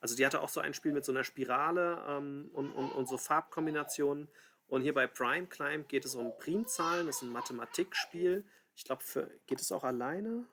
Also 0.00 0.16
die 0.16 0.24
hatte 0.24 0.40
auch 0.40 0.48
so 0.48 0.60
ein 0.60 0.74
Spiel 0.74 0.92
mit 0.92 1.04
so 1.04 1.12
einer 1.12 1.24
Spirale 1.24 2.04
ähm, 2.08 2.50
und, 2.52 2.72
und, 2.72 2.90
und 2.90 3.08
so 3.08 3.18
Farbkombinationen. 3.18 4.28
Und 4.66 4.82
hier 4.82 4.94
bei 4.94 5.06
Prime 5.06 5.46
Climb 5.46 5.88
geht 5.88 6.04
es 6.04 6.14
um 6.14 6.32
Primzahlen, 6.38 7.06
das 7.06 7.16
ist 7.16 7.22
ein 7.22 7.32
Mathematikspiel. 7.32 8.44
Ich 8.74 8.84
glaube, 8.84 9.02
geht 9.46 9.60
es 9.60 9.72
auch 9.72 9.84
alleine? 9.84 10.46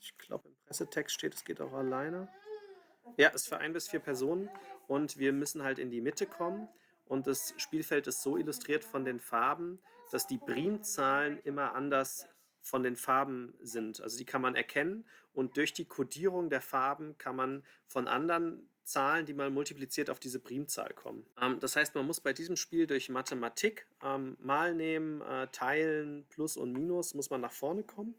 Ich 0.00 0.16
glaube, 0.18 0.48
im 0.48 0.56
Pressetext 0.66 1.14
steht, 1.14 1.34
es 1.34 1.44
geht 1.44 1.60
auch 1.60 1.72
alleine. 1.72 2.28
Ja, 3.16 3.28
ist 3.28 3.48
für 3.48 3.58
ein 3.58 3.72
bis 3.72 3.88
vier 3.88 4.00
Personen 4.00 4.48
und 4.86 5.18
wir 5.18 5.32
müssen 5.32 5.62
halt 5.62 5.78
in 5.78 5.90
die 5.90 6.00
Mitte 6.00 6.26
kommen. 6.26 6.68
Und 7.04 7.26
das 7.26 7.54
Spielfeld 7.58 8.06
ist 8.06 8.22
so 8.22 8.36
illustriert 8.36 8.84
von 8.84 9.04
den 9.04 9.20
Farben, 9.20 9.80
dass 10.10 10.26
die 10.26 10.38
Primzahlen 10.38 11.38
immer 11.40 11.74
anders 11.74 12.26
von 12.62 12.82
den 12.82 12.96
Farben 12.96 13.54
sind. 13.60 14.00
Also 14.00 14.16
die 14.16 14.24
kann 14.24 14.40
man 14.40 14.54
erkennen 14.54 15.04
und 15.32 15.56
durch 15.56 15.72
die 15.72 15.84
Kodierung 15.84 16.48
der 16.48 16.60
Farben 16.60 17.18
kann 17.18 17.36
man 17.36 17.64
von 17.86 18.08
anderen 18.08 18.68
Zahlen, 18.84 19.26
die 19.26 19.34
man 19.34 19.52
multipliziert, 19.52 20.10
auf 20.10 20.18
diese 20.18 20.40
Primzahl 20.40 20.92
kommen. 20.94 21.24
Ähm, 21.40 21.60
das 21.60 21.76
heißt, 21.76 21.94
man 21.94 22.06
muss 22.06 22.20
bei 22.20 22.32
diesem 22.32 22.56
Spiel 22.56 22.86
durch 22.86 23.08
Mathematik 23.08 23.86
ähm, 24.02 24.36
mal 24.40 24.74
nehmen, 24.74 25.20
äh, 25.22 25.48
teilen, 25.48 26.26
Plus 26.28 26.56
und 26.56 26.72
Minus, 26.72 27.14
muss 27.14 27.30
man 27.30 27.40
nach 27.40 27.52
vorne 27.52 27.84
kommen. 27.84 28.14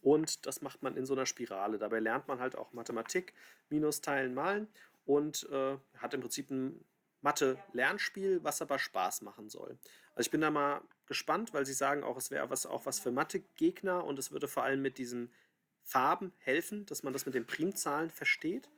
Und 0.00 0.46
das 0.46 0.62
macht 0.62 0.82
man 0.82 0.96
in 0.96 1.06
so 1.06 1.14
einer 1.14 1.26
Spirale. 1.26 1.78
Dabei 1.78 1.98
lernt 1.98 2.28
man 2.28 2.40
halt 2.40 2.56
auch 2.56 2.72
Mathematik, 2.72 3.34
Minus, 3.68 4.00
Teilen, 4.00 4.34
Malen 4.34 4.68
und 5.04 5.48
äh, 5.50 5.76
hat 5.96 6.14
im 6.14 6.20
Prinzip 6.20 6.50
ein 6.50 6.84
Mathe-Lernspiel, 7.20 8.44
was 8.44 8.62
aber 8.62 8.78
Spaß 8.78 9.22
machen 9.22 9.48
soll. 9.48 9.76
Also 10.14 10.28
ich 10.28 10.30
bin 10.30 10.40
da 10.40 10.50
mal 10.50 10.82
gespannt, 11.06 11.52
weil 11.52 11.66
sie 11.66 11.72
sagen 11.72 12.04
auch, 12.04 12.16
es 12.16 12.30
wäre 12.30 12.48
was, 12.50 12.66
auch 12.66 12.86
was 12.86 13.00
für 13.00 13.10
Mathe-Gegner 13.10 14.04
und 14.04 14.18
es 14.18 14.30
würde 14.30 14.46
vor 14.46 14.62
allem 14.62 14.82
mit 14.82 14.98
diesem 14.98 15.30
Farben 15.82 16.32
helfen, 16.38 16.86
dass 16.86 17.02
man 17.02 17.12
das 17.12 17.26
mit 17.26 17.34
den 17.34 17.46
Primzahlen 17.46 18.10
versteht. 18.10 18.68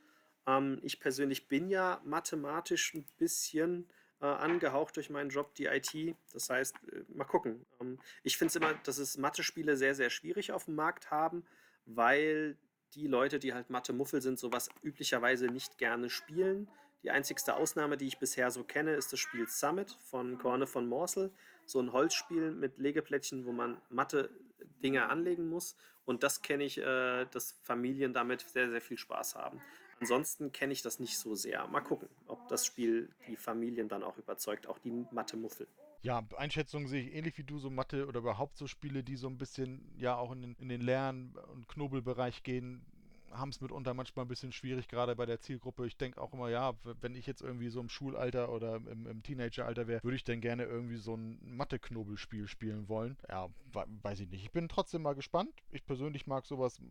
Ähm, 0.47 0.79
ich 0.83 1.01
persönlich 1.01 1.49
bin 1.49 1.69
ja 1.69 2.01
mathematisch 2.05 2.95
ein 2.95 3.05
bisschen 3.19 3.89
äh, 4.21 4.27
angehaucht 4.27 4.97
durch 4.97 5.11
meinen 5.11 5.31
Job, 5.31 5.55
die 5.55 5.67
IT. 5.67 6.17
Das 6.33 6.51
heißt, 6.51 6.77
äh, 6.93 7.05
mal 7.09 7.25
gucken. 7.25 7.67
Ähm, 7.81 7.99
ich 8.23 8.37
finde 8.37 8.51
es 8.51 8.57
immer, 8.57 8.75
dass 8.85 8.99
es 8.99 9.19
Mathe-Spiele 9.19 9.77
sehr, 9.77 9.95
sehr 9.95 10.11
schwierig 10.11 10.53
auf 10.53 10.67
dem 10.67 10.75
Markt 10.75 11.11
haben, 11.11 11.45
weil 11.87 12.57
die 12.95 13.07
Leute, 13.07 13.39
die 13.39 13.55
halt 13.55 13.71
Mathe-Muffel 13.71 14.21
sind, 14.21 14.39
sowas 14.39 14.69
üblicherweise 14.83 15.47
nicht 15.47 15.79
gerne 15.79 16.11
spielen. 16.11 16.69
Die 17.03 17.11
einzigste 17.11 17.55
Ausnahme, 17.55 17.97
die 17.97 18.07
ich 18.07 18.19
bisher 18.19 18.51
so 18.51 18.63
kenne, 18.63 18.95
ist 18.95 19.13
das 19.13 19.21
Spiel 19.21 19.49
Summit 19.49 19.97
von 20.05 20.39
Korne 20.39 20.67
von 20.67 20.87
Morsel. 20.87 21.33
So 21.65 21.81
ein 21.81 21.93
Holzspiel 21.93 22.51
mit 22.51 22.79
Legeplättchen, 22.79 23.47
wo 23.47 23.53
man 23.53 23.81
Mathe-Dinge 23.89 25.09
anlegen 25.09 25.49
muss. 25.49 25.77
Und 26.05 26.23
das 26.23 26.43
kenne 26.43 26.65
ich, 26.65 26.79
äh, 26.79 27.27
dass 27.27 27.53
Familien 27.63 28.13
damit 28.13 28.43
sehr, 28.43 28.69
sehr 28.69 28.81
viel 28.81 28.99
Spaß 28.99 29.37
haben. 29.37 29.63
Ansonsten 30.01 30.51
kenne 30.51 30.73
ich 30.73 30.83
das 30.83 30.99
nicht 30.99 31.19
so 31.19 31.35
sehr. 31.35 31.67
Mal 31.69 31.83
gucken, 31.83 32.09
ob 32.27 32.49
das 32.49 32.65
Spiel 32.65 33.11
die 33.29 33.37
Familien 33.37 33.89
dann 33.89 34.03
auch 34.03 34.17
überzeugt, 34.17 34.67
auch 34.67 34.79
die 34.79 34.91
Mathe-Muffel. 35.11 35.67
Ja, 36.03 36.27
Einschätzung 36.37 36.89
sehe 36.89 37.03
ich 37.03 37.15
ähnlich 37.15 37.37
wie 37.37 37.45
du, 37.45 37.59
so 37.59 37.69
Mathe 37.69 38.07
oder 38.07 38.21
überhaupt 38.21 38.57
so 38.57 38.67
Spiele, 38.67 39.05
die 39.05 39.17
so 39.17 39.29
ein 39.29 39.37
bisschen 39.37 39.95
ja 39.99 40.17
auch 40.17 40.33
in 40.33 40.41
den, 40.41 40.57
in 40.59 40.71
den 40.71 40.81
Lern- 40.81 41.37
und 41.53 41.69
Knobelbereich 41.69 42.43
gehen, 42.43 42.83
haben 43.31 43.51
es 43.51 43.61
mitunter 43.61 43.95
manchmal 43.95 44.25
ein 44.25 44.29
bisschen 44.29 44.53
schwierig, 44.53 44.89
gerade 44.89 45.17
bei 45.17 45.27
der 45.27 45.41
Zielgruppe. 45.41 45.87
Ich 45.87 45.97
denke 45.97 46.21
auch 46.21 46.33
immer, 46.33 46.49
ja, 46.49 46.73
wenn 47.01 47.15
ich 47.15 47.27
jetzt 47.27 47.43
irgendwie 47.43 47.69
so 47.69 47.81
im 47.81 47.89
Schulalter 47.89 48.53
oder 48.53 48.77
im, 48.77 49.07
im 49.07 49.23
Teenageralter 49.23 49.87
wäre, 49.87 50.03
würde 50.03 50.17
ich 50.17 50.25
dann 50.25 50.41
gerne 50.41 50.65
irgendwie 50.65 50.97
so 50.97 51.17
ein 51.17 51.39
Mathe-Knobelspiel 51.43 52.49
spielen 52.49 52.89
wollen. 52.89 53.17
Ja, 53.29 53.49
weiß 53.73 54.21
ich 54.21 54.31
nicht. 54.31 54.45
Ich 54.45 54.53
bin 54.53 54.69
trotzdem 54.69 55.03
mal 55.03 55.15
gespannt. 55.15 55.53
Ich 55.71 55.85
persönlich 55.85 56.27
mag 56.27 56.47
sowas 56.47 56.79
äh, 56.79 56.83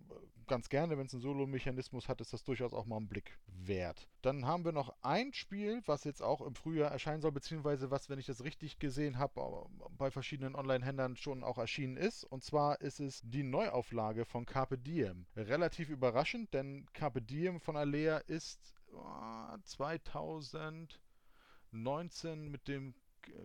ganz 0.47 0.69
gerne. 0.69 0.97
Wenn 0.97 1.07
es 1.07 1.13
einen 1.13 1.21
Solo-Mechanismus 1.21 2.07
hat, 2.07 2.21
ist 2.21 2.33
das 2.33 2.43
durchaus 2.43 2.73
auch 2.73 2.85
mal 2.85 2.97
ein 2.97 3.07
Blick 3.07 3.37
wert. 3.47 4.07
Dann 4.21 4.45
haben 4.45 4.65
wir 4.65 4.73
noch 4.73 4.93
ein 5.01 5.31
Spiel, 5.33 5.81
was 5.85 6.03
jetzt 6.03 6.21
auch 6.21 6.41
im 6.41 6.55
Frühjahr 6.55 6.91
erscheinen 6.91 7.21
soll, 7.21 7.31
beziehungsweise 7.31 7.89
was, 7.89 8.09
wenn 8.09 8.19
ich 8.19 8.25
das 8.25 8.43
richtig 8.43 8.79
gesehen 8.79 9.17
habe, 9.17 9.65
bei 9.97 10.11
verschiedenen 10.11 10.55
Online-Händlern 10.55 11.15
schon 11.15 11.41
auch 11.43 11.57
erschienen 11.57 11.95
ist. 11.95 12.25
Und 12.25 12.43
zwar 12.43 12.81
ist 12.81 12.99
es 12.99 13.21
die 13.23 13.43
Neuauflage 13.43 14.25
von 14.25 14.45
Carpe 14.45 14.77
Diem. 14.77 15.25
Relativ 15.35 15.89
überraschend 15.89 16.53
denn 16.53 16.85
Carpe 16.93 17.21
Diem 17.21 17.61
von 17.61 17.77
Alea 17.77 18.17
ist 18.17 18.59
oh, 18.93 19.55
2019 19.63 22.49
mit 22.49 22.67
dem 22.67 22.93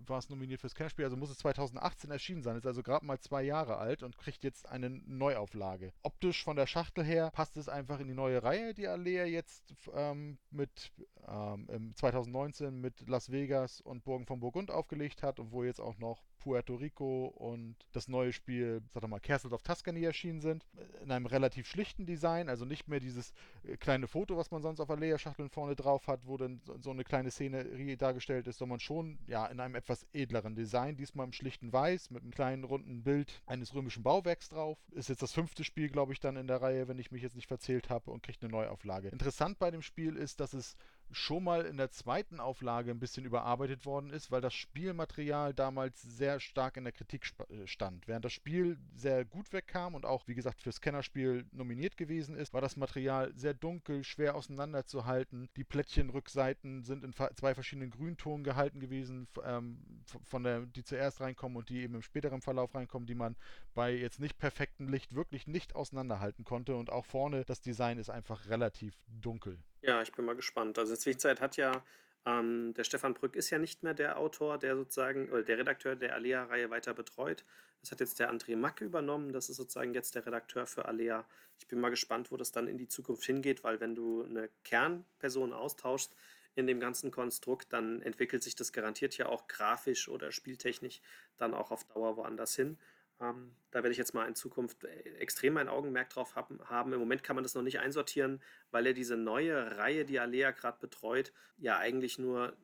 war 0.07 0.19
es 0.19 0.29
nominiert 0.29 0.61
fürs 0.61 0.75
Kernspiel, 0.75 1.05
also 1.05 1.17
muss 1.17 1.31
es 1.31 1.39
2018 1.39 2.11
erschienen 2.11 2.43
sein, 2.43 2.57
ist 2.57 2.67
also 2.67 2.83
gerade 2.83 3.05
mal 3.05 3.19
zwei 3.21 3.43
Jahre 3.43 3.79
alt 3.79 4.03
und 4.03 4.19
kriegt 4.19 4.45
jetzt 4.45 4.69
eine 4.69 4.91
Neuauflage. 4.91 5.93
Optisch 6.03 6.43
von 6.45 6.57
der 6.57 6.67
Schachtel 6.67 7.05
her 7.05 7.31
passt 7.33 7.57
es 7.57 7.69
einfach 7.69 8.01
in 8.01 8.09
die 8.09 8.15
neue 8.15 8.43
Reihe, 8.43 8.75
die 8.75 8.87
Alea 8.87 9.25
jetzt 9.25 9.75
ähm, 9.95 10.39
mit 10.51 10.93
ähm, 11.29 11.93
2019 11.95 12.81
mit 12.81 13.09
Las 13.09 13.31
Vegas 13.31 13.81
und 13.81 14.05
Burgen 14.05 14.27
von 14.27 14.41
Burgund 14.41 14.71
aufgelegt 14.71 15.23
hat 15.23 15.41
und 15.41 15.53
wo 15.53 15.65
jetzt 15.65 15.81
auch 15.81 15.99
noch 15.99 16.23
Puerto 16.39 16.75
Rico 16.75 17.27
und 17.27 17.77
das 17.93 18.07
neue 18.09 18.33
Spiel, 18.33 18.83
sag 18.93 19.01
doch 19.01 19.09
mal, 19.09 19.21
Castles 19.21 19.55
of 19.55 19.63
Tuscany 19.63 20.05
erschienen 20.05 20.43
sind. 20.43 20.67
In 21.03 21.11
einem 21.11 21.25
relativ 21.25 21.67
schlichten 21.67 22.05
Design, 22.05 22.51
also 22.51 22.67
nicht 22.67 22.87
mehr 22.87 23.01
dieses 23.01 23.33
äh, 23.63 23.77
kleine 23.79 24.07
Foto, 24.07 24.37
was 24.37 24.51
man 24.51 24.61
sonst 24.61 24.81
auf 24.81 24.91
Alea-Schachteln 24.91 25.49
vorne 25.49 25.75
drauf 25.75 26.07
hat, 26.07 26.27
wo 26.27 26.37
dann 26.37 26.61
so 26.81 26.91
eine 26.91 27.05
kleine 27.05 27.31
Szenerie 27.31 27.97
dargestellt 27.97 28.47
ist, 28.47 28.59
sondern 28.59 28.81
schon 28.81 29.19
ja 29.27 29.47
in 29.47 29.61
einem 29.65 29.75
etwas 29.75 30.07
edleren 30.13 30.55
Design. 30.55 30.97
Diesmal 30.97 31.27
im 31.27 31.33
schlichten 31.33 31.73
Weiß 31.73 32.11
mit 32.11 32.23
einem 32.23 32.33
kleinen 32.33 32.65
runden 32.65 33.03
Bild 33.03 33.43
eines 33.47 33.75
römischen 33.75 34.03
Bauwerks 34.03 34.49
drauf. 34.49 34.79
Ist 34.93 35.09
jetzt 35.09 35.23
das 35.23 35.33
fünfte 35.33 35.65
Spiel, 35.65 35.89
glaube 35.89 36.13
ich, 36.13 36.21
dann 36.21 36.37
in 36.37 36.47
der 36.47 36.63
Reihe, 36.63 36.87
wenn 36.89 36.99
ich 36.99 37.11
mich 37.11 37.23
jetzt 37.23 37.37
nicht 37.37 37.49
verzählt 37.49 37.91
habe 37.91 38.11
und 38.11 38.23
kriegt 38.23 38.43
eine 38.43 38.53
Neuauflage. 38.53 39.09
Interessant 39.09 39.59
bei 39.59 39.71
dem 39.71 39.83
Spiel 39.83 40.17
ist, 40.17 40.41
dass 40.41 40.53
es 40.53 40.77
schon 41.15 41.45
mal 41.45 41.65
in 41.65 41.77
der 41.77 41.91
zweiten 41.91 42.41
Auflage 42.41 42.91
ein 42.91 42.99
bisschen 42.99 43.25
überarbeitet 43.25 43.87
worden 43.87 44.11
ist, 44.11 44.31
weil 44.31 44.41
das 44.41 44.55
Spielmaterial 44.55 45.55
damals 45.55 46.03
sehr 46.03 46.41
stark 46.41 46.77
in 46.77 46.85
der 46.85 46.93
Kritik 46.93 47.31
äh, 47.49 47.67
stand. 47.67 48.07
Während 48.07 48.25
das 48.25 48.33
Spiel 48.33 48.79
sehr 48.95 49.25
gut 49.25 49.53
wegkam 49.53 49.95
und 49.95 50.05
auch, 50.05 50.27
wie 50.27 50.35
gesagt, 50.35 50.63
fürs 50.63 50.81
Kennerspiel 50.81 51.47
nominiert 51.53 51.97
gewesen 51.97 52.37
ist, 52.37 52.53
war 52.53 52.61
das 52.61 52.77
Material 52.77 53.33
sehr 53.35 53.55
dunkel, 53.55 54.05
schwer 54.05 54.35
auseinanderzuhalten. 54.35 55.49
Die 55.57 55.65
Plättchenrückseiten 55.65 56.83
sind 56.83 57.05
in 57.05 57.13
zwei 57.13 57.55
verschiedenen 57.55 57.91
Grüntonen 57.91 58.45
gehalten 58.45 58.81
gewesen, 58.81 59.29
ähm, 59.45 59.79
von 60.25 60.43
der, 60.43 60.67
die 60.67 60.85
zuerst 60.85 61.21
reinkommen 61.21 61.57
und 61.57 61.69
die 61.69 61.83
eben 61.83 61.95
im 61.95 62.03
späteren 62.03 62.43
Verlauf 62.43 62.75
reinkommen, 62.75 63.07
die 63.07 63.15
man 63.15 63.37
bei 63.75 63.93
jetzt 63.95 64.21
nicht 64.21 64.39
perfektem 64.39 64.89
Licht 64.89 65.15
wirklich 65.15 65.47
nicht 65.47 65.75
auseinanderhalten 65.75 66.45
konnte. 66.45 66.77
Und 66.77 66.91
auch 66.91 67.05
vorne, 67.05 67.45
das 67.45 67.61
Design 67.61 67.99
ist 67.99 68.11
einfach 68.11 68.49
relativ 68.49 68.95
dunkel. 69.21 69.59
Ja, 69.87 70.01
ich 70.03 70.13
bin 70.13 70.25
mal 70.25 70.35
gespannt. 70.35 70.79
Also 70.79 70.95
in 70.95 70.99
Zwischenzeit 70.99 71.41
hat 71.43 71.57
ja 71.59 71.85
ähm, 72.25 72.73
der 72.75 72.85
Stefan 72.85 73.13
Brück 73.15 73.37
ist 73.37 73.51
ja 73.51 73.59
nicht 73.59 73.83
mehr 73.83 73.93
der 73.95 74.19
Autor, 74.19 74.59
der 74.59 74.77
sozusagen, 74.77 75.29
oder 75.31 75.43
der 75.43 75.59
Redakteur 75.59 75.95
der 75.95 76.15
Alea-Reihe 76.15 76.71
weiter 76.71 76.95
betreut. 76.95 77.45
Das 77.83 77.91
hat 77.93 78.01
jetzt 78.01 78.19
der 78.19 78.33
André 78.33 78.57
Mack 78.57 78.81
übernommen. 78.81 79.33
Das 79.33 79.51
ist 79.51 79.57
sozusagen 79.59 79.93
jetzt 79.93 80.15
der 80.15 80.25
Redakteur 80.25 80.67
für 80.67 80.87
Alea. 80.87 81.27
Ich 81.59 81.69
bin 81.69 81.81
mal 81.81 81.91
gespannt, 81.91 82.33
wo 82.33 82.39
das 82.39 82.51
dann 82.51 82.67
in 82.67 82.79
die 82.79 82.89
Zukunft 82.89 83.25
hingeht, 83.25 83.63
weil 83.63 83.79
wenn 83.81 83.95
du 83.95 84.25
eine 84.25 84.49
Kernperson 84.65 85.53
austauschst 85.53 86.15
in 86.55 86.67
dem 86.67 86.81
ganzen 86.81 87.11
Konstrukt, 87.11 87.73
dann 87.75 88.01
entwickelt 88.01 88.43
sich 88.43 88.55
das 88.57 88.73
garantiert 88.73 89.19
ja 89.19 89.27
auch 89.27 89.49
grafisch 89.49 90.09
oder 90.09 90.33
spieltechnisch 90.33 91.03
dann 91.37 91.53
auch 91.53 91.71
auf 91.71 91.85
Dauer 91.85 92.17
woanders 92.17 92.55
hin. 92.57 92.79
Ähm, 93.21 93.55
da 93.71 93.79
werde 93.79 93.93
ich 93.93 93.99
jetzt 93.99 94.15
mal 94.15 94.27
in 94.27 94.35
Zukunft 94.35 94.85
äh, 94.85 95.17
extrem 95.19 95.55
mein 95.55 95.69
Augenmerk 95.69 96.11
drauf 96.11 96.35
haben. 96.37 96.93
Im 96.93 96.99
Moment 96.99 97.23
kann 97.23 97.37
man 97.37 97.43
das 97.43 97.55
noch 97.55 97.63
nicht 97.63 97.79
einsortieren, 97.79 98.43
weil 98.71 98.87
er 98.87 98.93
diese 98.93 99.17
neue 99.17 99.77
Reihe, 99.77 100.05
die 100.05 100.19
Alea 100.19 100.51
gerade 100.51 100.79
betreut, 100.81 101.33
ja 101.57 101.79
eigentlich 101.79 102.19
nur 102.19 102.57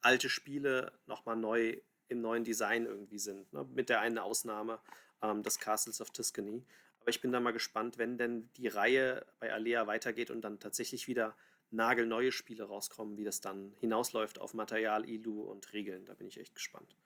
alte 0.00 0.28
Spiele 0.28 0.92
nochmal 1.06 1.36
neu 1.36 1.76
im 2.08 2.20
neuen 2.20 2.44
Design 2.44 2.86
irgendwie 2.86 3.18
sind. 3.18 3.52
Ne? 3.52 3.64
Mit 3.74 3.88
der 3.88 4.00
einen 4.00 4.18
Ausnahme 4.18 4.80
ähm, 5.22 5.42
des 5.42 5.58
Castles 5.58 6.00
of 6.00 6.10
Tuscany. 6.10 6.64
Aber 7.00 7.10
ich 7.10 7.20
bin 7.20 7.32
da 7.32 7.40
mal 7.40 7.52
gespannt, 7.52 7.98
wenn 7.98 8.18
denn 8.18 8.50
die 8.56 8.68
Reihe 8.68 9.26
bei 9.38 9.52
Alea 9.52 9.86
weitergeht 9.86 10.30
und 10.30 10.42
dann 10.42 10.58
tatsächlich 10.58 11.06
wieder 11.06 11.36
nagelneue 11.70 12.32
Spiele 12.32 12.64
rauskommen, 12.64 13.16
wie 13.18 13.24
das 13.24 13.40
dann 13.40 13.72
hinausläuft 13.78 14.40
auf 14.40 14.54
Material, 14.54 15.08
ILU 15.08 15.42
und 15.42 15.72
Regeln. 15.72 16.06
Da 16.06 16.14
bin 16.14 16.26
ich 16.26 16.40
echt 16.40 16.54
gespannt. 16.54 16.96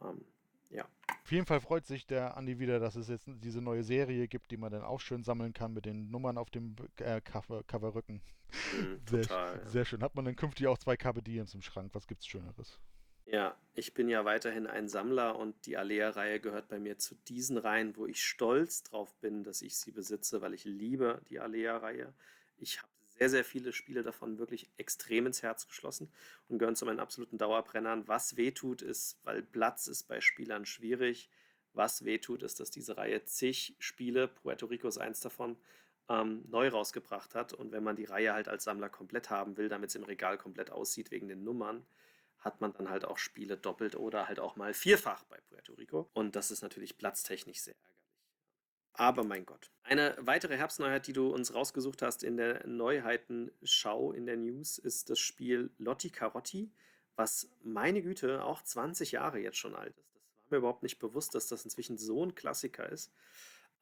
Ähm, 0.00 0.24
ja. 0.72 0.88
Auf 1.22 1.30
jeden 1.30 1.46
Fall 1.46 1.60
freut 1.60 1.86
sich 1.86 2.06
der 2.06 2.36
Andi 2.36 2.58
wieder, 2.58 2.80
dass 2.80 2.96
es 2.96 3.08
jetzt 3.08 3.26
diese 3.26 3.60
neue 3.60 3.84
Serie 3.84 4.26
gibt, 4.28 4.50
die 4.50 4.56
man 4.56 4.72
dann 4.72 4.82
auch 4.82 5.00
schön 5.00 5.22
sammeln 5.22 5.52
kann 5.52 5.72
mit 5.72 5.84
den 5.84 6.10
Nummern 6.10 6.36
auf 6.36 6.50
dem 6.50 6.74
äh, 6.98 7.20
Cover, 7.20 7.62
Coverrücken. 7.64 8.20
Mhm, 8.72 9.00
sehr, 9.08 9.22
total, 9.22 9.58
ja. 9.58 9.68
sehr 9.68 9.84
schön. 9.84 10.02
Hat 10.02 10.14
man 10.14 10.24
dann 10.24 10.36
künftig 10.36 10.66
auch 10.66 10.78
zwei 10.78 10.96
Diems 10.96 11.54
im 11.54 11.62
Schrank? 11.62 11.94
Was 11.94 12.06
gibt's 12.06 12.26
Schöneres? 12.26 12.80
Ja, 13.24 13.56
ich 13.74 13.94
bin 13.94 14.08
ja 14.08 14.24
weiterhin 14.24 14.66
ein 14.66 14.88
Sammler 14.88 15.38
und 15.38 15.66
die 15.66 15.76
Alea-Reihe 15.76 16.40
gehört 16.40 16.68
bei 16.68 16.78
mir 16.78 16.98
zu 16.98 17.14
diesen 17.14 17.56
Reihen, 17.56 17.96
wo 17.96 18.06
ich 18.06 18.22
stolz 18.22 18.82
drauf 18.82 19.14
bin, 19.20 19.44
dass 19.44 19.62
ich 19.62 19.76
sie 19.76 19.92
besitze, 19.92 20.42
weil 20.42 20.54
ich 20.54 20.64
liebe 20.64 21.22
die 21.28 21.38
Alea-Reihe. 21.38 22.12
Ich 22.58 22.78
habe 22.78 22.91
sehr, 23.22 23.30
sehr 23.30 23.44
viele 23.44 23.72
Spiele 23.72 24.02
davon 24.02 24.38
wirklich 24.38 24.68
extrem 24.78 25.26
ins 25.26 25.44
Herz 25.44 25.68
geschlossen 25.68 26.12
und 26.48 26.58
gehören 26.58 26.74
zu 26.74 26.84
meinen 26.86 26.98
absoluten 26.98 27.38
Dauerbrennern. 27.38 28.08
Was 28.08 28.36
wehtut, 28.36 28.82
ist, 28.82 29.20
weil 29.22 29.42
Platz 29.44 29.86
ist 29.86 30.08
bei 30.08 30.20
Spielern 30.20 30.66
schwierig. 30.66 31.30
Was 31.72 32.04
wehtut, 32.04 32.42
ist, 32.42 32.58
dass 32.58 32.72
diese 32.72 32.96
Reihe 32.96 33.24
zig 33.24 33.76
Spiele, 33.78 34.26
Puerto 34.26 34.66
Rico 34.66 34.88
ist 34.88 34.98
eins 34.98 35.20
davon, 35.20 35.56
ähm, 36.08 36.42
neu 36.48 36.68
rausgebracht 36.70 37.36
hat. 37.36 37.52
Und 37.52 37.70
wenn 37.70 37.84
man 37.84 37.94
die 37.94 38.06
Reihe 38.06 38.34
halt 38.34 38.48
als 38.48 38.64
Sammler 38.64 38.88
komplett 38.88 39.30
haben 39.30 39.56
will, 39.56 39.68
damit 39.68 39.90
es 39.90 39.94
im 39.94 40.02
Regal 40.02 40.36
komplett 40.36 40.72
aussieht 40.72 41.12
wegen 41.12 41.28
den 41.28 41.44
Nummern, 41.44 41.86
hat 42.40 42.60
man 42.60 42.72
dann 42.72 42.90
halt 42.90 43.04
auch 43.04 43.18
Spiele 43.18 43.56
doppelt 43.56 43.94
oder 43.94 44.26
halt 44.26 44.40
auch 44.40 44.56
mal 44.56 44.74
vierfach 44.74 45.22
bei 45.24 45.38
Puerto 45.48 45.74
Rico. 45.74 46.10
Und 46.12 46.34
das 46.34 46.50
ist 46.50 46.62
natürlich 46.62 46.98
platztechnisch 46.98 47.60
sehr 47.60 47.76
ärgerlich. 47.76 48.01
Aber 48.94 49.24
mein 49.24 49.46
Gott. 49.46 49.70
Eine 49.84 50.16
weitere 50.20 50.56
Herbstneuheit, 50.56 51.06
die 51.06 51.12
du 51.12 51.32
uns 51.32 51.54
rausgesucht 51.54 52.02
hast 52.02 52.22
in 52.22 52.36
der 52.36 52.66
Neuheitenschau 52.66 54.12
in 54.12 54.26
der 54.26 54.36
News, 54.36 54.78
ist 54.78 55.10
das 55.10 55.18
Spiel 55.18 55.70
Lotti 55.78 56.10
Carotti, 56.10 56.70
was 57.16 57.50
meine 57.62 58.02
Güte 58.02 58.44
auch 58.44 58.62
20 58.62 59.12
Jahre 59.12 59.38
jetzt 59.38 59.58
schon 59.58 59.74
alt 59.74 59.96
ist. 59.98 60.14
Das 60.14 60.22
war 60.44 60.50
mir 60.50 60.58
überhaupt 60.58 60.82
nicht 60.82 60.98
bewusst, 60.98 61.34
dass 61.34 61.48
das 61.48 61.64
inzwischen 61.64 61.96
so 61.96 62.24
ein 62.24 62.34
Klassiker 62.34 62.88
ist. 62.88 63.12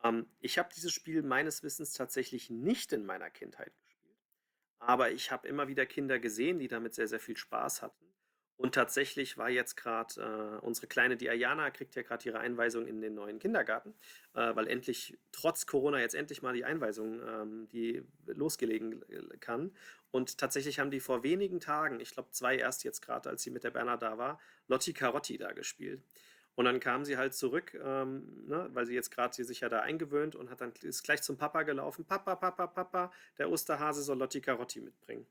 Ähm, 0.03 0.27
ich 0.40 0.59
habe 0.59 0.70
dieses 0.75 0.92
Spiel 0.92 1.23
meines 1.23 1.62
Wissens 1.62 1.92
tatsächlich 1.92 2.51
nicht 2.51 2.92
in 2.92 3.05
meiner 3.05 3.31
Kindheit 3.31 3.73
gespielt. 3.83 4.16
Aber 4.79 5.11
ich 5.11 5.31
habe 5.31 5.49
immer 5.49 5.68
wieder 5.68 5.87
Kinder 5.87 6.18
gesehen, 6.18 6.59
die 6.59 6.68
damit 6.68 6.94
sehr, 6.94 7.09
sehr 7.09 7.20
viel 7.20 7.37
Spaß 7.37 7.83
hatten. 7.83 8.10
Und 8.61 8.75
tatsächlich 8.75 9.38
war 9.38 9.49
jetzt 9.49 9.75
gerade 9.75 10.20
äh, 10.20 10.64
unsere 10.66 10.87
kleine 10.87 11.16
Diana, 11.16 11.70
kriegt 11.70 11.94
ja 11.94 12.03
gerade 12.03 12.29
ihre 12.29 12.40
Einweisung 12.40 12.87
in 12.87 13.01
den 13.01 13.14
neuen 13.14 13.38
Kindergarten, 13.38 13.94
äh, 14.35 14.55
weil 14.55 14.68
endlich, 14.68 15.16
trotz 15.33 15.64
Corona, 15.64 15.99
jetzt 15.99 16.14
endlich 16.14 16.42
mal 16.42 16.53
die 16.53 16.66
Einweisung, 16.66 17.23
ähm, 17.27 17.68
die 17.73 18.05
losgelegen 18.27 19.03
äh, 19.09 19.38
kann. 19.38 19.73
Und 20.11 20.37
tatsächlich 20.37 20.79
haben 20.79 20.90
die 20.90 21.01
vor 21.01 21.23
wenigen 21.23 21.59
Tagen, 21.59 22.01
ich 22.01 22.11
glaube 22.11 22.33
zwei 22.33 22.59
erst 22.59 22.85
jetzt 22.85 23.01
gerade, 23.01 23.31
als 23.31 23.42
sie 23.42 23.51
mit 23.51 23.64
der 23.64 23.70
Berner 23.70 23.96
da 23.96 24.18
war, 24.18 24.38
Lotti 24.68 24.92
Carotti 24.92 25.38
da 25.38 25.53
gespielt. 25.53 26.03
Und 26.55 26.66
dann 26.66 26.81
kam 26.81 27.07
sie 27.07 27.16
halt 27.16 27.33
zurück, 27.33 27.73
ähm, 27.83 28.46
ne, 28.46 28.68
weil 28.75 28.85
sie 28.85 28.94
jetzt 28.94 29.11
gerade 29.11 29.42
sich 29.42 29.61
ja 29.61 29.70
da 29.70 29.81
eingewöhnt 29.81 30.37
und 30.37 30.51
hat 30.51 30.61
dann 30.61 30.75
ist 30.83 31.03
gleich 31.03 31.23
zum 31.23 31.38
Papa 31.38 31.62
gelaufen. 31.62 32.05
Papa, 32.05 32.37
Papa, 32.37 32.66
Papa, 32.66 33.11
der 33.38 33.49
Osterhase 33.51 34.03
soll 34.03 34.18
Lotti 34.18 34.42
Carotti 34.42 34.83
mitbringen. 34.83 35.27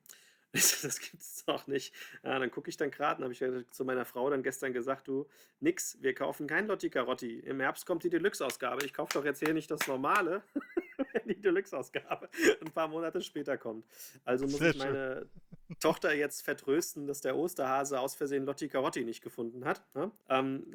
das 0.53 0.99
gibt's 0.99 1.45
doch 1.45 1.67
nicht. 1.67 1.93
Ja, 2.23 2.39
dann 2.39 2.49
gucke 2.49 2.69
ich 2.69 2.77
dann 2.77 2.89
gerade, 2.89 3.23
und 3.23 3.39
habe 3.39 3.55
ich 3.59 3.71
zu 3.71 3.85
meiner 3.85 4.05
Frau 4.05 4.29
dann 4.29 4.41
gestern 4.41 4.73
gesagt, 4.73 5.07
du, 5.07 5.27
nix, 5.59 5.97
wir 6.01 6.15
kaufen 6.15 6.47
kein 6.47 6.67
Lotti 6.67 6.89
Carotti. 6.89 7.39
Im 7.39 7.59
Herbst 7.59 7.85
kommt 7.85 8.03
die 8.03 8.09
Deluxe-Ausgabe. 8.09 8.83
Ich 8.83 8.93
kaufe 8.93 9.13
doch 9.13 9.25
jetzt 9.25 9.39
hier 9.39 9.53
nicht 9.53 9.69
das 9.69 9.87
normale, 9.87 10.41
wenn 11.13 11.21
die 11.27 11.39
Deluxe-Ausgabe 11.39 12.29
ein 12.61 12.71
paar 12.71 12.87
Monate 12.87 13.21
später 13.21 13.57
kommt. 13.57 13.85
Also 14.25 14.45
muss 14.45 14.57
Sehr 14.57 14.71
ich 14.71 14.77
meine 14.77 15.27
schön. 15.67 15.77
Tochter 15.79 16.15
jetzt 16.15 16.41
vertrösten, 16.41 17.05
dass 17.05 17.21
der 17.21 17.35
Osterhase 17.35 17.99
aus 17.99 18.15
Versehen 18.15 18.45
Lotti 18.45 18.69
Carotti 18.69 19.03
nicht 19.03 19.21
gefunden 19.21 19.65
hat. 19.65 19.83
Ne? 19.93 20.11
Ähm, 20.29 20.73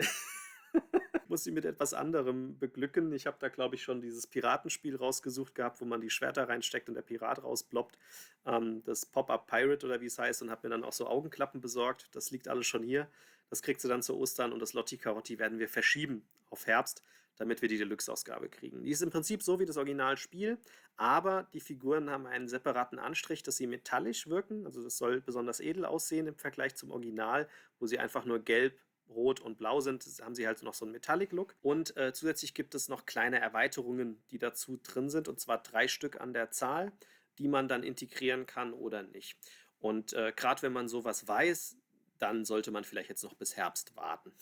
muss 1.35 1.43
sie 1.43 1.51
mit 1.51 1.65
etwas 1.65 1.95
anderem 1.95 2.57
beglücken. 2.61 3.13
Ich 3.13 3.27
habe 3.27 3.37
da, 3.41 3.49
glaube 3.49 3.75
ich, 3.75 3.83
schon 3.83 4.01
dieses 4.01 4.25
Piratenspiel 4.25 4.95
rausgesucht 4.95 5.57
gehabt, 5.57 5.81
wo 5.81 5.85
man 5.85 6.01
die 6.01 6.09
Schwerter 6.09 6.49
reinsteckt 6.49 6.89
und 6.89 6.95
der 6.95 7.03
Pirat 7.03 7.43
rausploppt. 7.43 7.99
Ähm, 8.47 8.85
das 8.85 9.05
Pop-Up 9.05 9.49
Pirate 9.49 9.85
oder 9.85 10.01
wie 10.01 10.07
es 10.07 10.17
heißt 10.17 10.43
und 10.43 10.51
habe 10.53 10.69
mir 10.69 10.71
dann 10.71 10.85
auch 10.85 10.93
so 10.93 11.09
Augenklappen 11.09 11.61
besorgt. 11.61 12.09
Das 12.13 12.31
liegt 12.31 12.47
alles 12.47 12.69
schon 12.69 12.85
hier. 12.85 13.09
Das 13.51 13.63
kriegt 13.63 13.81
sie 13.81 13.89
dann 13.89 14.01
zu 14.01 14.17
Ostern 14.17 14.53
und 14.53 14.61
das 14.61 14.75
Lotti 14.75 14.97
Carotti 14.97 15.41
werden 15.41 15.59
wir 15.59 15.69
verschieben 15.69 16.23
auf 16.51 16.69
Herbst, 16.69 17.03
damit 17.35 17.63
wir 17.63 17.69
die 17.69 17.79
Deluxe-Ausgabe 17.79 18.49
kriegen. 18.49 18.85
Die 18.85 18.93
ist 18.93 19.03
im 19.03 19.11
Prinzip 19.11 19.43
so 19.43 19.59
wie 19.59 19.67
das 19.67 19.77
Originalspiel, 19.77 20.57
aber 20.97 21.49
die 21.53 21.59
Figuren 21.59 22.11
haben 22.11 22.29
einen 22.29 22.47
separaten 22.47 23.01
Anstrich, 23.01 23.43
dass 23.43 23.57
sie 23.57 23.67
metallisch 23.67 24.29
wirken. 24.29 24.67
Also 24.67 24.85
das 24.85 24.99
soll 24.99 25.21
besonders 25.21 25.59
edel 25.59 25.85
aussehen 25.85 26.29
im 26.29 26.37
Vergleich 26.37 26.77
zum 26.77 26.93
Original, 26.93 27.49
wo 27.81 27.89
sie 27.89 27.99
einfach 27.99 28.25
nur 28.25 28.39
gelb 28.39 28.79
Rot 29.09 29.41
und 29.41 29.59
Blau 29.59 29.81
sind, 29.81 30.05
haben 30.23 30.35
sie 30.35 30.47
halt 30.47 30.63
noch 30.63 30.75
so 30.75 30.85
einen 30.85 30.93
Metallic-Look. 30.93 31.57
Und 31.63 31.97
äh, 31.97 32.13
zusätzlich 32.13 32.55
gibt 32.55 32.75
es 32.75 32.89
noch 32.89 33.07
kleine 33.07 33.39
Erweiterungen, 33.41 34.23
die 34.31 34.39
dazu 34.39 34.79
drin 34.83 35.11
sind, 35.11 35.29
und 35.29 35.41
zwar 35.41 35.63
drei 35.63 35.89
Stück 35.89 36.21
an 36.21 36.33
der 36.33 36.51
Zahl, 36.51 36.93
die 37.39 37.49
man 37.49 37.69
dann 37.69 37.83
integrieren 37.83 38.47
kann 38.47 38.73
oder 38.73 39.03
nicht. 39.03 39.39
Und 39.79 40.13
äh, 40.13 40.33
gerade 40.35 40.63
wenn 40.63 40.73
man 40.73 40.89
sowas 40.89 41.27
weiß, 41.29 41.77
dann 42.19 42.45
sollte 42.45 42.71
man 42.71 42.85
vielleicht 42.85 43.11
jetzt 43.11 43.25
noch 43.25 43.35
bis 43.35 43.57
Herbst 43.57 43.97
warten. 43.97 44.33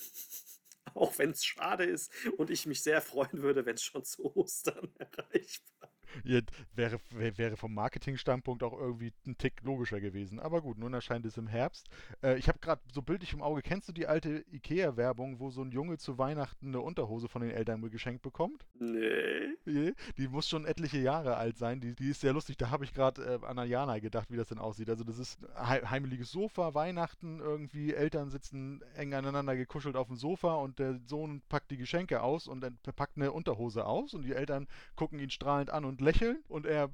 Auch 0.94 1.18
wenn 1.18 1.30
es 1.30 1.44
schade 1.44 1.84
ist 1.84 2.12
und 2.36 2.50
ich 2.50 2.66
mich 2.66 2.82
sehr 2.82 3.00
freuen 3.00 3.42
würde, 3.42 3.64
wenn 3.64 3.76
es 3.76 3.82
schon 3.82 4.04
zu 4.04 4.36
Ostern 4.36 4.92
erreichbar 4.98 5.91
wäre, 6.74 7.00
wäre 7.10 7.56
vom 7.56 7.74
Marketing-Standpunkt 7.74 8.62
auch 8.62 8.78
irgendwie 8.78 9.12
ein 9.26 9.36
Tick 9.38 9.62
logischer 9.62 10.00
gewesen. 10.00 10.40
Aber 10.40 10.62
gut, 10.62 10.78
nun 10.78 10.94
erscheint 10.94 11.26
es 11.26 11.36
im 11.36 11.46
Herbst. 11.46 11.88
Äh, 12.22 12.38
ich 12.38 12.48
habe 12.48 12.58
gerade 12.58 12.80
so 12.92 13.02
bildlich 13.02 13.32
im 13.32 13.42
Auge, 13.42 13.62
kennst 13.62 13.88
du 13.88 13.92
die 13.92 14.06
alte 14.06 14.44
Ikea-Werbung, 14.52 15.40
wo 15.40 15.50
so 15.50 15.62
ein 15.62 15.70
Junge 15.70 15.98
zu 15.98 16.18
Weihnachten 16.18 16.68
eine 16.68 16.80
Unterhose 16.80 17.28
von 17.28 17.42
den 17.42 17.50
Eltern 17.50 17.82
geschenkt 17.90 18.22
bekommt? 18.22 18.64
Nee. 18.78 19.92
Die 20.16 20.28
muss 20.28 20.48
schon 20.48 20.64
etliche 20.64 20.98
Jahre 20.98 21.36
alt 21.36 21.56
sein. 21.56 21.80
Die, 21.80 21.94
die 21.94 22.10
ist 22.10 22.20
sehr 22.20 22.32
lustig. 22.32 22.56
Da 22.56 22.70
habe 22.70 22.84
ich 22.84 22.94
gerade 22.94 23.40
äh, 23.42 23.46
an 23.46 23.58
Ayana 23.58 23.98
gedacht, 23.98 24.30
wie 24.30 24.36
das 24.36 24.48
denn 24.48 24.58
aussieht. 24.58 24.90
Also 24.90 25.04
das 25.04 25.18
ist 25.18 25.38
heimeliges 25.56 26.30
Sofa, 26.30 26.74
Weihnachten 26.74 27.40
irgendwie, 27.40 27.94
Eltern 27.94 28.30
sitzen 28.30 28.82
eng 28.96 29.14
aneinander 29.14 29.56
gekuschelt 29.56 29.96
auf 29.96 30.08
dem 30.08 30.16
Sofa 30.16 30.54
und 30.56 30.78
der 30.78 31.00
Sohn 31.06 31.42
packt 31.48 31.70
die 31.70 31.76
Geschenke 31.76 32.22
aus 32.22 32.48
und 32.48 32.60
dann 32.60 32.78
packt 32.96 33.16
eine 33.16 33.32
Unterhose 33.32 33.84
aus 33.86 34.14
und 34.14 34.22
die 34.22 34.32
Eltern 34.32 34.66
gucken 34.96 35.18
ihn 35.18 35.30
strahlend 35.30 35.70
an 35.70 35.84
und 35.84 36.00
lächeln 36.02 36.42
und 36.48 36.66
er 36.66 36.90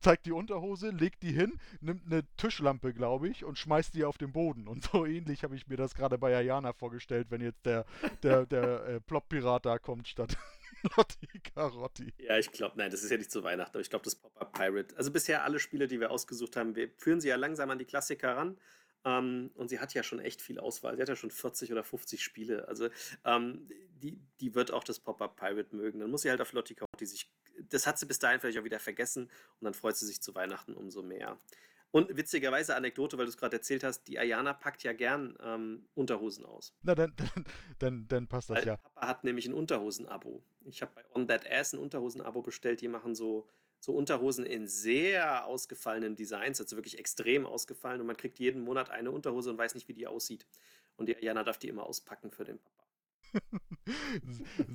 zeigt 0.00 0.26
die 0.26 0.32
Unterhose, 0.32 0.90
legt 0.90 1.22
die 1.22 1.32
hin, 1.32 1.58
nimmt 1.80 2.06
eine 2.06 2.24
Tischlampe, 2.36 2.92
glaube 2.92 3.28
ich, 3.28 3.44
und 3.44 3.58
schmeißt 3.58 3.94
die 3.94 4.04
auf 4.04 4.18
den 4.18 4.32
Boden. 4.32 4.68
Und 4.68 4.84
so 4.84 5.06
ähnlich 5.06 5.44
habe 5.44 5.56
ich 5.56 5.66
mir 5.68 5.76
das 5.76 5.94
gerade 5.94 6.18
bei 6.18 6.36
Ayana 6.36 6.72
vorgestellt, 6.72 7.28
wenn 7.30 7.40
jetzt 7.40 7.64
der, 7.66 7.84
der, 8.22 8.46
der 8.46 8.84
äh, 8.86 9.00
Plop-Pirat 9.00 9.66
da 9.66 9.78
kommt 9.78 10.08
statt 10.08 10.36
Lotti 10.96 11.26
Carotti. 11.54 12.12
Ja, 12.18 12.38
ich 12.38 12.50
glaube, 12.50 12.76
nein, 12.78 12.90
das 12.90 13.02
ist 13.02 13.10
ja 13.10 13.16
nicht 13.16 13.30
zu 13.30 13.42
Weihnachten, 13.42 13.72
aber 13.76 13.80
ich 13.80 13.90
glaube, 13.90 14.04
das 14.04 14.16
Pop-Up 14.16 14.52
Pirate. 14.52 14.96
Also 14.96 15.10
bisher 15.10 15.44
alle 15.44 15.58
Spiele, 15.58 15.88
die 15.88 16.00
wir 16.00 16.10
ausgesucht 16.10 16.56
haben, 16.56 16.74
wir 16.74 16.90
führen 16.96 17.20
sie 17.20 17.28
ja 17.28 17.36
langsam 17.36 17.70
an 17.70 17.78
die 17.78 17.84
Klassiker 17.84 18.36
ran. 18.36 18.58
Ähm, 19.04 19.50
und 19.54 19.68
sie 19.68 19.78
hat 19.78 19.94
ja 19.94 20.02
schon 20.02 20.18
echt 20.18 20.42
viel 20.42 20.58
Auswahl. 20.58 20.96
Sie 20.96 21.02
hat 21.02 21.08
ja 21.08 21.16
schon 21.16 21.30
40 21.30 21.72
oder 21.72 21.84
50 21.84 22.22
Spiele. 22.22 22.66
Also 22.66 22.88
ähm, 23.24 23.66
die, 24.02 24.18
die 24.40 24.54
wird 24.54 24.72
auch 24.72 24.84
das 24.84 24.98
Pop-Up 24.98 25.36
Pirate 25.36 25.74
mögen. 25.74 26.00
Dann 26.00 26.10
muss 26.10 26.22
sie 26.22 26.30
halt 26.30 26.40
auf 26.40 26.52
Lotti 26.52 26.74
Carotti 26.74 27.06
sich 27.06 27.30
das 27.70 27.86
hat 27.86 27.98
sie 27.98 28.06
bis 28.06 28.18
dahin 28.18 28.40
vielleicht 28.40 28.58
auch 28.58 28.64
wieder 28.64 28.80
vergessen 28.80 29.24
und 29.24 29.64
dann 29.64 29.74
freut 29.74 29.96
sie 29.96 30.06
sich 30.06 30.20
zu 30.20 30.34
Weihnachten 30.34 30.74
umso 30.74 31.02
mehr. 31.02 31.38
Und 31.90 32.14
witzigerweise 32.16 32.76
Anekdote, 32.76 33.16
weil 33.16 33.24
du 33.24 33.30
es 33.30 33.38
gerade 33.38 33.56
erzählt 33.56 33.82
hast, 33.82 34.04
die 34.08 34.18
Ayana 34.18 34.52
packt 34.52 34.82
ja 34.82 34.92
gern 34.92 35.36
ähm, 35.42 35.86
Unterhosen 35.94 36.44
aus. 36.44 36.74
Na, 36.82 36.94
dann, 36.94 37.14
dann, 37.16 37.44
dann, 37.78 38.08
dann 38.08 38.28
passt 38.28 38.50
das 38.50 38.58
weil 38.58 38.66
ja. 38.66 38.76
Papa 38.76 39.06
hat 39.06 39.24
nämlich 39.24 39.46
ein 39.46 39.54
Unterhosen-Abo. 39.54 40.42
Ich 40.66 40.82
habe 40.82 40.92
bei 40.94 41.04
On 41.14 41.26
That 41.26 41.50
Ass 41.50 41.72
ein 41.72 41.78
Unterhosen-Abo 41.78 42.42
bestellt. 42.42 42.82
Die 42.82 42.88
machen 42.88 43.14
so, 43.14 43.48
so 43.80 43.92
Unterhosen 43.94 44.44
in 44.44 44.68
sehr 44.68 45.46
ausgefallenen 45.46 46.14
Designs, 46.14 46.60
also 46.60 46.76
wirklich 46.76 46.98
extrem 46.98 47.46
ausgefallen. 47.46 48.02
Und 48.02 48.06
man 48.06 48.18
kriegt 48.18 48.38
jeden 48.38 48.62
Monat 48.62 48.90
eine 48.90 49.10
Unterhose 49.10 49.48
und 49.50 49.56
weiß 49.56 49.74
nicht, 49.74 49.88
wie 49.88 49.94
die 49.94 50.06
aussieht. 50.06 50.46
Und 50.96 51.06
die 51.06 51.16
Ayana 51.16 51.42
darf 51.42 51.58
die 51.58 51.68
immer 51.68 51.84
auspacken 51.84 52.30
für 52.30 52.44
den 52.44 52.58
Papa. 52.58 52.87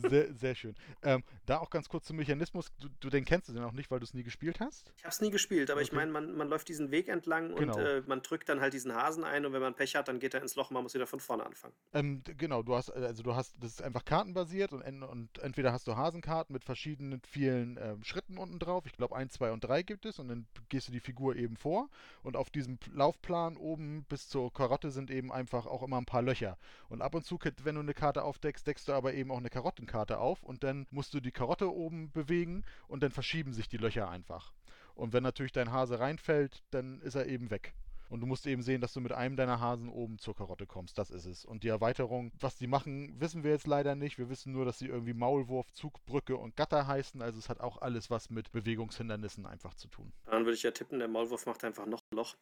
Sehr, 0.10 0.34
sehr 0.34 0.56
schön. 0.56 0.76
Ähm, 1.02 1.24
da 1.46 1.60
auch 1.60 1.70
ganz 1.70 1.90
kurz 1.90 2.06
zum 2.06 2.18
Mechanismus. 2.18 2.72
Du, 2.80 2.88
du 3.00 3.10
den 3.10 3.26
kennst 3.26 3.50
du 3.50 3.54
den 3.54 3.64
auch 3.64 3.72
nicht, 3.72 3.92
weil 3.92 4.00
du 4.00 4.06
es 4.06 4.14
nie 4.14 4.24
gespielt 4.24 4.60
hast? 4.60 4.92
Ich 4.98 5.04
habe 5.04 5.12
es 5.12 5.22
nie 5.22 5.32
gespielt, 5.32 5.70
aber 5.70 5.80
okay. 5.80 5.90
ich 5.90 5.94
meine, 5.94 6.12
man, 6.12 6.36
man 6.36 6.50
läuft 6.50 6.70
diesen 6.70 6.92
Weg 6.92 7.08
entlang 7.08 7.56
genau. 7.56 7.76
und 7.76 7.82
äh, 7.82 8.02
man 8.08 8.22
drückt 8.22 8.50
dann 8.50 8.62
halt 8.62 8.74
diesen 8.74 8.94
Hasen 8.94 9.24
ein 9.24 9.46
und 9.46 9.54
wenn 9.54 9.62
man 9.62 9.76
Pech 9.76 9.96
hat, 9.96 10.08
dann 10.08 10.20
geht 10.20 10.34
er 10.34 10.42
ins 10.42 10.56
Loch 10.56 10.70
und 10.70 10.76
man 10.76 10.84
muss 10.84 10.94
wieder 10.94 11.08
von 11.08 11.20
vorne 11.20 11.46
anfangen. 11.46 11.74
Ähm, 11.94 12.24
genau, 12.38 12.64
du 12.64 12.76
hast, 12.76 12.90
also 12.90 13.24
du 13.24 13.36
hast, 13.36 13.56
das 13.60 13.74
ist 13.74 13.82
einfach 13.82 14.06
kartenbasiert 14.06 14.74
und, 14.74 14.82
und 15.04 15.40
entweder 15.40 15.72
hast 15.72 15.88
du 15.88 15.96
Hasenkarten 15.96 16.54
mit 16.54 16.64
verschiedenen 16.64 17.22
vielen 17.22 17.78
ähm, 17.82 18.04
Schritten 18.04 18.38
unten 18.38 18.60
drauf. 18.60 18.86
Ich 18.86 18.94
glaube, 18.94 19.16
1, 19.16 19.34
2 19.34 19.52
und 19.52 19.64
3 19.64 19.84
gibt 19.84 20.06
es 20.06 20.20
und 20.20 20.28
dann 20.28 20.48
gehst 20.70 20.88
du 20.88 20.92
die 20.92 21.00
Figur 21.00 21.36
eben 21.36 21.58
vor 21.58 21.90
und 22.24 22.36
auf 22.36 22.50
diesem 22.50 22.78
Laufplan 22.94 23.58
oben 23.58 24.06
bis 24.10 24.28
zur 24.30 24.52
Karotte 24.54 24.92
sind 24.92 25.12
eben 25.12 25.32
einfach 25.32 25.66
auch 25.66 25.84
immer 25.84 25.98
ein 25.98 26.06
paar 26.06 26.22
Löcher. 26.22 26.58
Und 26.90 27.02
ab 27.02 27.16
und 27.16 27.26
zu, 27.26 27.40
wenn 27.64 27.76
du 27.76 27.82
eine 27.82 27.94
Karte 27.94 28.24
auf 28.24 28.38
aufdeckst, 28.44 28.68
deckst 28.68 28.88
du 28.88 28.94
aber 28.94 29.14
eben 29.14 29.32
auch 29.32 29.38
eine 29.38 29.50
Karottenkarte 29.50 30.20
auf 30.20 30.44
und 30.44 30.64
dann 30.64 30.86
musst 30.92 31.14
du 31.14 31.22
die 31.22 31.32
Karotte 31.32 31.74
oben 31.74 32.12
bewegen 32.12 32.66
und 32.88 33.02
dann 33.02 33.12
verschieben 33.12 33.54
sich 33.54 33.70
die 33.70 33.78
Löcher 33.78 34.10
einfach. 34.10 34.52
Und 34.96 35.14
wenn 35.14 35.24
natürlich 35.24 35.54
dein 35.54 35.72
Hase 35.72 36.00
reinfällt, 36.00 36.62
dann 36.72 37.00
ist 37.02 37.16
er 37.16 37.28
eben 37.28 37.50
weg. 37.50 37.74
Und 38.10 38.20
du 38.20 38.28
musst 38.28 38.46
eben 38.46 38.62
sehen, 38.62 38.82
dass 38.82 38.94
du 38.94 39.00
mit 39.00 39.12
einem 39.12 39.38
deiner 39.38 39.60
Hasen 39.60 39.90
oben 39.90 40.20
zur 40.20 40.36
Karotte 40.36 40.68
kommst. 40.68 41.00
Das 41.00 41.10
ist 41.10 41.26
es. 41.26 41.46
Und 41.46 41.64
die 41.64 41.70
Erweiterung, 41.70 42.32
was 42.40 42.58
die 42.58 42.68
machen, 42.68 43.20
wissen 43.20 43.44
wir 43.44 43.52
jetzt 43.52 43.66
leider 43.66 43.96
nicht. 43.96 44.20
Wir 44.20 44.30
wissen 44.30 44.52
nur, 44.52 44.66
dass 44.66 44.78
sie 44.78 44.88
irgendwie 44.88 45.14
Maulwurf, 45.14 45.72
Zugbrücke 45.72 46.38
und 46.38 46.56
Gatter 46.56 46.86
heißen. 46.86 47.24
Also 47.24 47.40
es 47.40 47.50
hat 47.50 47.60
auch 47.60 47.82
alles 47.82 48.12
was 48.12 48.30
mit 48.30 48.52
Bewegungshindernissen 48.52 49.48
einfach 49.48 49.74
zu 49.74 49.88
tun. 49.88 50.12
Dann 50.26 50.44
würde 50.44 50.54
ich 50.54 50.64
ja 50.64 50.70
tippen, 50.70 51.00
der 51.00 51.08
Maulwurf 51.08 51.48
macht 51.48 51.64
einfach 51.64 51.88
noch 51.88 52.04
ein 52.12 52.18
Loch. 52.18 52.36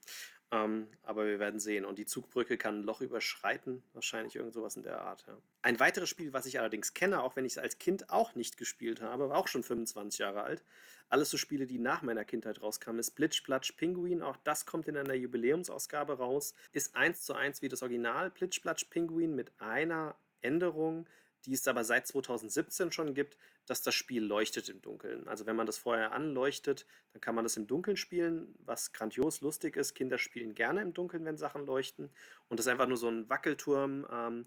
Ähm, 0.51 0.87
aber 1.03 1.25
wir 1.25 1.39
werden 1.39 1.59
sehen. 1.59 1.85
Und 1.85 1.97
die 1.97 2.05
Zugbrücke 2.05 2.57
kann 2.57 2.79
ein 2.79 2.83
Loch 2.83 3.01
überschreiten. 3.01 3.83
Wahrscheinlich 3.93 4.35
irgend 4.35 4.53
sowas 4.53 4.75
in 4.75 4.83
der 4.83 5.01
Art. 5.01 5.25
Ja. 5.27 5.37
Ein 5.61 5.79
weiteres 5.79 6.09
Spiel, 6.09 6.33
was 6.33 6.45
ich 6.45 6.59
allerdings 6.59 6.93
kenne, 6.93 7.23
auch 7.23 7.35
wenn 7.35 7.45
ich 7.45 7.53
es 7.53 7.57
als 7.57 7.77
Kind 7.79 8.09
auch 8.09 8.35
nicht 8.35 8.57
gespielt 8.57 9.01
habe, 9.01 9.29
war 9.29 9.37
auch 9.37 9.47
schon 9.47 9.63
25 9.63 10.19
Jahre 10.19 10.43
alt, 10.43 10.63
alles 11.11 11.29
so 11.29 11.37
Spiele, 11.37 11.67
die 11.67 11.77
nach 11.77 12.01
meiner 12.03 12.23
Kindheit 12.23 12.61
rauskamen, 12.61 12.99
ist 12.99 13.11
Plitsch, 13.11 13.43
Platsch, 13.43 13.73
Pinguin. 13.73 14.21
Auch 14.21 14.37
das 14.37 14.65
kommt 14.65 14.87
in 14.87 14.95
einer 14.95 15.13
Jubiläumsausgabe 15.13 16.17
raus. 16.17 16.53
Ist 16.71 16.95
eins 16.95 17.23
zu 17.23 17.33
eins 17.33 17.61
wie 17.61 17.67
das 17.67 17.81
Original 17.81 18.31
Plitsch, 18.31 18.61
Platsch, 18.61 18.85
Pinguin 18.85 19.35
mit 19.35 19.51
einer 19.59 20.15
Änderung, 20.41 21.05
die 21.45 21.53
es 21.53 21.67
aber 21.67 21.83
seit 21.83 22.07
2017 22.07 22.91
schon 22.91 23.13
gibt, 23.13 23.37
dass 23.65 23.81
das 23.81 23.95
Spiel 23.95 24.23
leuchtet 24.23 24.69
im 24.69 24.81
Dunkeln. 24.81 25.27
Also 25.27 25.45
wenn 25.45 25.55
man 25.55 25.65
das 25.65 25.77
vorher 25.77 26.11
anleuchtet, 26.11 26.85
dann 27.13 27.21
kann 27.21 27.35
man 27.35 27.43
das 27.43 27.57
im 27.57 27.67
Dunkeln 27.67 27.97
spielen, 27.97 28.53
was 28.65 28.93
grandios 28.93 29.41
lustig 29.41 29.75
ist. 29.75 29.93
Kinder 29.93 30.17
spielen 30.17 30.55
gerne 30.55 30.81
im 30.81 30.93
Dunkeln, 30.93 31.25
wenn 31.25 31.37
Sachen 31.37 31.65
leuchten. 31.65 32.09
Und 32.49 32.59
das 32.59 32.65
ist 32.65 32.71
einfach 32.71 32.87
nur 32.87 32.97
so 32.97 33.07
ein 33.07 33.29
Wackelturm, 33.29 34.05
ähm, 34.11 34.45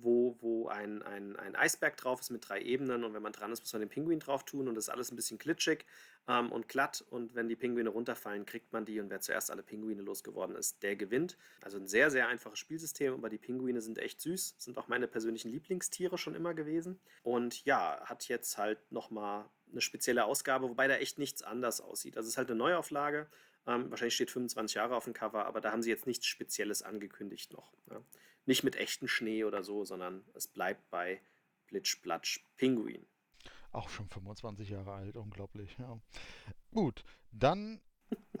wo, 0.00 0.36
wo 0.40 0.68
ein, 0.68 1.02
ein, 1.02 1.36
ein 1.36 1.54
Eisberg 1.54 1.96
drauf 1.96 2.20
ist 2.20 2.30
mit 2.30 2.48
drei 2.48 2.60
Ebenen 2.60 3.04
und 3.04 3.14
wenn 3.14 3.22
man 3.22 3.32
dran 3.32 3.52
ist, 3.52 3.60
muss 3.60 3.72
man 3.72 3.80
den 3.80 3.88
Pinguin 3.88 4.20
drauf 4.20 4.44
tun 4.44 4.68
und 4.68 4.74
das 4.74 4.84
ist 4.84 4.88
alles 4.88 5.10
ein 5.10 5.16
bisschen 5.16 5.38
glitschig 5.38 5.84
ähm, 6.28 6.52
und 6.52 6.68
glatt 6.68 7.04
und 7.10 7.34
wenn 7.34 7.48
die 7.48 7.56
Pinguine 7.56 7.90
runterfallen, 7.90 8.46
kriegt 8.46 8.72
man 8.72 8.84
die 8.84 9.00
und 9.00 9.10
wer 9.10 9.20
zuerst 9.20 9.50
alle 9.50 9.62
Pinguine 9.62 10.02
losgeworden 10.02 10.56
ist, 10.56 10.82
der 10.82 10.96
gewinnt. 10.96 11.36
Also 11.62 11.78
ein 11.78 11.86
sehr, 11.86 12.10
sehr 12.10 12.28
einfaches 12.28 12.58
Spielsystem, 12.58 13.14
aber 13.14 13.28
die 13.28 13.38
Pinguine 13.38 13.80
sind 13.80 13.98
echt 13.98 14.20
süß, 14.20 14.56
sind 14.58 14.78
auch 14.78 14.88
meine 14.88 15.08
persönlichen 15.08 15.50
Lieblingstiere 15.50 16.18
schon 16.18 16.34
immer 16.34 16.54
gewesen 16.54 17.00
und 17.22 17.64
ja, 17.64 18.00
hat 18.04 18.28
jetzt 18.28 18.58
halt 18.58 18.78
nochmal 18.92 19.48
eine 19.70 19.80
spezielle 19.80 20.24
Ausgabe, 20.24 20.68
wobei 20.68 20.88
da 20.88 20.96
echt 20.96 21.18
nichts 21.18 21.42
anders 21.42 21.80
aussieht. 21.80 22.16
Also 22.16 22.26
es 22.26 22.34
ist 22.34 22.38
halt 22.38 22.50
eine 22.50 22.58
Neuauflage, 22.58 23.28
ähm, 23.66 23.90
wahrscheinlich 23.90 24.14
steht 24.14 24.30
25 24.30 24.74
Jahre 24.74 24.96
auf 24.96 25.04
dem 25.04 25.12
Cover, 25.12 25.46
aber 25.46 25.60
da 25.60 25.70
haben 25.72 25.82
sie 25.82 25.90
jetzt 25.90 26.06
nichts 26.06 26.26
Spezielles 26.26 26.82
angekündigt 26.82 27.52
noch. 27.52 27.72
Ja. 27.90 28.02
Nicht 28.50 28.64
mit 28.64 28.74
echten 28.74 29.06
Schnee 29.06 29.44
oder 29.44 29.62
so, 29.62 29.84
sondern 29.84 30.24
es 30.34 30.48
bleibt 30.48 30.90
bei 30.90 31.20
Plitsch, 31.68 32.02
Platsch, 32.02 32.40
Pinguin. 32.56 33.06
Auch 33.70 33.88
schon 33.88 34.08
25 34.08 34.70
Jahre 34.70 34.92
alt, 34.92 35.14
unglaublich, 35.14 35.76
ja. 35.78 36.00
Gut, 36.74 37.04
dann 37.30 37.80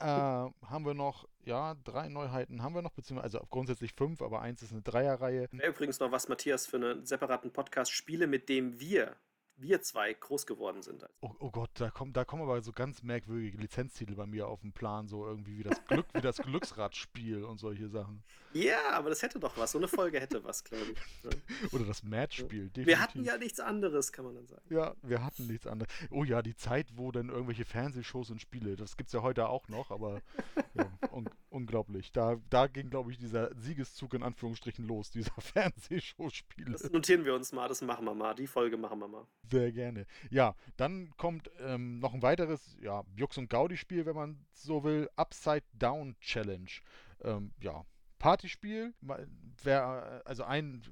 haben 0.02 0.84
wir 0.84 0.94
noch, 0.94 1.28
ja, 1.44 1.76
drei 1.84 2.08
Neuheiten 2.08 2.60
haben 2.60 2.74
wir 2.74 2.82
noch, 2.82 2.90
beziehungsweise 2.90 3.38
also 3.38 3.46
grundsätzlich 3.50 3.92
fünf, 3.92 4.20
aber 4.20 4.42
eins 4.42 4.62
ist 4.62 4.72
eine 4.72 4.82
Dreierreihe. 4.82 5.48
Übrigens 5.52 6.00
noch 6.00 6.10
was, 6.10 6.26
Matthias, 6.26 6.66
für 6.66 6.78
einen 6.78 7.06
separaten 7.06 7.52
Podcast 7.52 7.92
Spiele, 7.92 8.26
mit 8.26 8.48
dem 8.48 8.80
wir 8.80 9.14
wir 9.60 9.82
zwei 9.82 10.12
groß 10.12 10.46
geworden 10.46 10.82
sind. 10.82 11.04
Oh, 11.20 11.30
oh, 11.38 11.50
Gott, 11.50 11.70
da 11.74 11.90
kommen, 11.90 12.12
da 12.12 12.24
kommen 12.24 12.42
aber 12.42 12.60
so 12.62 12.72
ganz 12.72 13.02
merkwürdige 13.02 13.58
Lizenztitel 13.58 14.14
bei 14.14 14.26
mir 14.26 14.48
auf 14.48 14.60
den 14.60 14.72
Plan, 14.72 15.08
so 15.08 15.26
irgendwie 15.26 15.58
wie 15.58 15.62
das 15.62 15.84
Glück, 15.84 16.06
wie 16.14 16.20
das 16.20 16.36
Glücksradspiel 16.42 17.44
und 17.44 17.58
solche 17.58 17.88
Sachen. 17.88 18.22
Ja, 18.52 18.90
aber 18.92 19.10
das 19.10 19.22
hätte 19.22 19.38
doch 19.38 19.56
was. 19.56 19.72
So 19.72 19.78
eine 19.78 19.88
Folge 19.88 20.20
hätte 20.20 20.42
was, 20.42 20.64
glaube 20.64 20.86
ich. 20.92 21.24
Ja. 21.24 21.30
Oder 21.72 21.84
das 21.84 22.02
Matchspiel. 22.02 22.70
Ja. 22.76 22.86
Wir 22.86 23.00
hatten 23.00 23.24
ja 23.24 23.36
nichts 23.36 23.60
anderes, 23.60 24.12
kann 24.12 24.24
man 24.24 24.34
dann 24.34 24.46
sagen. 24.46 24.62
Ja, 24.70 24.94
wir 25.02 25.24
hatten 25.24 25.46
nichts 25.46 25.66
anderes. 25.66 25.92
Oh 26.10 26.24
ja, 26.24 26.42
die 26.42 26.56
Zeit, 26.56 26.88
wo 26.96 27.12
dann 27.12 27.28
irgendwelche 27.28 27.64
Fernsehshows 27.64 28.30
und 28.30 28.40
Spiele, 28.40 28.76
das 28.76 28.96
gibt 28.96 29.08
es 29.08 29.12
ja 29.12 29.22
heute 29.22 29.48
auch 29.48 29.68
noch, 29.68 29.90
aber 29.90 30.20
ja, 30.74 30.90
un 31.12 31.28
unglaublich. 31.50 32.12
Da, 32.12 32.36
da 32.48 32.66
ging, 32.66 32.90
glaube 32.90 33.10
ich, 33.12 33.18
dieser 33.18 33.54
Siegeszug 33.56 34.14
in 34.14 34.22
Anführungsstrichen 34.22 34.86
los, 34.86 35.10
dieser 35.10 35.32
Fernsehshow-Spiele. 35.40 36.72
Das 36.72 36.90
notieren 36.90 37.24
wir 37.24 37.34
uns 37.34 37.52
mal, 37.52 37.68
das 37.68 37.82
machen 37.82 38.04
wir 38.04 38.14
mal. 38.14 38.34
Die 38.34 38.46
Folge 38.46 38.76
machen 38.76 38.98
wir 38.98 39.08
mal. 39.08 39.26
Sehr 39.50 39.72
gerne. 39.72 40.06
Ja, 40.30 40.54
dann 40.76 41.10
kommt 41.16 41.50
ähm, 41.60 41.98
noch 41.98 42.14
ein 42.14 42.22
weiteres, 42.22 42.76
ja, 42.80 43.02
Jux 43.16 43.36
und 43.36 43.50
Gaudi-Spiel, 43.50 44.06
wenn 44.06 44.14
man 44.14 44.46
so 44.52 44.84
will, 44.84 45.08
Upside 45.16 45.64
Down 45.72 46.14
Challenge. 46.20 46.70
Ähm, 47.22 47.52
ja, 47.60 47.84
Partyspiel. 48.18 48.94
Wer, 49.62 50.22
also 50.24 50.44
ein, 50.44 50.82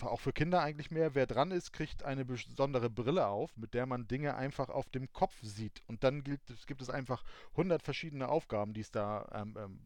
auch 0.00 0.20
für 0.20 0.32
Kinder 0.32 0.60
eigentlich 0.62 0.90
mehr, 0.90 1.14
wer 1.14 1.26
dran 1.26 1.50
ist, 1.52 1.72
kriegt 1.72 2.02
eine 2.02 2.24
besondere 2.24 2.90
Brille 2.90 3.28
auf, 3.28 3.56
mit 3.56 3.74
der 3.74 3.86
man 3.86 4.08
Dinge 4.08 4.34
einfach 4.34 4.70
auf 4.70 4.88
dem 4.90 5.12
Kopf 5.12 5.36
sieht. 5.42 5.82
Und 5.86 6.02
dann 6.02 6.24
gilt, 6.24 6.40
gibt 6.66 6.82
es 6.82 6.90
einfach 6.90 7.22
100 7.52 7.82
verschiedene 7.82 8.28
Aufgaben, 8.28 8.72
die 8.72 8.80
es 8.80 8.90
da 8.90 9.28
ähm, 9.32 9.56
ähm, 9.58 9.80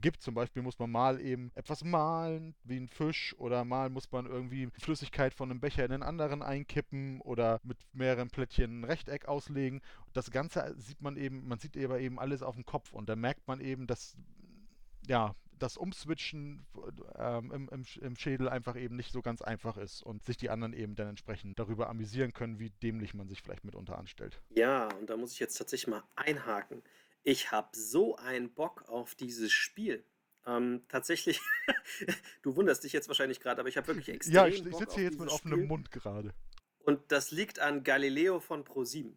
gibt. 0.00 0.22
Zum 0.22 0.34
Beispiel 0.34 0.62
muss 0.62 0.78
man 0.78 0.90
mal 0.90 1.20
eben 1.20 1.50
etwas 1.54 1.84
malen, 1.84 2.54
wie 2.64 2.78
ein 2.78 2.88
Fisch, 2.88 3.34
oder 3.38 3.64
mal 3.64 3.90
muss 3.90 4.10
man 4.12 4.26
irgendwie 4.26 4.68
Flüssigkeit 4.78 5.34
von 5.34 5.50
einem 5.50 5.60
Becher 5.60 5.84
in 5.84 5.90
den 5.90 6.02
anderen 6.02 6.42
einkippen 6.42 7.20
oder 7.20 7.60
mit 7.62 7.78
mehreren 7.92 8.28
Plättchen 8.28 8.80
ein 8.80 8.84
Rechteck 8.84 9.26
auslegen. 9.26 9.80
Das 10.12 10.30
Ganze 10.30 10.74
sieht 10.78 11.00
man 11.00 11.16
eben, 11.16 11.46
man 11.46 11.58
sieht 11.58 11.76
aber 11.76 12.00
eben 12.00 12.18
alles 12.18 12.42
auf 12.42 12.54
dem 12.54 12.66
Kopf 12.66 12.92
und 12.92 13.08
da 13.08 13.16
merkt 13.16 13.46
man 13.46 13.60
eben, 13.60 13.86
dass 13.86 14.16
ja, 15.06 15.34
das 15.60 15.76
Umswitchen 15.76 16.66
ähm, 17.16 17.52
im, 17.52 17.68
im, 17.68 17.84
im, 18.00 18.16
Schädel 18.16 18.48
einfach 18.48 18.76
eben 18.76 18.96
nicht 18.96 19.12
so 19.12 19.22
ganz 19.22 19.42
einfach 19.42 19.76
ist 19.76 20.02
und 20.02 20.24
sich 20.24 20.36
die 20.36 20.50
anderen 20.50 20.72
eben 20.72 20.94
dann 20.94 21.08
entsprechend 21.08 21.58
darüber 21.58 21.88
amüsieren 21.88 22.32
können, 22.32 22.58
wie 22.58 22.70
dämlich 22.70 23.14
man 23.14 23.28
sich 23.28 23.42
vielleicht 23.42 23.64
mitunter 23.64 23.98
anstellt. 23.98 24.40
Ja, 24.50 24.88
und 24.98 25.08
da 25.08 25.16
muss 25.16 25.32
ich 25.34 25.38
jetzt 25.38 25.56
tatsächlich 25.58 25.88
mal 25.88 26.02
einhaken. 26.16 26.82
Ich 27.22 27.50
habe 27.52 27.68
so 27.72 28.16
einen 28.16 28.52
Bock 28.54 28.88
auf 28.88 29.14
dieses 29.14 29.52
Spiel. 29.52 30.04
Ähm, 30.46 30.84
tatsächlich, 30.88 31.40
du 32.42 32.56
wunderst 32.56 32.82
dich 32.84 32.92
jetzt 32.92 33.08
wahrscheinlich 33.08 33.40
gerade, 33.40 33.60
aber 33.60 33.68
ich 33.68 33.76
habe 33.76 33.88
wirklich 33.88 34.08
extrem 34.08 34.34
Ja, 34.34 34.46
ich, 34.46 34.64
ich 34.64 34.76
sitze 34.76 34.94
hier 34.94 35.04
jetzt 35.04 35.20
mit 35.20 35.28
offenem. 35.28 35.66
Mund 35.66 35.90
gerade. 35.90 36.34
Und 36.78 37.12
das 37.12 37.30
liegt 37.30 37.58
an 37.58 37.84
Galileo 37.84 38.40
von 38.40 38.64
Pro7. 38.64 39.14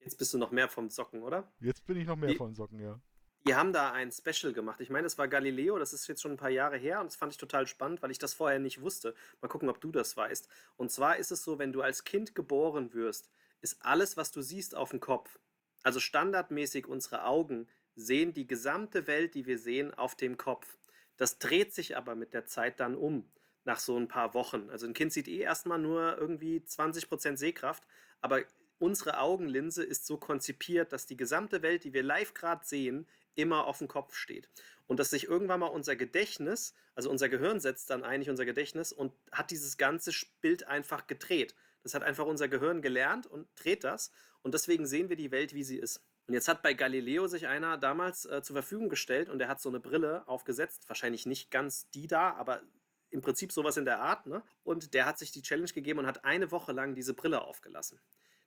Jetzt 0.00 0.18
bist 0.18 0.32
du 0.34 0.38
noch 0.38 0.50
mehr 0.50 0.68
vom 0.68 0.88
Socken, 0.88 1.22
oder? 1.22 1.52
Jetzt 1.60 1.84
bin 1.86 1.96
ich 1.96 2.06
noch 2.06 2.16
mehr 2.16 2.30
Die, 2.30 2.36
vom 2.36 2.54
Socken, 2.54 2.80
ja. 2.80 3.00
Die 3.46 3.56
haben 3.56 3.72
da 3.72 3.92
ein 3.92 4.12
Special 4.12 4.52
gemacht. 4.52 4.80
Ich 4.80 4.90
meine, 4.90 5.06
es 5.06 5.18
war 5.18 5.26
Galileo, 5.26 5.78
das 5.78 5.92
ist 5.92 6.06
jetzt 6.06 6.22
schon 6.22 6.32
ein 6.32 6.36
paar 6.36 6.50
Jahre 6.50 6.76
her 6.76 7.00
und 7.00 7.06
das 7.06 7.16
fand 7.16 7.32
ich 7.32 7.38
total 7.38 7.66
spannend, 7.66 8.02
weil 8.02 8.12
ich 8.12 8.18
das 8.18 8.34
vorher 8.34 8.60
nicht 8.60 8.80
wusste. 8.80 9.14
Mal 9.40 9.48
gucken, 9.48 9.68
ob 9.68 9.80
du 9.80 9.90
das 9.90 10.16
weißt. 10.16 10.48
Und 10.76 10.92
zwar 10.92 11.16
ist 11.16 11.32
es 11.32 11.42
so, 11.42 11.58
wenn 11.58 11.72
du 11.72 11.82
als 11.82 12.04
Kind 12.04 12.36
geboren 12.36 12.94
wirst, 12.94 13.30
ist 13.60 13.84
alles, 13.84 14.16
was 14.16 14.30
du 14.30 14.42
siehst, 14.42 14.76
auf 14.76 14.90
dem 14.90 15.00
Kopf. 15.00 15.38
Also 15.82 16.00
standardmäßig 16.00 16.86
unsere 16.86 17.24
Augen 17.24 17.68
sehen 17.94 18.32
die 18.32 18.46
gesamte 18.46 19.06
Welt, 19.06 19.34
die 19.34 19.46
wir 19.46 19.58
sehen, 19.58 19.92
auf 19.94 20.14
dem 20.14 20.36
Kopf. 20.36 20.76
Das 21.16 21.38
dreht 21.38 21.74
sich 21.74 21.96
aber 21.96 22.14
mit 22.14 22.34
der 22.34 22.46
Zeit 22.46 22.80
dann 22.80 22.94
um, 22.94 23.30
nach 23.64 23.78
so 23.78 23.96
ein 23.96 24.08
paar 24.08 24.34
Wochen. 24.34 24.70
Also 24.70 24.86
ein 24.86 24.94
Kind 24.94 25.12
sieht 25.12 25.28
eh 25.28 25.38
erstmal 25.38 25.78
nur 25.78 26.16
irgendwie 26.18 26.58
20% 26.58 27.36
Sehkraft, 27.36 27.86
aber 28.20 28.42
unsere 28.78 29.20
Augenlinse 29.20 29.84
ist 29.84 30.06
so 30.06 30.16
konzipiert, 30.16 30.92
dass 30.92 31.06
die 31.06 31.16
gesamte 31.16 31.62
Welt, 31.62 31.84
die 31.84 31.92
wir 31.92 32.02
live 32.02 32.34
gerade 32.34 32.64
sehen, 32.64 33.06
immer 33.34 33.66
auf 33.66 33.78
dem 33.78 33.88
Kopf 33.88 34.14
steht. 34.14 34.48
Und 34.86 34.98
dass 34.98 35.10
sich 35.10 35.24
irgendwann 35.24 35.60
mal 35.60 35.68
unser 35.68 35.96
Gedächtnis, 35.96 36.74
also 36.94 37.08
unser 37.08 37.28
Gehirn 37.28 37.60
setzt 37.60 37.88
dann 37.90 38.02
eigentlich 38.02 38.30
unser 38.30 38.44
Gedächtnis 38.44 38.92
und 38.92 39.12
hat 39.30 39.50
dieses 39.50 39.78
ganze 39.78 40.12
Bild 40.40 40.66
einfach 40.66 41.06
gedreht. 41.06 41.54
Das 41.82 41.94
hat 41.94 42.02
einfach 42.02 42.26
unser 42.26 42.48
Gehirn 42.48 42.82
gelernt 42.82 43.26
und 43.26 43.48
dreht 43.56 43.84
das. 43.84 44.10
Und 44.42 44.54
deswegen 44.54 44.86
sehen 44.86 45.08
wir 45.08 45.16
die 45.16 45.30
Welt, 45.30 45.54
wie 45.54 45.64
sie 45.64 45.78
ist. 45.78 46.02
Und 46.26 46.34
jetzt 46.34 46.48
hat 46.48 46.62
bei 46.62 46.74
Galileo 46.74 47.26
sich 47.26 47.46
einer 47.48 47.76
damals 47.78 48.24
äh, 48.26 48.42
zur 48.42 48.54
Verfügung 48.54 48.88
gestellt 48.88 49.28
und 49.28 49.38
der 49.38 49.48
hat 49.48 49.60
so 49.60 49.68
eine 49.68 49.80
Brille 49.80 50.26
aufgesetzt. 50.28 50.88
Wahrscheinlich 50.88 51.26
nicht 51.26 51.50
ganz 51.50 51.90
die 51.90 52.06
da, 52.06 52.32
aber 52.34 52.62
im 53.10 53.20
Prinzip 53.20 53.52
sowas 53.52 53.76
in 53.76 53.84
der 53.84 54.00
Art. 54.00 54.26
Ne? 54.26 54.42
Und 54.62 54.94
der 54.94 55.06
hat 55.06 55.18
sich 55.18 55.32
die 55.32 55.42
Challenge 55.42 55.70
gegeben 55.72 56.00
und 56.00 56.06
hat 56.06 56.24
eine 56.24 56.50
Woche 56.50 56.72
lang 56.72 56.94
diese 56.94 57.14
Brille 57.14 57.42
aufgelassen. 57.42 58.00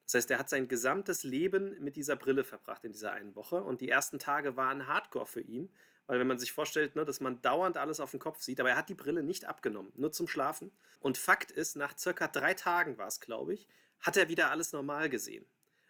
Das 0.05 0.13
heißt, 0.13 0.31
er 0.31 0.39
hat 0.39 0.49
sein 0.49 0.67
gesamtes 0.67 1.23
Leben 1.23 1.75
mit 1.83 1.95
dieser 1.95 2.15
Brille 2.15 2.43
verbracht 2.43 2.83
in 2.83 2.91
dieser 2.91 3.11
einen 3.11 3.35
Woche. 3.35 3.63
Und 3.63 3.81
die 3.81 3.89
ersten 3.89 4.19
Tage 4.19 4.55
waren 4.55 4.87
hardcore 4.87 5.25
für 5.25 5.41
ihn, 5.41 5.71
weil 6.07 6.19
wenn 6.19 6.27
man 6.27 6.39
sich 6.39 6.51
vorstellt, 6.51 6.95
ne, 6.95 7.05
dass 7.05 7.19
man 7.19 7.41
dauernd 7.41 7.77
alles 7.77 7.99
auf 7.99 8.11
dem 8.11 8.19
Kopf 8.19 8.41
sieht, 8.41 8.59
aber 8.59 8.69
er 8.69 8.77
hat 8.77 8.89
die 8.89 8.95
Brille 8.95 9.23
nicht 9.23 9.45
abgenommen, 9.45 9.91
nur 9.95 10.11
zum 10.11 10.27
Schlafen. 10.27 10.71
Und 10.99 11.17
Fakt 11.17 11.51
ist, 11.51 11.75
nach 11.75 11.97
circa 11.97 12.27
drei 12.27 12.53
Tagen 12.53 12.97
war 12.97 13.07
es, 13.07 13.19
glaube 13.19 13.53
ich, 13.53 13.67
hat 13.99 14.17
er 14.17 14.29
wieder 14.29 14.51
alles 14.51 14.71
normal 14.71 15.09
gesehen. 15.09 15.45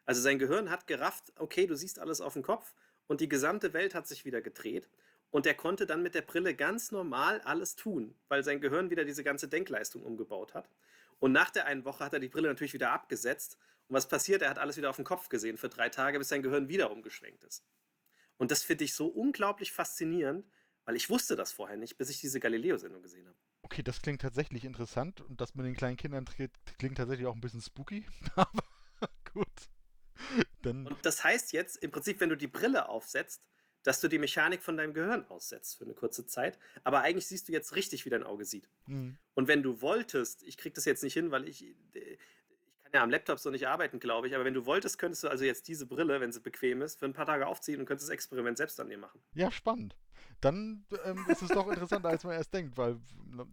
Also 0.05 0.22
sein 0.22 0.39
Gehirn 0.39 0.70
hat 0.70 0.88
gerafft, 0.88 1.34
okay, 1.38 1.68
du 1.68 1.76
siehst 1.76 1.99
alles 1.99 2.22
auf 2.22 2.34
dem 2.34 2.43
Kopf 2.43 2.74
und 3.07 3.22
die 3.22 3.30
gesamte 3.30 3.74
Welt 3.74 3.95
hat 3.95 4.07
sich 4.07 4.26
wieder 4.26 4.41
gedreht. 4.41 4.88
Und 5.32 5.45
er 5.45 5.53
konnte 5.53 5.86
dann 5.86 6.01
mit 6.01 6.16
der 6.16 6.22
Brille 6.22 6.55
ganz 6.55 6.91
normal 6.91 7.41
alles 7.41 7.76
tun, 7.76 8.16
weil 8.30 8.43
sein 8.43 8.61
Gehirn 8.61 8.89
wieder 8.89 9.03
diese 9.03 9.24
ganze 9.24 9.47
Denkleistung 9.47 10.03
umgebaut 10.03 10.53
hat. 10.53 10.70
Und 11.20 11.32
nach 11.32 11.49
der 11.49 11.66
einen 11.66 11.84
Woche 11.84 12.05
hat 12.05 12.13
er 12.13 12.20
die 12.20 12.30
Brille 12.30 12.47
natürlich 12.47 12.74
wieder 12.74 12.91
abgesetzt. 12.91 13.57
Und 13.88 13.95
was 13.95 14.07
passiert? 14.07 14.41
Er 14.41 14.49
hat 14.49 14.59
alles 14.59 14.78
wieder 14.78 14.89
auf 14.89 14.95
den 14.95 15.05
Kopf 15.05 15.28
gesehen 15.28 15.57
für 15.57 15.70
drei 15.70 15.89
Tage, 15.89 16.20
bis 16.20 16.30
sein 16.30 16.43
Gehirn 16.43 16.70
wieder 16.70 16.91
umgeschwenkt 16.91 17.43
ist. 17.43 17.63
Und 18.38 18.51
das 18.51 18.63
finde 18.63 18.83
ich 18.83 18.93
so 18.93 19.07
unglaublich 19.07 19.71
faszinierend, 19.71 20.45
weil 20.86 20.95
ich 20.95 21.09
wusste 21.09 21.36
das 21.36 21.51
vorher 21.51 21.77
nicht, 21.77 21.97
bis 21.97 22.09
ich 22.09 22.19
diese 22.19 22.39
Galileo-Sendung 22.39 23.01
gesehen 23.01 23.27
habe. 23.27 23.38
Okay, 23.63 23.81
das 23.81 24.01
klingt 24.01 24.21
tatsächlich 24.21 24.63
interessant 24.63 25.21
und 25.21 25.41
das 25.41 25.55
mit 25.55 25.65
den 25.65 25.75
kleinen 25.75 25.97
Kindern 25.97 26.25
klingt 26.77 26.97
tatsächlich 26.97 27.27
auch 27.27 27.33
ein 27.33 27.41
bisschen 27.41 27.61
spooky. 27.61 28.05
Aber 28.36 28.63
gut. 29.33 29.47
Dann 30.61 30.86
und 30.88 31.05
das 31.05 31.23
heißt 31.23 31.53
jetzt 31.53 31.77
im 31.77 31.91
Prinzip, 31.91 32.19
wenn 32.19 32.29
du 32.29 32.38
die 32.38 32.47
Brille 32.47 32.88
aufsetzt, 32.89 33.43
dass 33.86 34.01
du 34.01 34.07
die 34.07 34.17
Mechanik 34.17 34.63
von 34.63 34.77
deinem 34.77 34.93
Gehirn 34.93 35.25
aussetzt 35.25 35.77
für 35.77 35.86
eine 35.86 35.93
kurze 35.93 36.25
Zeit. 36.25 36.57
Aber 36.83 37.01
eigentlich 37.01 37.27
siehst 37.27 37.47
du 37.47 37.51
jetzt 37.51 37.75
richtig, 37.75 38.05
wie 38.05 38.09
dein 38.09 38.23
Auge 38.23 38.43
sieht. 38.43 38.67
Mhm. 38.88 39.17
Und 39.36 39.47
wenn 39.47 39.61
du 39.61 39.81
wolltest, 39.81 40.41
ich 40.43 40.57
kriege 40.57 40.73
das 40.73 40.86
jetzt 40.86 41.03
nicht 41.03 41.13
hin, 41.13 41.29
weil 41.29 41.47
ich, 41.47 41.63
kann 41.93 42.17
ja 42.95 43.03
am 43.03 43.09
Laptop 43.09 43.39
so 43.39 43.49
nicht 43.51 43.67
arbeiten, 43.67 43.99
glaube 43.99 44.27
ich, 44.27 44.35
aber 44.35 44.45
wenn 44.45 44.53
du 44.53 44.65
wolltest, 44.65 44.97
könntest 44.97 45.23
du 45.23 45.27
also 45.27 45.45
jetzt 45.45 45.67
diese 45.67 45.85
Brille, 45.85 46.19
wenn 46.19 46.31
sie 46.31 46.39
bequem 46.39 46.81
ist, 46.81 46.99
für 46.99 47.05
ein 47.05 47.13
paar 47.13 47.25
Tage 47.25 47.45
aufziehen 47.47 47.79
und 47.79 47.85
könntest 47.85 48.09
das 48.09 48.13
Experiment 48.13 48.57
selbst 48.57 48.79
an 48.79 48.89
dir 48.89 48.97
machen. 48.97 49.21
Ja, 49.33 49.51
spannend. 49.51 49.95
Dann 50.41 50.85
ähm, 51.05 51.25
ist 51.29 51.41
es 51.41 51.49
doch 51.49 51.67
interessanter, 51.67 52.09
als 52.09 52.23
man 52.23 52.33
erst 52.33 52.53
denkt, 52.53 52.77
weil 52.77 52.99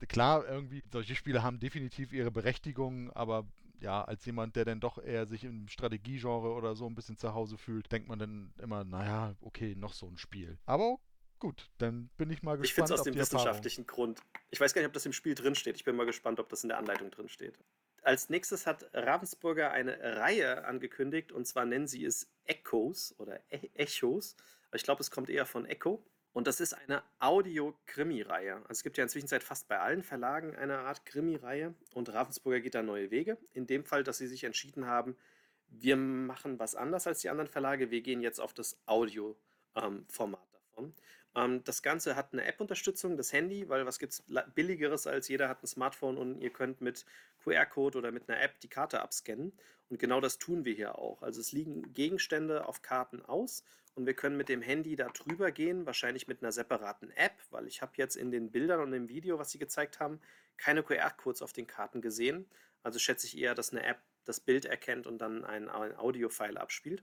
klar, 0.09 0.47
irgendwie, 0.47 0.83
solche 0.91 1.15
Spiele 1.15 1.43
haben 1.43 1.59
definitiv 1.59 2.13
ihre 2.13 2.31
Berechtigung, 2.31 3.11
aber 3.13 3.47
ja, 3.81 4.05
als 4.05 4.25
jemand, 4.25 4.57
der 4.57 4.65
dann 4.65 4.81
doch 4.81 4.99
eher 4.99 5.27
sich 5.27 5.45
im 5.45 5.69
Strategiegenre 5.69 6.53
oder 6.53 6.75
so 6.75 6.87
ein 6.87 6.95
bisschen 6.95 7.17
zu 7.17 7.35
Hause 7.35 7.59
fühlt, 7.59 7.91
denkt 7.91 8.09
man 8.09 8.19
dann 8.19 8.55
immer, 8.63 8.85
naja, 8.85 9.35
okay, 9.41 9.75
noch 9.77 9.93
so 9.93 10.07
ein 10.07 10.17
Spiel. 10.17 10.59
Aber 10.67 10.99
gut, 11.39 11.69
dann 11.79 12.09
bin 12.17 12.31
ich 12.31 12.43
mal 12.43 12.57
gespannt. 12.57 12.67
Ich 12.67 12.75
finde 12.75 12.95
es 12.95 13.01
aus 13.01 13.05
dem 13.05 13.15
wissenschaftlichen 13.15 13.83
Erfahrung. 13.83 14.15
Grund. 14.15 14.21
Ich 14.51 14.61
weiß 14.61 14.73
gar 14.73 14.81
nicht, 14.81 14.87
ob 14.87 14.93
das 14.93 15.07
im 15.07 15.13
Spiel 15.13 15.35
drinsteht. 15.35 15.77
Ich 15.77 15.85
bin 15.85 15.97
mal 15.97 16.07
gespannt, 16.07 16.39
ob 16.39 16.49
das 16.49 16.63
in 16.63 16.69
der 16.69 16.79
Anleitung 16.79 17.11
drinsteht. 17.11 17.59
Als 18.03 18.29
nächstes 18.29 18.67
hat 18.67 18.91
Ravensburger 18.93 19.71
eine 19.71 20.17
Reihe 20.17 20.65
angekündigt 20.65 21.31
und 21.33 21.47
zwar 21.47 21.65
nennen 21.65 21.87
sie 21.87 22.05
es 22.05 22.29
Echoes 22.45 23.15
oder 23.19 23.41
e 23.51 23.71
Echos. 23.75 24.37
Ich 24.75 24.83
glaube, 24.83 25.01
es 25.01 25.11
kommt 25.11 25.31
eher 25.31 25.47
von 25.47 25.67
Echo. 25.67 26.05
Und 26.33 26.47
das 26.47 26.61
ist 26.61 26.73
eine 26.73 27.03
Audio-Krimi-Reihe. 27.19 28.55
Also 28.55 28.71
es 28.71 28.83
gibt 28.83 28.97
ja 28.97 29.05
inzwischen 29.05 29.29
fast 29.41 29.69
bei 29.69 29.79
allen 29.79 30.03
Verlagen 30.03 30.57
eine 30.57 30.79
Art 30.79 31.05
Krimi-Reihe 31.05 31.75
und 31.95 32.09
Ravensburger 32.09 32.61
geht 32.61 32.75
da 32.75 32.83
neue 32.83 33.11
Wege. 33.11 33.37
In 33.53 33.67
dem 33.67 33.85
Fall, 33.85 34.03
dass 34.03 34.19
sie 34.19 34.27
sich 34.27 34.45
entschieden 34.45 34.87
haben, 34.87 35.17
wir 35.69 35.97
machen 35.97 36.59
was 36.59 36.75
anders 36.75 37.07
als 37.07 37.21
die 37.21 37.29
anderen 37.29 37.51
Verlage, 37.51 37.91
wir 37.91 38.01
gehen 38.01 38.21
jetzt 38.21 38.41
auf 38.41 38.55
das 38.55 38.79
Audio-Format 38.87 40.41
ähm, 40.43 40.53
davon. 40.53 40.95
Ähm, 41.35 41.65
das 41.65 41.83
Ganze 41.83 42.17
hat 42.17 42.33
eine 42.33 42.45
App-Unterstützung, 42.45 43.17
das 43.17 43.33
Handy, 43.33 43.69
weil 43.69 43.87
was 43.87 43.99
gibt 43.99 44.13
es 44.13 44.23
billigeres 44.55 45.07
als 45.07 45.29
jeder 45.29 45.49
hat 45.49 45.63
ein 45.63 45.67
Smartphone 45.67 46.19
und 46.19 46.41
ihr 46.41 46.51
könnt 46.51 46.81
mit 46.81 47.05
QR-Code 47.43 47.99
oder 47.99 48.13
mit 48.13 48.29
einer 48.29 48.41
App 48.41 48.61
die 48.61 48.69
Karte 48.69 49.01
abscannen. 49.01 49.53
Und 49.89 49.99
genau 49.99 50.21
das 50.21 50.39
tun 50.39 50.65
wir 50.65 50.75
hier 50.75 50.99
auch. 50.99 51.23
Also 51.23 51.41
es 51.41 51.53
liegen 51.53 51.93
Gegenstände 51.93 52.67
auf 52.67 52.83
Karten 52.83 53.23
aus 53.23 53.65
und 53.95 54.07
wir 54.07 54.15
können 54.15 54.37
mit 54.37 54.49
dem 54.49 54.63
Handy 54.63 54.97
da 54.97 55.09
drüber 55.09 55.53
gehen, 55.53 55.85
wahrscheinlich 55.87 56.29
mit 56.29 56.43
einer 56.43 56.53
separaten 56.53 57.11
App, 57.11 57.35
weil 57.51 57.67
ich 57.67 57.83
habe 57.83 57.93
jetzt 57.97 58.17
in 58.17 58.31
den 58.31 58.51
Bildern 58.51 58.81
und 58.81 58.93
im 58.93 59.09
Video, 59.09 59.39
was 59.39 59.51
sie 59.51 59.59
gezeigt 59.59 60.01
haben, 60.01 60.21
keine 60.57 60.83
QR-Codes 60.83 61.43
auf 61.43 61.53
den 61.53 61.67
Karten 61.67 62.01
gesehen. 62.01 62.47
Also 62.83 62.99
schätze 62.99 63.27
ich 63.27 63.37
eher, 63.37 63.55
dass 63.55 63.71
eine 63.71 63.85
App 63.85 63.99
das 64.25 64.41
Bild 64.41 64.65
erkennt 64.65 65.07
und 65.07 65.19
dann 65.19 65.45
ein, 65.45 65.69
ein 65.69 65.97
Audio-File 65.97 66.57
abspielt. 66.57 67.03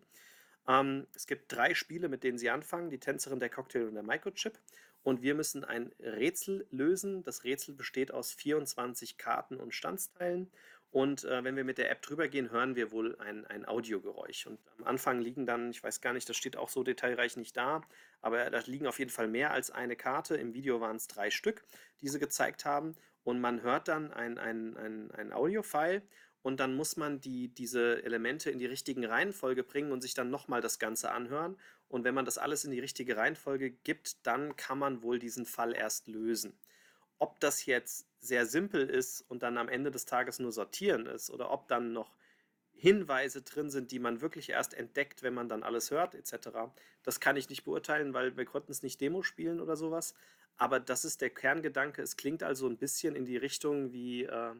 Ähm, 0.70 1.07
es 1.15 1.28
gibt 1.28 1.51
drei 1.51 1.74
Spiele, 1.74 2.07
mit 2.07 2.24
denen 2.24 2.38
sie 2.38 2.49
anfangen: 2.49 2.89
die 2.89 2.99
Tänzerin, 2.99 3.39
der 3.39 3.49
Cocktail 3.49 3.88
und 3.88 3.95
der 3.95 4.03
Microchip. 4.03 4.57
Und 5.01 5.22
wir 5.22 5.34
müssen 5.34 5.63
ein 5.63 5.91
Rätsel 5.99 6.67
lösen. 6.72 7.24
Das 7.24 7.43
Rätsel 7.43 7.74
besteht 7.74 8.13
aus 8.13 8.32
24 8.34 9.17
Karten 9.17 9.57
und 9.57 9.74
Standsteilen. 9.74 10.51
Und 10.91 11.24
äh, 11.24 11.43
wenn 11.43 11.55
wir 11.55 11.63
mit 11.63 11.78
der 11.78 11.89
App 11.91 12.01
drüber 12.01 12.28
gehen, 12.28 12.51
hören 12.51 12.76
wir 12.76 12.91
wohl 12.91 13.15
ein, 13.20 13.45
ein 13.45 13.65
Audiogeräusch. 13.65 14.47
Und 14.47 14.59
am 14.78 14.86
Anfang 14.86 15.22
liegen 15.22 15.45
dann, 15.45 15.70
ich 15.70 15.84
weiß 15.84 16.01
gar 16.01 16.13
nicht, 16.13 16.28
das 16.28 16.36
steht 16.36 16.57
auch 16.57 16.70
so 16.70 16.84
detailreich 16.84 17.38
nicht 17.38 17.55
da, 17.55 17.82
aber 18.22 18.49
da 18.49 18.59
liegen 18.65 18.88
auf 18.88 18.97
jeden 18.97 19.11
Fall 19.11 19.28
mehr 19.28 19.51
als 19.51 19.70
eine 19.70 19.95
Karte. 19.95 20.36
Im 20.36 20.53
Video 20.53 20.82
waren 20.82 20.95
es 20.95 21.07
drei 21.07 21.30
Stück, 21.30 21.63
die 22.01 22.09
sie 22.09 22.20
gezeigt 22.20 22.65
haben. 22.65 22.95
Und 23.24 23.39
man 23.39 23.61
hört 23.61 23.88
dann 23.88 24.11
ein, 24.11 24.38
ein, 24.39 24.76
ein, 24.78 25.11
ein 25.11 25.32
Audio-File 25.32 26.01
und 26.41 26.59
dann 26.59 26.75
muss 26.75 26.95
man 26.95 27.19
die, 27.19 27.49
diese 27.49 28.03
Elemente 28.03 28.49
in 28.49 28.59
die 28.59 28.65
richtigen 28.65 29.05
Reihenfolge 29.05 29.63
bringen 29.63 29.91
und 29.91 30.01
sich 30.01 30.13
dann 30.13 30.29
nochmal 30.29 30.61
das 30.61 30.79
Ganze 30.79 31.11
anhören. 31.11 31.57
Und 31.89 32.03
wenn 32.05 32.15
man 32.15 32.25
das 32.25 32.37
alles 32.37 32.63
in 32.63 32.71
die 32.71 32.79
richtige 32.79 33.17
Reihenfolge 33.17 33.71
gibt, 33.71 34.25
dann 34.25 34.55
kann 34.55 34.79
man 34.79 35.01
wohl 35.01 35.19
diesen 35.19 35.45
Fall 35.45 35.75
erst 35.75 36.07
lösen. 36.07 36.57
Ob 37.17 37.39
das 37.41 37.65
jetzt 37.65 38.07
sehr 38.21 38.45
simpel 38.45 38.89
ist 38.89 39.21
und 39.29 39.43
dann 39.43 39.57
am 39.57 39.67
Ende 39.67 39.91
des 39.91 40.05
Tages 40.05 40.39
nur 40.39 40.53
sortieren 40.53 41.05
ist 41.07 41.29
oder 41.29 41.51
ob 41.51 41.67
dann 41.67 41.91
noch 41.91 42.15
Hinweise 42.71 43.41
drin 43.41 43.69
sind, 43.69 43.91
die 43.91 43.99
man 43.99 44.21
wirklich 44.21 44.49
erst 44.49 44.73
entdeckt, 44.73 45.21
wenn 45.21 45.33
man 45.33 45.49
dann 45.49 45.63
alles 45.63 45.91
hört, 45.91 46.15
etc. 46.15 46.71
Das 47.03 47.19
kann 47.19 47.35
ich 47.35 47.49
nicht 47.49 47.65
beurteilen, 47.65 48.13
weil 48.13 48.37
wir 48.37 48.45
konnten 48.45 48.71
es 48.71 48.83
nicht 48.83 49.01
Demo 49.01 49.21
spielen 49.21 49.59
oder 49.59 49.75
sowas. 49.75 50.13
Aber 50.55 50.79
das 50.79 51.03
ist 51.03 51.19
der 51.19 51.29
Kerngedanke. 51.29 52.01
Es 52.01 52.15
klingt 52.15 52.43
also 52.43 52.67
ein 52.67 52.77
bisschen 52.77 53.17
in 53.17 53.25
die 53.25 53.37
Richtung 53.37 53.91
wie 53.91 54.23
äh, 54.23 54.53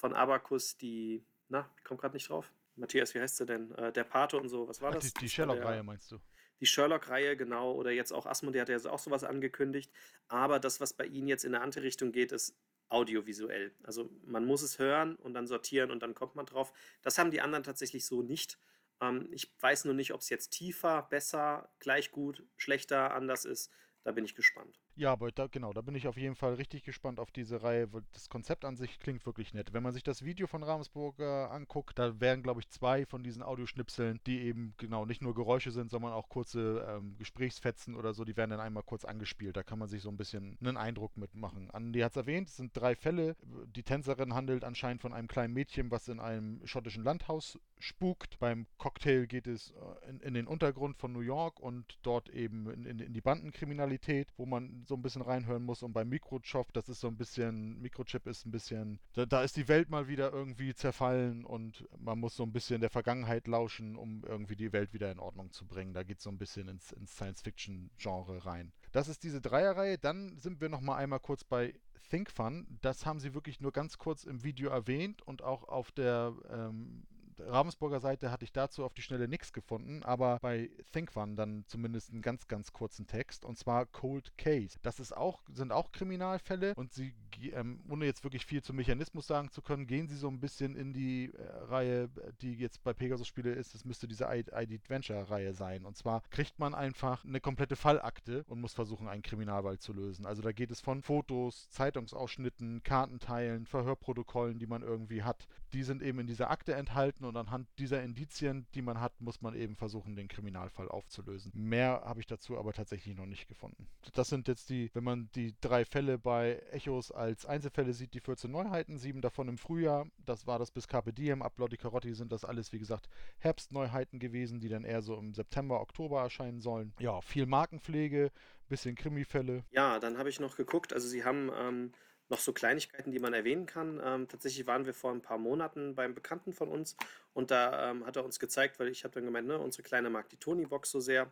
von 0.00 0.14
Abacus 0.14 0.76
die, 0.76 1.24
na, 1.48 1.70
ich 1.76 1.84
komme 1.84 2.00
gerade 2.00 2.14
nicht 2.14 2.28
drauf. 2.28 2.50
Matthias, 2.76 3.14
wie 3.14 3.20
heißt 3.20 3.36
sie 3.36 3.46
denn? 3.46 3.72
Äh, 3.72 3.92
der 3.92 4.04
Pate 4.04 4.38
und 4.38 4.48
so, 4.48 4.66
was 4.66 4.80
war 4.80 4.92
das? 4.92 5.12
Die, 5.12 5.20
die 5.20 5.28
Sherlock-Reihe 5.28 5.82
meinst 5.82 6.10
du? 6.10 6.18
die 6.60 6.66
Sherlock-Reihe, 6.66 7.36
genau, 7.36 7.72
oder 7.72 7.90
jetzt 7.90 8.12
auch 8.12 8.26
Asmodee 8.26 8.60
hat 8.60 8.68
ja 8.68 8.78
auch 8.90 8.98
sowas 8.98 9.24
angekündigt. 9.24 9.90
Aber 10.28 10.60
das, 10.60 10.80
was 10.80 10.92
bei 10.92 11.06
Ihnen 11.06 11.26
jetzt 11.26 11.44
in 11.44 11.54
eine 11.54 11.64
andere 11.64 11.82
Richtung 11.82 12.12
geht, 12.12 12.32
ist 12.32 12.54
audiovisuell. 12.88 13.74
Also 13.82 14.10
man 14.24 14.44
muss 14.44 14.62
es 14.62 14.78
hören 14.78 15.16
und 15.16 15.32
dann 15.34 15.46
sortieren 15.46 15.90
und 15.90 16.02
dann 16.02 16.14
kommt 16.14 16.34
man 16.34 16.46
drauf. 16.46 16.72
Das 17.02 17.18
haben 17.18 17.30
die 17.30 17.40
anderen 17.40 17.64
tatsächlich 17.64 18.04
so 18.04 18.22
nicht. 18.22 18.58
Ähm, 19.00 19.28
ich 19.32 19.54
weiß 19.60 19.86
nur 19.86 19.94
nicht, 19.94 20.12
ob 20.12 20.20
es 20.20 20.28
jetzt 20.28 20.50
tiefer, 20.50 21.02
besser, 21.02 21.72
gleich 21.78 22.10
gut, 22.10 22.44
schlechter, 22.56 23.14
anders 23.14 23.44
ist. 23.44 23.70
Da 24.02 24.12
bin 24.12 24.24
ich 24.24 24.34
gespannt. 24.34 24.80
Ja, 24.96 25.12
aber 25.12 25.30
da, 25.30 25.46
genau, 25.46 25.72
da 25.72 25.80
bin 25.80 25.94
ich 25.94 26.06
auf 26.08 26.18
jeden 26.18 26.34
Fall 26.34 26.54
richtig 26.54 26.82
gespannt 26.82 27.20
auf 27.20 27.30
diese 27.30 27.62
Reihe. 27.62 27.88
Das 28.12 28.28
Konzept 28.28 28.66
an 28.66 28.76
sich 28.76 28.98
klingt 28.98 29.24
wirklich 29.24 29.54
nett. 29.54 29.72
Wenn 29.72 29.82
man 29.82 29.92
sich 29.92 30.02
das 30.02 30.24
Video 30.24 30.46
von 30.46 30.62
Ravensburger 30.62 31.50
anguckt, 31.50 31.98
da 31.98 32.20
wären, 32.20 32.42
glaube 32.42 32.60
ich, 32.60 32.68
zwei 32.68 33.06
von 33.06 33.22
diesen 33.22 33.42
Audioschnipseln, 33.42 34.20
die 34.26 34.40
eben 34.42 34.74
genau 34.76 35.06
nicht 35.06 35.22
nur 35.22 35.34
Geräusche 35.34 35.70
sind, 35.70 35.90
sondern 35.90 36.12
auch 36.12 36.28
kurze 36.28 36.86
ähm, 36.86 37.16
Gesprächsfetzen 37.16 37.94
oder 37.94 38.12
so, 38.12 38.24
die 38.24 38.36
werden 38.36 38.50
dann 38.50 38.60
einmal 38.60 38.82
kurz 38.82 39.06
angespielt. 39.06 39.56
Da 39.56 39.62
kann 39.62 39.78
man 39.78 39.88
sich 39.88 40.02
so 40.02 40.10
ein 40.10 40.18
bisschen 40.18 40.58
einen 40.60 40.76
Eindruck 40.76 41.16
mitmachen. 41.16 41.70
Andi 41.70 42.00
hat 42.00 42.10
es 42.12 42.16
erwähnt, 42.16 42.48
es 42.48 42.56
sind 42.56 42.76
drei 42.76 42.94
Fälle. 42.94 43.36
Die 43.74 43.84
Tänzerin 43.84 44.34
handelt 44.34 44.64
anscheinend 44.64 45.00
von 45.00 45.14
einem 45.14 45.28
kleinen 45.28 45.54
Mädchen, 45.54 45.90
was 45.90 46.08
in 46.08 46.20
einem 46.20 46.60
schottischen 46.66 47.04
Landhaus 47.04 47.58
spukt. 47.78 48.38
Beim 48.38 48.66
Cocktail 48.76 49.26
geht 49.26 49.46
es 49.46 49.70
äh, 49.70 50.10
in, 50.10 50.20
in 50.20 50.34
den 50.34 50.46
Untergrund 50.46 50.98
von 50.98 51.12
New 51.12 51.20
York 51.20 51.58
und 51.58 51.98
dort 52.02 52.28
eben 52.28 52.68
in, 52.68 52.84
in, 52.84 52.98
in 52.98 53.12
die 53.14 53.20
Bandenkriminalität, 53.22 54.28
wo 54.36 54.44
man 54.44 54.79
so 54.86 54.94
ein 54.94 55.02
bisschen 55.02 55.22
reinhören 55.22 55.64
muss. 55.64 55.82
Und 55.82 55.92
beim 55.92 56.08
Microchip, 56.08 56.72
das 56.72 56.88
ist 56.88 57.00
so 57.00 57.08
ein 57.08 57.16
bisschen, 57.16 57.80
Microchip 57.80 58.26
ist 58.26 58.46
ein 58.46 58.50
bisschen, 58.50 58.98
da, 59.14 59.26
da, 59.26 59.42
ist 59.42 59.56
die 59.56 59.68
Welt 59.68 59.90
mal 59.90 60.08
wieder 60.08 60.32
irgendwie 60.32 60.74
zerfallen 60.74 61.44
und 61.44 61.86
man 61.98 62.18
muss 62.18 62.36
so 62.36 62.42
ein 62.42 62.52
bisschen 62.52 62.80
der 62.80 62.90
Vergangenheit 62.90 63.46
lauschen, 63.46 63.96
um 63.96 64.24
irgendwie 64.26 64.56
die 64.56 64.72
Welt 64.72 64.92
wieder 64.92 65.10
in 65.10 65.18
Ordnung 65.18 65.52
zu 65.52 65.66
bringen. 65.66 65.94
Da 65.94 66.02
geht 66.02 66.18
es 66.18 66.24
so 66.24 66.30
ein 66.30 66.38
bisschen 66.38 66.68
ins, 66.68 66.92
ins 66.92 67.14
Science-Fiction-Genre 67.14 68.44
rein. 68.46 68.72
Das 68.92 69.08
ist 69.08 69.22
diese 69.22 69.40
Dreierreihe. 69.40 69.98
Dann 69.98 70.38
sind 70.38 70.60
wir 70.60 70.68
noch 70.68 70.80
mal 70.80 70.96
einmal 70.96 71.20
kurz 71.20 71.44
bei 71.44 71.74
Think 72.10 72.30
Fun. 72.30 72.66
Das 72.80 73.06
haben 73.06 73.20
sie 73.20 73.34
wirklich 73.34 73.60
nur 73.60 73.72
ganz 73.72 73.98
kurz 73.98 74.24
im 74.24 74.42
Video 74.42 74.70
erwähnt 74.70 75.22
und 75.22 75.42
auch 75.42 75.64
auf 75.64 75.92
der 75.92 76.34
ähm, 76.50 77.04
Ravensburger 77.46 78.00
Seite 78.00 78.30
hatte 78.30 78.44
ich 78.44 78.52
dazu 78.52 78.84
auf 78.84 78.94
die 78.94 79.02
Schnelle 79.02 79.28
nichts 79.28 79.52
gefunden, 79.52 80.02
aber 80.02 80.38
bei 80.40 80.70
ThinkOne 80.92 81.34
dann 81.34 81.64
zumindest 81.66 82.10
einen 82.10 82.22
ganz, 82.22 82.48
ganz 82.48 82.72
kurzen 82.72 83.06
Text 83.06 83.44
und 83.44 83.58
zwar 83.58 83.86
Cold 83.86 84.36
Case. 84.36 84.78
Das 84.82 85.00
ist 85.00 85.16
auch, 85.16 85.40
sind 85.52 85.72
auch 85.72 85.92
Kriminalfälle 85.92 86.74
und 86.74 86.92
sie, 86.92 87.14
ähm, 87.52 87.80
ohne 87.88 88.06
jetzt 88.06 88.24
wirklich 88.24 88.46
viel 88.46 88.62
zum 88.62 88.76
Mechanismus 88.76 89.26
sagen 89.26 89.50
zu 89.50 89.62
können, 89.62 89.86
gehen 89.86 90.08
sie 90.08 90.16
so 90.16 90.28
ein 90.28 90.40
bisschen 90.40 90.76
in 90.76 90.92
die 90.92 91.32
äh, 91.32 91.42
Reihe, 91.64 92.10
die 92.40 92.54
jetzt 92.54 92.82
bei 92.82 92.92
Pegasus 92.92 93.26
Spiele 93.26 93.52
ist. 93.52 93.74
Das 93.74 93.84
müsste 93.84 94.08
diese 94.08 94.24
ID-Adventure-Reihe 94.24 95.54
sein. 95.54 95.84
Und 95.84 95.96
zwar 95.96 96.22
kriegt 96.30 96.58
man 96.58 96.74
einfach 96.74 97.24
eine 97.24 97.40
komplette 97.40 97.76
Fallakte 97.76 98.44
und 98.48 98.60
muss 98.60 98.74
versuchen, 98.74 99.08
einen 99.08 99.22
Kriminalfall 99.22 99.78
zu 99.78 99.92
lösen. 99.92 100.26
Also 100.26 100.42
da 100.42 100.52
geht 100.52 100.70
es 100.70 100.80
von 100.80 101.02
Fotos, 101.02 101.68
Zeitungsausschnitten, 101.70 102.82
Kartenteilen, 102.82 103.66
Verhörprotokollen, 103.66 104.58
die 104.58 104.66
man 104.66 104.82
irgendwie 104.82 105.22
hat. 105.22 105.46
Die 105.72 105.82
sind 105.82 106.02
eben 106.02 106.18
in 106.18 106.26
dieser 106.26 106.50
Akte 106.50 106.74
enthalten 106.74 107.24
und 107.24 107.29
anhand 107.36 107.68
dieser 107.78 108.02
Indizien, 108.02 108.66
die 108.74 108.82
man 108.82 109.00
hat, 109.00 109.20
muss 109.20 109.40
man 109.40 109.54
eben 109.54 109.76
versuchen, 109.76 110.16
den 110.16 110.28
Kriminalfall 110.28 110.88
aufzulösen. 110.88 111.52
Mehr 111.54 112.02
habe 112.04 112.20
ich 112.20 112.26
dazu 112.26 112.58
aber 112.58 112.72
tatsächlich 112.72 113.16
noch 113.16 113.26
nicht 113.26 113.48
gefunden. 113.48 113.86
Das 114.14 114.28
sind 114.28 114.48
jetzt 114.48 114.70
die, 114.70 114.90
wenn 114.94 115.04
man 115.04 115.30
die 115.34 115.54
drei 115.60 115.84
Fälle 115.84 116.18
bei 116.18 116.62
Echos 116.70 117.10
als 117.10 117.46
Einzelfälle 117.46 117.92
sieht, 117.92 118.14
die 118.14 118.20
14 118.20 118.50
Neuheiten, 118.50 118.98
sieben 118.98 119.20
davon 119.20 119.48
im 119.48 119.58
Frühjahr. 119.58 120.06
Das 120.24 120.46
war 120.46 120.58
das 120.58 120.70
bis 120.70 120.88
Carpe 120.88 121.12
Diem. 121.12 121.42
Ab 121.42 121.58
Lotti 121.58 121.76
Carotti 121.76 122.14
sind 122.14 122.32
das 122.32 122.44
alles, 122.44 122.72
wie 122.72 122.78
gesagt, 122.78 123.08
Herbstneuheiten 123.38 124.18
gewesen, 124.18 124.60
die 124.60 124.68
dann 124.68 124.84
eher 124.84 125.02
so 125.02 125.16
im 125.16 125.34
September, 125.34 125.80
Oktober 125.80 126.20
erscheinen 126.22 126.60
sollen. 126.60 126.92
Ja, 126.98 127.20
viel 127.20 127.46
Markenpflege, 127.46 128.30
bisschen 128.68 128.94
Krimifälle. 128.94 129.64
Ja, 129.70 129.98
dann 129.98 130.18
habe 130.18 130.28
ich 130.28 130.40
noch 130.40 130.56
geguckt. 130.56 130.92
Also 130.92 131.08
sie 131.08 131.24
haben 131.24 131.50
ähm, 131.54 131.92
noch 132.30 132.38
so 132.38 132.52
Kleinigkeiten, 132.52 133.10
die 133.10 133.18
man 133.18 133.34
erwähnen 133.34 133.66
kann. 133.66 134.00
Ähm, 134.02 134.28
tatsächlich 134.28 134.66
waren 134.66 134.86
wir 134.86 134.94
vor 134.94 135.10
ein 135.10 135.20
paar 135.20 135.38
Monaten 135.38 135.94
beim 135.94 136.14
Bekannten 136.14 136.52
von 136.52 136.68
uns 136.68 136.96
und 137.34 137.50
da 137.50 137.90
ähm, 137.90 138.06
hat 138.06 138.16
er 138.16 138.24
uns 138.24 138.38
gezeigt, 138.38 138.78
weil 138.78 138.88
ich 138.88 139.04
habe 139.04 139.14
dann 139.14 139.24
gemeint, 139.24 139.48
ne, 139.48 139.58
unsere 139.58 139.82
Kleine 139.82 140.10
mag 140.10 140.28
die 140.28 140.36
Tony-Box 140.36 140.90
so 140.90 141.00
sehr. 141.00 141.30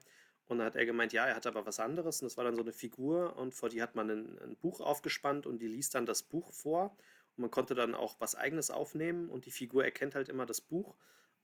Und 0.49 0.59
dann 0.59 0.67
hat 0.67 0.77
er 0.77 0.87
gemeint, 0.87 1.13
ja, 1.13 1.27
er 1.27 1.37
hat 1.37 1.47
aber 1.47 1.67
was 1.67 1.79
anderes. 1.79 2.23
Und 2.23 2.27
das 2.27 2.37
war 2.39 2.45
dann 2.45 2.57
so 2.57 2.63
eine 2.63 2.73
Figur 2.73 3.37
und 3.37 3.55
vor 3.55 3.69
die 3.69 3.83
hat 3.83 3.95
man 3.95 4.11
ein, 4.11 4.39
ein 4.39 4.57
Buch 4.57 4.81
aufgespannt 4.81 5.47
und 5.47 5.59
die 5.59 5.69
liest 5.69 5.95
dann 5.95 6.07
das 6.07 6.23
Buch 6.23 6.53
vor. 6.53 6.97
Und 7.37 7.43
man 7.43 7.51
konnte 7.51 7.75
dann 7.75 7.95
auch 7.95 8.17
was 8.19 8.35
Eigenes 8.35 8.71
aufnehmen 8.71 9.29
und 9.29 9.45
die 9.45 9.51
Figur 9.51 9.85
erkennt 9.85 10.15
halt 10.15 10.29
immer 10.29 10.47
das 10.47 10.61
Buch 10.61 10.95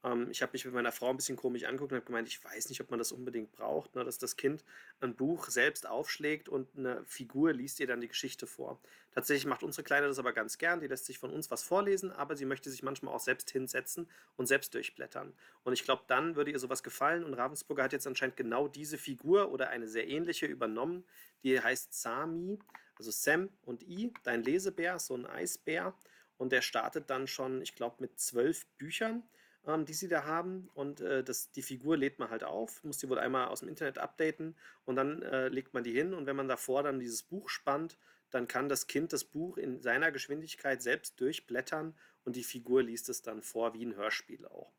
ähm, 0.04 0.28
ich 0.30 0.42
habe 0.42 0.52
mich 0.52 0.64
mit 0.64 0.74
meiner 0.74 0.92
Frau 0.92 1.10
ein 1.10 1.16
bisschen 1.16 1.36
komisch 1.36 1.64
angeguckt 1.64 1.92
und 1.92 1.96
habe 1.96 2.06
gemeint, 2.06 2.28
ich 2.28 2.44
weiß 2.44 2.68
nicht, 2.68 2.80
ob 2.80 2.90
man 2.90 2.98
das 2.98 3.10
unbedingt 3.10 3.52
braucht, 3.52 3.94
ne, 3.94 4.04
dass 4.04 4.18
das 4.18 4.36
Kind 4.36 4.64
ein 5.00 5.16
Buch 5.16 5.48
selbst 5.48 5.86
aufschlägt 5.86 6.48
und 6.48 6.68
eine 6.76 7.04
Figur 7.06 7.52
liest 7.52 7.80
ihr 7.80 7.86
dann 7.86 8.00
die 8.00 8.08
Geschichte 8.08 8.46
vor. 8.46 8.78
Tatsächlich 9.14 9.46
macht 9.46 9.62
unsere 9.62 9.84
Kleine 9.84 10.08
das 10.08 10.18
aber 10.18 10.32
ganz 10.32 10.58
gern. 10.58 10.80
Die 10.80 10.88
lässt 10.88 11.06
sich 11.06 11.18
von 11.18 11.30
uns 11.30 11.50
was 11.50 11.62
vorlesen, 11.62 12.12
aber 12.12 12.36
sie 12.36 12.44
möchte 12.44 12.68
sich 12.68 12.82
manchmal 12.82 13.14
auch 13.14 13.20
selbst 13.20 13.50
hinsetzen 13.50 14.08
und 14.36 14.46
selbst 14.46 14.74
durchblättern. 14.74 15.32
Und 15.62 15.72
ich 15.72 15.84
glaube, 15.84 16.02
dann 16.08 16.36
würde 16.36 16.50
ihr 16.50 16.58
sowas 16.58 16.82
gefallen. 16.82 17.24
Und 17.24 17.34
Ravensburger 17.34 17.84
hat 17.84 17.92
jetzt 17.92 18.06
anscheinend 18.06 18.36
genau 18.36 18.68
diese 18.68 18.98
Figur 18.98 19.52
oder 19.52 19.70
eine 19.70 19.88
sehr 19.88 20.08
ähnliche 20.08 20.46
übernommen. 20.46 21.04
Die 21.44 21.60
heißt 21.60 21.94
Sami, 21.94 22.58
also 22.98 23.12
Sam 23.12 23.50
und 23.62 23.82
I, 23.84 24.12
dein 24.24 24.42
Lesebär, 24.42 24.98
so 24.98 25.14
ein 25.14 25.26
Eisbär. 25.26 25.94
Und 26.36 26.50
der 26.50 26.62
startet 26.62 27.08
dann 27.08 27.28
schon, 27.28 27.62
ich 27.62 27.76
glaube, 27.76 27.96
mit 28.00 28.18
zwölf 28.18 28.66
Büchern 28.78 29.22
ähm, 29.66 29.84
die 29.84 29.94
sie 29.94 30.08
da 30.08 30.24
haben. 30.24 30.68
Und 30.74 31.00
äh, 31.00 31.22
das, 31.22 31.50
die 31.50 31.62
Figur 31.62 31.96
lädt 31.96 32.18
man 32.18 32.30
halt 32.30 32.44
auf, 32.44 32.82
muss 32.84 32.98
die 32.98 33.08
wohl 33.08 33.18
einmal 33.18 33.48
aus 33.48 33.60
dem 33.60 33.68
Internet 33.68 33.98
updaten 33.98 34.56
und 34.84 34.96
dann 34.96 35.22
äh, 35.22 35.48
legt 35.48 35.74
man 35.74 35.84
die 35.84 35.92
hin. 35.92 36.14
Und 36.14 36.26
wenn 36.26 36.36
man 36.36 36.48
davor 36.48 36.82
dann 36.82 36.98
dieses 36.98 37.22
Buch 37.22 37.48
spannt, 37.48 37.98
dann 38.30 38.48
kann 38.48 38.68
das 38.68 38.86
Kind 38.86 39.12
das 39.12 39.24
Buch 39.24 39.58
in 39.58 39.80
seiner 39.80 40.10
Geschwindigkeit 40.10 40.82
selbst 40.82 41.20
durchblättern 41.20 41.94
und 42.24 42.36
die 42.36 42.42
Figur 42.42 42.82
liest 42.82 43.08
es 43.08 43.22
dann 43.22 43.42
vor 43.42 43.74
wie 43.74 43.84
ein 43.84 43.94
Hörspiel 43.96 44.44
auch. 44.46 44.72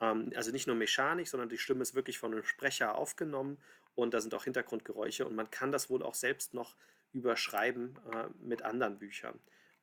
Ähm, 0.00 0.32
also 0.34 0.50
nicht 0.50 0.66
nur 0.66 0.76
Mechanik, 0.76 1.28
sondern 1.28 1.48
die 1.48 1.58
Stimme 1.58 1.82
ist 1.82 1.94
wirklich 1.94 2.18
von 2.18 2.32
einem 2.32 2.44
Sprecher 2.44 2.96
aufgenommen 2.96 3.58
und 3.94 4.14
da 4.14 4.20
sind 4.20 4.34
auch 4.34 4.44
Hintergrundgeräusche 4.44 5.26
und 5.26 5.34
man 5.34 5.50
kann 5.50 5.72
das 5.72 5.90
wohl 5.90 6.02
auch 6.02 6.14
selbst 6.14 6.54
noch 6.54 6.76
überschreiben 7.12 7.98
äh, 8.12 8.28
mit 8.42 8.62
anderen 8.62 8.98
Büchern. 8.98 9.38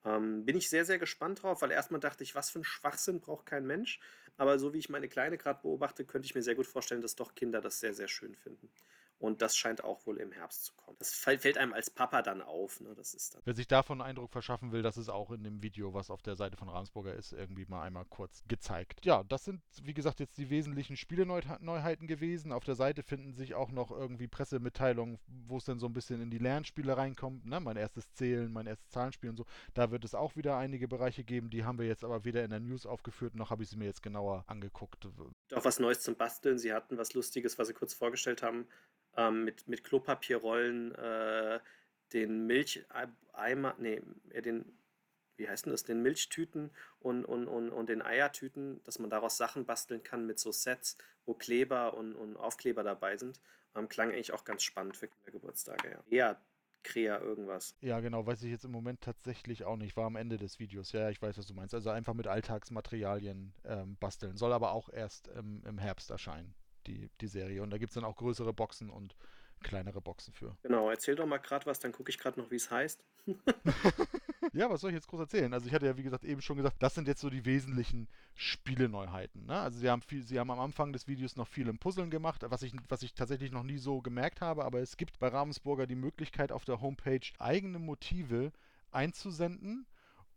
Ähm, 0.06 0.46
bin 0.46 0.58
ich 0.58 0.70
sehr, 0.70 0.86
sehr 0.86 1.00
gespannt 1.00 1.44
drauf, 1.44 1.62
weil 1.62 1.72
erstmal 1.72 2.00
dachte 2.00 2.24
ich, 2.24 2.36
was 2.36 2.50
für 2.50 2.60
ein 2.60 2.64
Schwachsinn 2.64 3.20
braucht 3.22 3.46
kein 3.46 3.66
Mensch. 3.66 4.00
Aber 4.38 4.58
so 4.60 4.74
wie 4.74 4.80
ich 4.80 4.90
meine 4.90 5.10
Kleine 5.10 5.38
gerade 5.38 5.62
beobachte, 5.62 6.06
könnte 6.06 6.26
ich 6.26 6.36
mir 6.36 6.42
sehr 6.44 6.56
gut 6.56 6.68
vorstellen, 6.68 7.02
dass 7.02 7.16
doch 7.16 7.36
Kinder 7.36 7.62
das 7.62 7.80
sehr, 7.80 7.94
sehr 7.94 8.08
schön 8.08 8.36
finden. 8.36 8.70
Und 9.20 9.42
das 9.42 9.58
scheint 9.58 9.84
auch 9.84 10.06
wohl 10.06 10.18
im 10.18 10.32
Herbst 10.32 10.64
zu 10.64 10.74
kommen. 10.76 10.96
Das 10.98 11.14
fällt 11.14 11.58
einem 11.58 11.74
als 11.74 11.90
Papa 11.90 12.22
dann 12.22 12.42
auf. 12.42 12.80
Ne? 12.80 12.96
Das 12.96 13.14
ist 13.14 13.36
dann 13.36 13.42
Wer 13.44 13.54
sich 13.54 13.68
davon 13.68 14.00
einen 14.00 14.12
Eindruck 14.12 14.32
verschaffen 14.32 14.72
will, 14.72 14.82
das 14.82 14.96
ist 14.96 15.10
auch 15.10 15.32
in 15.32 15.44
dem 15.44 15.62
Video, 15.62 15.94
was 15.94 16.10
auf 16.10 16.22
der 16.22 16.38
Seite 16.38 16.56
von 16.56 16.70
Ravensburger 16.70 17.14
ist, 17.14 17.34
irgendwie 17.34 17.66
mal 17.66 17.82
einmal 17.82 18.06
kurz 18.06 18.44
gezeigt. 18.48 19.06
Ja, 19.06 19.24
das 19.24 19.44
sind, 19.44 19.62
wie 19.84 19.94
gesagt, 19.94 20.22
jetzt 20.22 20.38
die 20.38 20.50
wesentlichen 20.50 20.96
Spieleneuheiten 20.96 22.08
gewesen. 22.08 22.54
Auf 22.54 22.64
der 22.64 22.76
Seite 22.76 23.04
finden 23.04 23.34
sich 23.34 23.56
auch 23.56 23.72
noch 23.72 23.92
irgendwie 23.92 24.28
Pressemitteilungen, 24.28 25.20
wo 25.28 25.58
es 25.58 25.66
dann 25.66 25.80
so 25.80 25.88
ein 25.88 25.94
bisschen 25.94 26.22
in 26.22 26.32
die 26.32 26.38
Lernspiele 26.38 26.96
reinkommt. 26.96 27.46
Ne? 27.46 27.60
Mein 27.60 27.76
erstes 27.76 28.10
Zählen, 28.14 28.50
mein 28.50 28.68
erstes 28.68 28.90
Zahlenspiel 28.90 29.32
und 29.32 29.36
so. 29.36 29.46
Da 29.74 29.92
wird 29.92 30.06
es 30.06 30.16
auch 30.16 30.38
wieder 30.38 30.58
einige 30.58 30.88
Bereiche 30.88 31.26
geben. 31.26 31.50
Die 31.50 31.66
haben 31.66 31.78
wir 31.78 31.88
jetzt 31.88 32.06
aber 32.06 32.24
weder 32.24 32.46
in 32.46 32.52
der 32.52 32.62
News 32.62 32.86
aufgeführt, 32.86 33.36
noch 33.36 33.50
habe 33.50 33.64
ich 33.64 33.70
sie 33.70 33.76
mir 33.76 33.86
jetzt 33.86 34.02
genauer 34.02 34.46
angeguckt. 34.48 35.06
Auch 35.54 35.66
was 35.66 35.80
Neues 35.80 36.00
zum 36.00 36.16
Basteln. 36.16 36.58
Sie 36.58 36.72
hatten 36.72 36.98
was 36.98 37.14
Lustiges, 37.14 37.60
was 37.60 37.68
sie 37.68 37.74
kurz 37.74 37.94
vorgestellt 37.94 38.44
haben 38.44 38.66
ähm, 39.20 39.44
mit, 39.44 39.68
mit 39.68 39.84
Klopapierrollen 39.84 40.96
äh, 40.96 41.60
den 42.14 42.48
Milcheimer, 42.48 43.76
nee, 43.78 44.02
den, 44.34 44.66
wie 45.36 45.48
heißt 45.48 45.66
denn 45.66 45.72
das, 45.72 45.84
den 45.84 46.02
Milchtüten 46.02 46.72
und, 47.00 47.26
und, 47.26 47.48
und, 47.48 47.70
und 47.70 47.90
den 47.90 48.02
Eiertüten, 48.02 48.82
dass 48.84 48.98
man 49.00 49.10
daraus 49.10 49.38
Sachen 49.38 49.66
basteln 49.66 50.04
kann 50.04 50.26
mit 50.26 50.40
so 50.40 50.52
Sets, 50.52 50.98
wo 51.26 51.34
Kleber 51.34 51.96
und, 51.96 52.16
und 52.16 52.38
Aufkleber 52.38 52.84
dabei 52.84 53.18
sind. 53.18 53.42
Ähm, 53.76 53.90
klang 53.90 54.12
eigentlich 54.12 54.34
auch 54.34 54.46
ganz 54.46 54.64
spannend 54.64 54.98
für 54.98 55.08
Kindergeburtstage, 55.08 55.92
ja. 55.92 56.04
Eher 56.10 56.42
Krea 56.82 57.20
irgendwas. 57.20 57.76
Ja, 57.82 58.00
genau, 58.00 58.26
weiß 58.26 58.42
ich 58.44 58.52
jetzt 58.52 58.64
im 58.64 58.72
Moment 58.72 59.02
tatsächlich 59.02 59.66
auch 59.66 59.76
nicht. 59.76 59.98
War 59.98 60.06
am 60.06 60.16
Ende 60.16 60.38
des 60.38 60.60
Videos. 60.60 60.94
Ja, 60.94 61.10
ich 61.10 61.22
weiß, 61.22 61.38
was 61.38 61.46
du 61.46 61.54
meinst. 61.54 61.76
Also 61.76 61.90
einfach 61.90 62.14
mit 62.14 62.26
Alltagsmaterialien 62.26 63.54
ähm, 63.66 63.98
basteln. 63.98 64.38
Soll 64.38 64.54
aber 64.54 64.72
auch 64.72 64.90
erst 64.90 65.30
ähm, 65.36 65.62
im 65.66 65.78
Herbst 65.78 66.10
erscheinen 66.10 66.56
die, 66.88 67.10
die 67.22 67.28
Serie. 67.28 67.62
Und 67.64 67.70
da 67.70 67.78
gibt 67.78 67.92
es 67.92 67.96
dann 67.96 68.04
auch 68.04 68.16
größere 68.16 68.54
Boxen 68.54 68.90
und 68.90 69.16
kleinere 69.62 70.02
Boxen 70.02 70.34
für. 70.34 70.56
Genau, 70.64 70.90
erzähl 70.90 71.16
doch 71.16 71.26
mal 71.26 71.38
gerade 71.38 71.66
was, 71.66 71.80
dann 71.80 71.92
gucke 71.92 72.10
ich 72.10 72.18
gerade 72.18 72.40
noch, 72.40 72.50
wie 72.52 72.56
es 72.56 72.72
heißt. 72.72 73.04
ja, 74.54 74.70
was 74.70 74.82
soll 74.82 74.92
ich 74.92 74.96
jetzt 74.96 75.08
groß 75.08 75.20
erzählen? 75.20 75.54
Also 75.54 75.68
ich 75.68 75.74
hatte 75.74 75.86
ja, 75.86 75.98
wie 75.98 76.04
gesagt, 76.04 76.24
eben 76.24 76.42
schon 76.42 76.58
gesagt, 76.58 76.78
das 76.82 76.96
sind 76.96 77.08
jetzt 77.08 77.22
so 77.22 77.30
die 77.30 77.46
wesentlichen 77.46 78.08
Spieleneuheiten. 78.36 79.46
Ne? 79.46 79.60
Also 79.60 79.80
sie 79.80 79.90
haben 79.90 80.02
viel, 80.02 80.24
sie 80.24 80.40
haben 80.40 80.52
am 80.52 80.60
Anfang 80.60 80.94
des 80.94 81.08
Videos 81.08 81.36
noch 81.36 81.48
viel 81.48 81.68
im 81.68 81.78
Puzzeln 81.78 82.10
gemacht, 82.10 82.44
was 82.48 82.64
ich, 82.64 82.74
was 82.88 83.04
ich 83.04 83.14
tatsächlich 83.14 83.52
noch 83.52 83.64
nie 83.64 83.78
so 83.78 84.02
gemerkt 84.02 84.42
habe, 84.42 84.66
aber 84.66 84.80
es 84.80 84.98
gibt 84.98 85.20
bei 85.20 85.28
Ravensburger 85.28 85.88
die 85.88 85.96
Möglichkeit, 85.96 86.52
auf 86.52 86.66
der 86.66 86.82
Homepage 86.82 87.20
eigene 87.38 87.80
Motive 87.80 88.52
einzusenden 88.92 89.86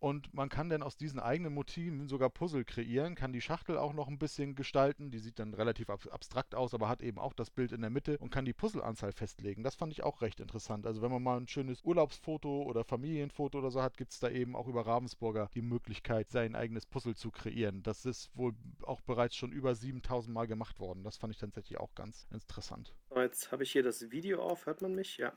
und 0.03 0.35
man 0.35 0.49
kann 0.49 0.69
dann 0.69 0.83
aus 0.83 0.97
diesen 0.97 1.21
eigenen 1.21 1.55
Motiven 1.55 2.09
sogar 2.09 2.29
Puzzle 2.29 2.65
kreieren, 2.65 3.15
kann 3.15 3.33
die 3.33 3.41
Schachtel 3.41 3.79
auch 3.79 3.93
noch 3.93 4.09
ein 4.09 4.19
bisschen 4.19 4.57
gestalten. 4.57 5.13
Die 5.13 5.21
sieht 5.21 5.39
dann 5.39 5.55
relativ 5.55 5.89
abstrakt 5.91 6.57
aus, 6.57 6.75
aber 6.75 6.89
hat 6.89 7.03
eben 7.03 7.21
auch 7.21 7.33
das 7.33 7.51
Bild 7.51 7.71
in 7.71 7.83
der 7.83 7.91
Mitte 7.91 8.19
und 8.19 8.31
kann 8.31 8.45
die 8.45 8.53
Puzzleanzahl 8.53 9.13
festlegen. 9.13 9.63
Das 9.63 9.77
fand 9.77 9.93
ich 9.93 10.03
auch 10.03 10.21
recht 10.21 10.41
interessant. 10.41 10.89
Also 10.89 11.03
wenn 11.03 11.13
man 11.13 11.23
mal 11.23 11.37
ein 11.37 11.47
schönes 11.47 11.85
Urlaubsfoto 11.85 12.63
oder 12.63 12.83
Familienfoto 12.83 13.59
oder 13.59 13.71
so 13.71 13.81
hat, 13.81 13.97
gibt 13.97 14.11
es 14.11 14.19
da 14.19 14.29
eben 14.29 14.57
auch 14.57 14.67
über 14.67 14.85
Ravensburger 14.85 15.49
die 15.55 15.63
Möglichkeit, 15.63 16.33
sein 16.33 16.57
eigenes 16.57 16.85
Puzzle 16.85 17.15
zu 17.15 17.31
kreieren. 17.31 17.85
Das 17.85 18.05
ist 18.05 18.29
wohl 18.35 18.55
auch 18.83 19.03
bereits 19.03 19.37
schon 19.37 19.53
über 19.53 19.77
7000 19.77 20.35
Mal 20.35 20.49
gemacht 20.49 20.81
worden. 20.81 21.05
Das 21.05 21.17
fand 21.17 21.33
ich 21.33 21.39
tatsächlich 21.39 21.79
auch 21.79 21.95
ganz 21.95 22.27
interessant. 22.33 22.93
Jetzt 23.15 23.53
habe 23.53 23.63
ich 23.63 23.71
hier 23.71 23.85
das 23.85 24.11
Video 24.11 24.43
auf, 24.43 24.67
hört 24.67 24.83
man 24.83 24.97
mich? 24.97 25.19
Ja, 25.19 25.33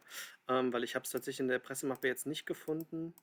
ähm, 0.48 0.74
weil 0.74 0.84
ich 0.84 0.96
habe 0.96 1.04
es 1.04 1.12
tatsächlich 1.12 1.42
in 1.42 1.50
der 1.50 1.60
Pressemappe 1.60 2.08
jetzt 2.08 2.26
nicht 2.26 2.48
gefunden. 2.48 3.14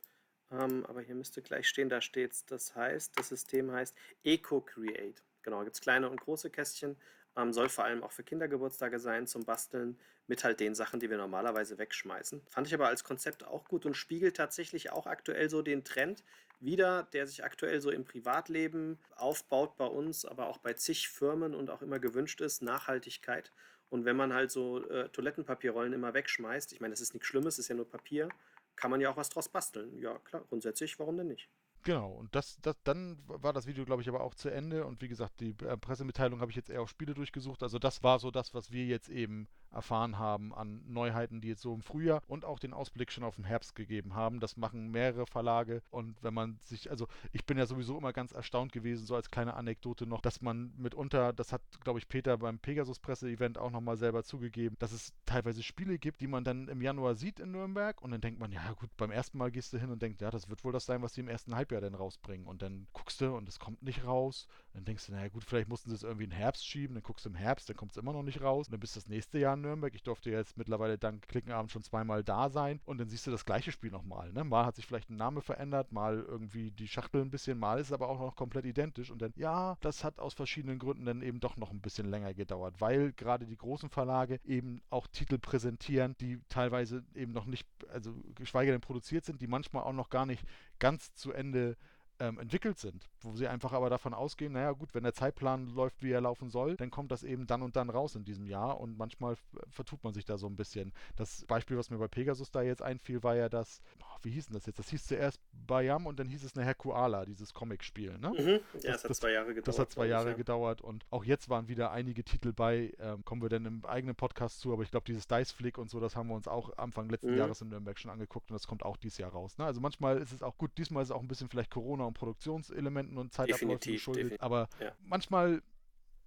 Ähm, 0.53 0.85
aber 0.87 1.01
hier 1.01 1.15
müsste 1.15 1.43
gleich 1.43 1.69
stehen, 1.69 1.89
da 1.89 2.01
steht 2.01 2.33
es, 2.33 2.45
das 2.47 2.75
heißt, 2.75 3.19
das 3.19 3.29
System 3.29 3.73
heißt 3.73 3.97
EcoCreate. 4.25 5.23
Genau, 5.43 5.63
gibt 5.65 5.75
es 5.75 5.81
kleine 5.81 6.09
und 6.09 6.21
große 6.21 6.51
Kästchen. 6.51 6.97
Ähm, 7.37 7.53
soll 7.53 7.69
vor 7.69 7.85
allem 7.85 8.03
auch 8.03 8.13
für 8.13 8.23
Kindergeburtstage 8.23 8.99
sein, 9.01 9.27
zum 9.27 9.45
Basteln 9.45 9.99
mit 10.27 10.45
halt 10.45 10.61
den 10.61 10.75
Sachen, 10.75 11.01
die 11.01 11.11
wir 11.11 11.17
normalerweise 11.17 11.79
wegschmeißen. 11.79 12.43
Fand 12.49 12.67
ich 12.67 12.75
aber 12.75 12.89
als 12.89 13.05
Konzept 13.05 13.45
auch 13.45 13.65
gut 13.65 13.87
und 13.87 13.97
spiegelt 13.97 14.37
tatsächlich 14.37 14.93
auch 14.93 15.07
aktuell 15.07 15.49
so 15.49 15.63
den 15.63 15.85
Trend 15.85 16.23
wieder, 16.61 17.05
der 17.13 17.27
sich 17.27 17.43
aktuell 17.43 17.81
so 17.81 17.91
im 17.91 18.05
Privatleben 18.05 18.99
aufbaut 19.17 19.77
bei 19.77 19.87
uns, 19.87 20.25
aber 20.25 20.47
auch 20.47 20.59
bei 20.59 20.75
zig 20.75 21.09
Firmen 21.09 21.55
und 21.55 21.71
auch 21.71 21.83
immer 21.83 21.99
gewünscht 21.99 22.41
ist, 22.41 22.63
Nachhaltigkeit. 22.63 23.51
Und 23.89 24.05
wenn 24.05 24.17
man 24.17 24.33
halt 24.33 24.51
so 24.51 24.87
äh, 24.89 25.09
Toilettenpapierrollen 25.09 25.93
immer 25.93 26.15
wegschmeißt, 26.15 26.73
ich 26.73 26.81
meine, 26.81 26.93
das 26.93 27.01
ist 27.01 27.15
nichts 27.15 27.27
Schlimmes, 27.27 27.59
ist 27.59 27.69
ja 27.69 27.75
nur 27.75 27.89
Papier, 27.89 28.29
kann 28.77 28.91
man 28.91 29.01
ja 29.01 29.11
auch 29.11 29.17
was 29.17 29.29
draus 29.29 29.49
basteln. 29.49 29.99
Ja, 29.99 30.19
klar, 30.19 30.45
grundsätzlich, 30.49 30.99
warum 30.99 31.17
denn 31.17 31.29
nicht? 31.29 31.49
Genau, 31.85 32.13
und 32.13 32.35
das, 32.35 32.59
das, 32.63 32.77
dann 32.85 33.19
war 33.27 33.53
das 33.53 33.67
Video, 33.67 33.85
glaube 33.85 34.03
ich, 34.03 34.09
aber 34.09 34.21
auch 34.21 34.35
zu 34.35 34.49
Ende. 34.49 34.87
Und 34.87 35.03
wie 35.03 35.09
gesagt, 35.09 35.41
die 35.41 35.51
äh, 35.65 35.77
Pressemitteilung 35.77 36.41
habe 36.41 36.51
ich 36.51 36.57
jetzt 36.57 36.71
eher 36.71 36.83
auf 36.83 36.91
Spiele 36.91 37.15
durchgesucht. 37.15 37.63
Also 37.63 37.79
das 37.79 38.03
war 38.03 38.19
so 38.21 38.31
das, 38.31 38.55
was 38.55 38.71
wir 38.71 38.85
jetzt 38.85 39.09
eben 39.09 39.49
erfahren 39.73 40.19
haben 40.19 40.55
an 40.55 40.83
Neuheiten, 40.87 41.41
die 41.41 41.49
jetzt 41.49 41.63
so 41.63 41.75
im 41.75 41.83
Frühjahr 41.83 42.23
und 42.27 42.45
auch 42.45 42.59
den 42.59 42.73
Ausblick 42.73 43.11
schon 43.11 43.25
auf 43.25 43.37
den 43.37 43.45
Herbst 43.45 43.75
gegeben 43.75 44.15
haben. 44.15 44.41
Das 44.41 44.57
machen 44.57 44.91
mehrere 44.91 45.27
Verlage. 45.27 45.83
Und 45.91 46.23
wenn 46.23 46.35
man 46.35 46.59
sich, 46.65 46.91
also 46.91 47.09
ich 47.33 47.45
bin 47.45 47.59
ja 47.59 47.67
sowieso 47.67 47.99
immer 47.99 48.13
ganz 48.13 48.33
erstaunt 48.33 48.73
gewesen, 48.73 49.07
so 49.07 49.15
als 49.15 49.31
kleine 49.31 49.55
Anekdote 49.55 50.07
noch, 50.07 50.21
dass 50.21 50.41
man 50.41 50.73
mitunter, 50.77 51.33
das 51.33 51.53
hat, 51.53 51.63
glaube 51.83 51.99
ich, 51.99 52.09
Peter 52.09 52.39
beim 52.39 52.59
Pegasus-Presse-Event 52.59 53.59
auch 53.59 53.71
nochmal 53.71 53.97
selber 53.97 54.23
zugegeben, 54.25 54.77
dass 54.79 54.93
es 54.93 55.13
teilweise 55.27 55.63
Spiele 55.63 55.99
gibt, 55.99 56.21
die 56.21 56.27
man 56.27 56.45
dann 56.45 56.69
im 56.69 56.83
Januar 56.83 57.15
sieht 57.15 57.41
in 57.41 57.53
Nürnberg. 57.53 58.01
Und 58.03 58.11
dann 58.11 58.21
denkt 58.21 58.41
man, 58.41 58.53
ja 58.53 58.73
gut, 58.73 58.91
beim 58.97 59.11
ersten 59.11 59.39
Mal 59.39 59.51
gehst 59.51 59.73
du 59.73 59.79
hin 59.79 59.91
und 59.91 60.03
denkst, 60.03 60.21
ja, 60.21 60.31
das 60.31 60.49
wird 60.49 60.65
wohl 60.65 60.73
das 60.73 60.87
sein, 60.87 61.03
was 61.03 61.15
sie 61.15 61.21
im 61.21 61.29
ersten 61.29 61.55
Halbjahr 61.55 61.81
dann 61.81 61.95
rausbringen. 61.95 62.47
Und 62.47 62.63
dann 62.63 62.87
guckst 62.93 63.21
du 63.21 63.35
und 63.35 63.49
es 63.49 63.59
kommt 63.59 63.83
nicht 63.83 64.05
raus. 64.05 64.47
Dann 64.75 64.85
denkst 64.85 65.07
du, 65.07 65.13
naja 65.13 65.29
gut, 65.29 65.45
vielleicht 65.45 65.69
mussten 65.69 65.91
sie 65.91 65.97
es 65.97 66.03
irgendwie 66.03 66.25
in 66.25 66.31
den 66.31 66.37
Herbst 66.37 66.67
schieben, 66.67 66.95
dann 66.95 67.03
guckst 67.03 67.25
du 67.25 67.31
im 67.31 67.35
Herbst, 67.35 67.69
dann 67.69 67.77
kommt 67.77 67.93
es 67.93 67.97
immer 67.97 68.13
noch 68.13 68.23
nicht 68.23 68.41
raus. 68.41 68.69
Und 68.69 68.73
dann 68.73 68.81
bist 68.81 68.97
du 68.97 69.01
das 69.01 69.09
nächste 69.09 69.39
Jahr 69.39 69.57
Nürnberg. 69.63 69.95
Ich 69.95 70.03
durfte 70.03 70.31
jetzt 70.31 70.57
mittlerweile 70.59 70.99
dank 70.99 71.27
Klickenabend 71.29 71.71
schon 71.71 71.83
zweimal 71.83 72.23
da 72.23 72.51
sein 72.51 72.81
und 72.85 72.99
dann 72.99 73.09
siehst 73.09 73.27
du 73.27 73.31
das 73.31 73.45
gleiche 73.45 73.73
Spiel 73.73 73.91
nochmal. 73.91 74.33
Ne? 74.33 74.45
Mal 74.45 74.67
hat 74.67 74.77
sich 74.77 74.87
vielleicht 74.87 75.11
ein 75.11 75.17
Name 75.17 75.41
verändert, 75.41 75.93
mal 75.93 76.25
irgendwie 76.27 76.71
die 76.71 76.89
Schachtel 76.89 77.23
ein 77.23 77.31
bisschen, 77.31 77.59
mal 77.59 77.79
ist 77.79 77.89
es 77.89 77.93
aber 77.93 78.09
auch 78.09 78.21
noch 78.21 78.37
komplett 78.37 78.65
identisch 78.67 79.11
und 79.11 79.23
dann, 79.23 79.33
ja, 79.37 79.77
das 79.81 80.05
hat 80.05 80.19
aus 80.19 80.35
verschiedenen 80.35 80.79
Gründen 80.79 81.05
dann 81.05 81.23
eben 81.23 81.41
doch 81.41 81.57
noch 81.57 81.71
ein 81.71 81.81
bisschen 81.81 82.11
länger 82.11 82.35
gedauert, 82.35 82.81
weil 82.81 83.13
gerade 83.13 83.47
die 83.47 83.57
großen 83.57 83.89
Verlage 83.89 84.41
eben 84.45 84.83
auch 84.91 85.07
Titel 85.07 85.39
präsentieren, 85.39 86.17
die 86.21 86.41
teilweise 86.49 87.05
eben 87.15 87.33
noch 87.33 87.47
nicht, 87.47 87.67
also 87.89 88.13
geschweige 88.35 88.73
denn 88.73 88.81
produziert 88.81 89.25
sind, 89.25 89.41
die 89.41 89.47
manchmal 89.47 89.85
auch 89.85 89.93
noch 89.93 90.11
gar 90.11 90.27
nicht 90.27 90.45
ganz 90.79 91.15
zu 91.15 91.33
Ende 91.33 91.77
ähm, 92.23 92.39
entwickelt 92.39 92.79
sind, 92.79 93.09
wo 93.23 93.35
sie 93.35 93.49
einfach 93.49 93.73
aber 93.73 93.91
davon 93.91 94.15
ausgehen, 94.15 94.53
naja 94.53 94.71
gut, 94.71 94.95
wenn 94.95 95.03
der 95.03 95.13
Zeitplan 95.13 95.67
läuft, 95.67 96.03
wie 96.05 96.13
er 96.13 96.21
laufen 96.21 96.51
soll, 96.51 96.77
dann 96.77 96.91
kommt 96.91 97.11
das 97.11 97.25
eben 97.25 97.49
dann 97.49 97.63
und 97.63 97.75
dann 97.75 97.91
raus 97.91 98.15
in 98.15 98.23
diesem 98.23 98.47
Jahr 98.47 98.79
und 98.81 98.97
manchmal 98.97 99.35
vertut 99.69 100.05
man 100.05 100.15
sich 100.15 100.25
da 100.25 100.39
so 100.39 100.47
ein 100.47 100.55
bisschen. 100.55 100.93
Das 101.17 101.45
Beispiel, 101.47 101.77
was 101.77 101.91
mir 101.91 101.99
bei 101.99 102.07
Pegasus 102.07 102.53
da 102.53 102.63
jetzt 102.63 102.81
einfiel, 102.81 103.25
war 103.25 103.35
ja 103.35 103.49
das, 103.49 103.83
oh, 104.01 104.19
wie 104.23 104.31
hieß 104.31 104.47
denn 104.47 104.55
das 104.55 104.67
jetzt? 104.67 104.79
Das 104.79 104.89
hieß 104.91 105.05
zuerst 105.05 105.41
Bayam 105.67 106.07
und 106.07 106.21
dann 106.21 106.29
hieß 106.29 106.45
es 106.45 106.55
nachher 106.55 106.75
Koala, 106.75 107.25
dieses 107.25 107.53
Comic-Spiel, 107.53 108.19
ne? 108.19 108.31
Mhm. 108.31 108.81
Ja, 108.83 108.93
das, 108.93 109.03
das, 109.03 109.05
hat 109.05 109.17
zwei 109.17 109.33
Jahre 109.33 109.49
gedauert. 109.49 109.69
Das 109.69 109.79
hat 109.81 109.91
zwei 109.91 110.07
Jahre 110.07 110.31
ja. 110.31 110.37
gedauert 110.37 110.81
und 110.81 111.05
auch 111.11 111.25
jetzt 111.25 111.49
waren 111.49 111.67
wieder 111.67 111.91
einige 111.91 112.23
Titel 112.23 112.53
bei, 112.53 112.93
ähm, 113.01 113.25
kommen 113.25 113.43
wir 113.43 113.49
dann 113.49 113.67
im 113.67 113.85
eigenen 113.85 114.15
Podcast 114.15 114.61
zu, 114.61 114.73
aber 114.73 114.85
ich 114.85 114.93
glaube, 114.93 115.07
dieses 115.07 115.27
Dice 115.27 115.51
Flick 115.51 115.77
und 115.77 115.91
so, 115.91 115.99
das 115.99 116.15
haben 116.15 116.29
wir 116.29 116.37
uns 116.37 116.47
auch 116.47 116.77
Anfang 116.79 117.11
letzten 117.11 117.33
mhm. 117.33 117.39
Jahres 117.39 117.61
in 117.63 117.69
Nürnberg 117.69 117.99
schon 117.99 118.13
angeguckt 118.13 118.49
und 118.49 118.55
das 118.55 118.69
kommt 118.69 118.85
auch 118.85 118.97
dieses 118.97 119.19
Jahr 119.19 119.33
raus. 119.33 119.59
Ne? 119.59 119.65
Also 119.65 119.81
manchmal 119.81 120.19
ist 120.19 120.31
es 120.31 120.43
auch 120.45 120.57
gut, 120.57 120.71
diesmal 120.79 121.03
ist 121.03 121.09
es 121.09 121.13
auch 121.13 121.21
ein 121.21 121.29
bisschen 121.29 121.49
vielleicht 121.49 121.73
Corona 121.73 122.12
und 122.13 122.19
Produktionselementen 122.19 123.19
und 123.19 123.33
Zeitabläufen 123.33 123.93
geschuldet. 123.93 124.41
Aber 124.41 124.69
ja. 124.81 124.93
manchmal, 125.01 125.63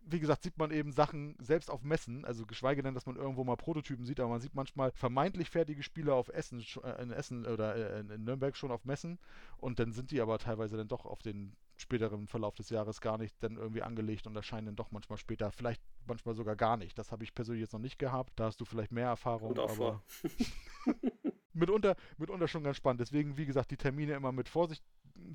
wie 0.01 0.19
gesagt, 0.19 0.43
sieht 0.43 0.57
man 0.57 0.71
eben 0.71 0.91
Sachen 0.91 1.35
selbst 1.39 1.69
auf 1.69 1.83
Messen, 1.83 2.25
also 2.25 2.45
geschweige 2.45 2.81
denn, 2.81 2.93
dass 2.93 3.05
man 3.05 3.15
irgendwo 3.15 3.43
mal 3.43 3.55
Prototypen 3.55 4.05
sieht, 4.05 4.19
aber 4.19 4.29
man 4.29 4.41
sieht 4.41 4.55
manchmal 4.55 4.91
vermeintlich 4.93 5.49
fertige 5.49 5.83
Spiele 5.83 6.13
auf 6.13 6.29
Essen, 6.29 6.63
äh, 6.83 7.01
in 7.01 7.11
Essen 7.11 7.45
oder 7.45 7.75
äh, 7.75 7.99
in 7.99 8.23
Nürnberg 8.23 8.55
schon 8.57 8.71
auf 8.71 8.85
Messen 8.85 9.19
und 9.57 9.79
dann 9.79 9.93
sind 9.93 10.11
die 10.11 10.21
aber 10.21 10.39
teilweise 10.39 10.77
dann 10.77 10.87
doch 10.87 11.05
auf 11.05 11.21
den 11.21 11.55
späteren 11.77 12.27
Verlauf 12.27 12.55
des 12.55 12.69
Jahres 12.69 13.01
gar 13.01 13.17
nicht 13.17 13.35
dann 13.43 13.57
irgendwie 13.57 13.81
angelegt 13.81 14.27
und 14.27 14.35
erscheinen 14.35 14.67
dann 14.67 14.75
doch 14.75 14.91
manchmal 14.91 15.17
später, 15.17 15.51
vielleicht 15.51 15.81
manchmal 16.07 16.33
sogar 16.33 16.55
gar 16.55 16.77
nicht. 16.77 16.97
Das 16.97 17.11
habe 17.11 17.23
ich 17.23 17.35
persönlich 17.35 17.61
jetzt 17.61 17.73
noch 17.73 17.81
nicht 17.81 17.99
gehabt. 17.99 18.31
Da 18.37 18.45
hast 18.45 18.61
du 18.61 18.65
vielleicht 18.65 18.91
mehr 18.91 19.07
Erfahrung. 19.07 19.49
Und 19.49 19.59
auch 19.59 19.71
aber. 19.71 20.03
mitunter, 21.55 21.95
mitunter 22.17 22.47
schon 22.47 22.63
ganz 22.63 22.77
spannend. 22.77 23.01
Deswegen, 23.01 23.37
wie 23.37 23.45
gesagt, 23.45 23.71
die 23.71 23.77
Termine 23.77 24.13
immer 24.13 24.31
mit 24.31 24.49
Vorsicht 24.49 24.83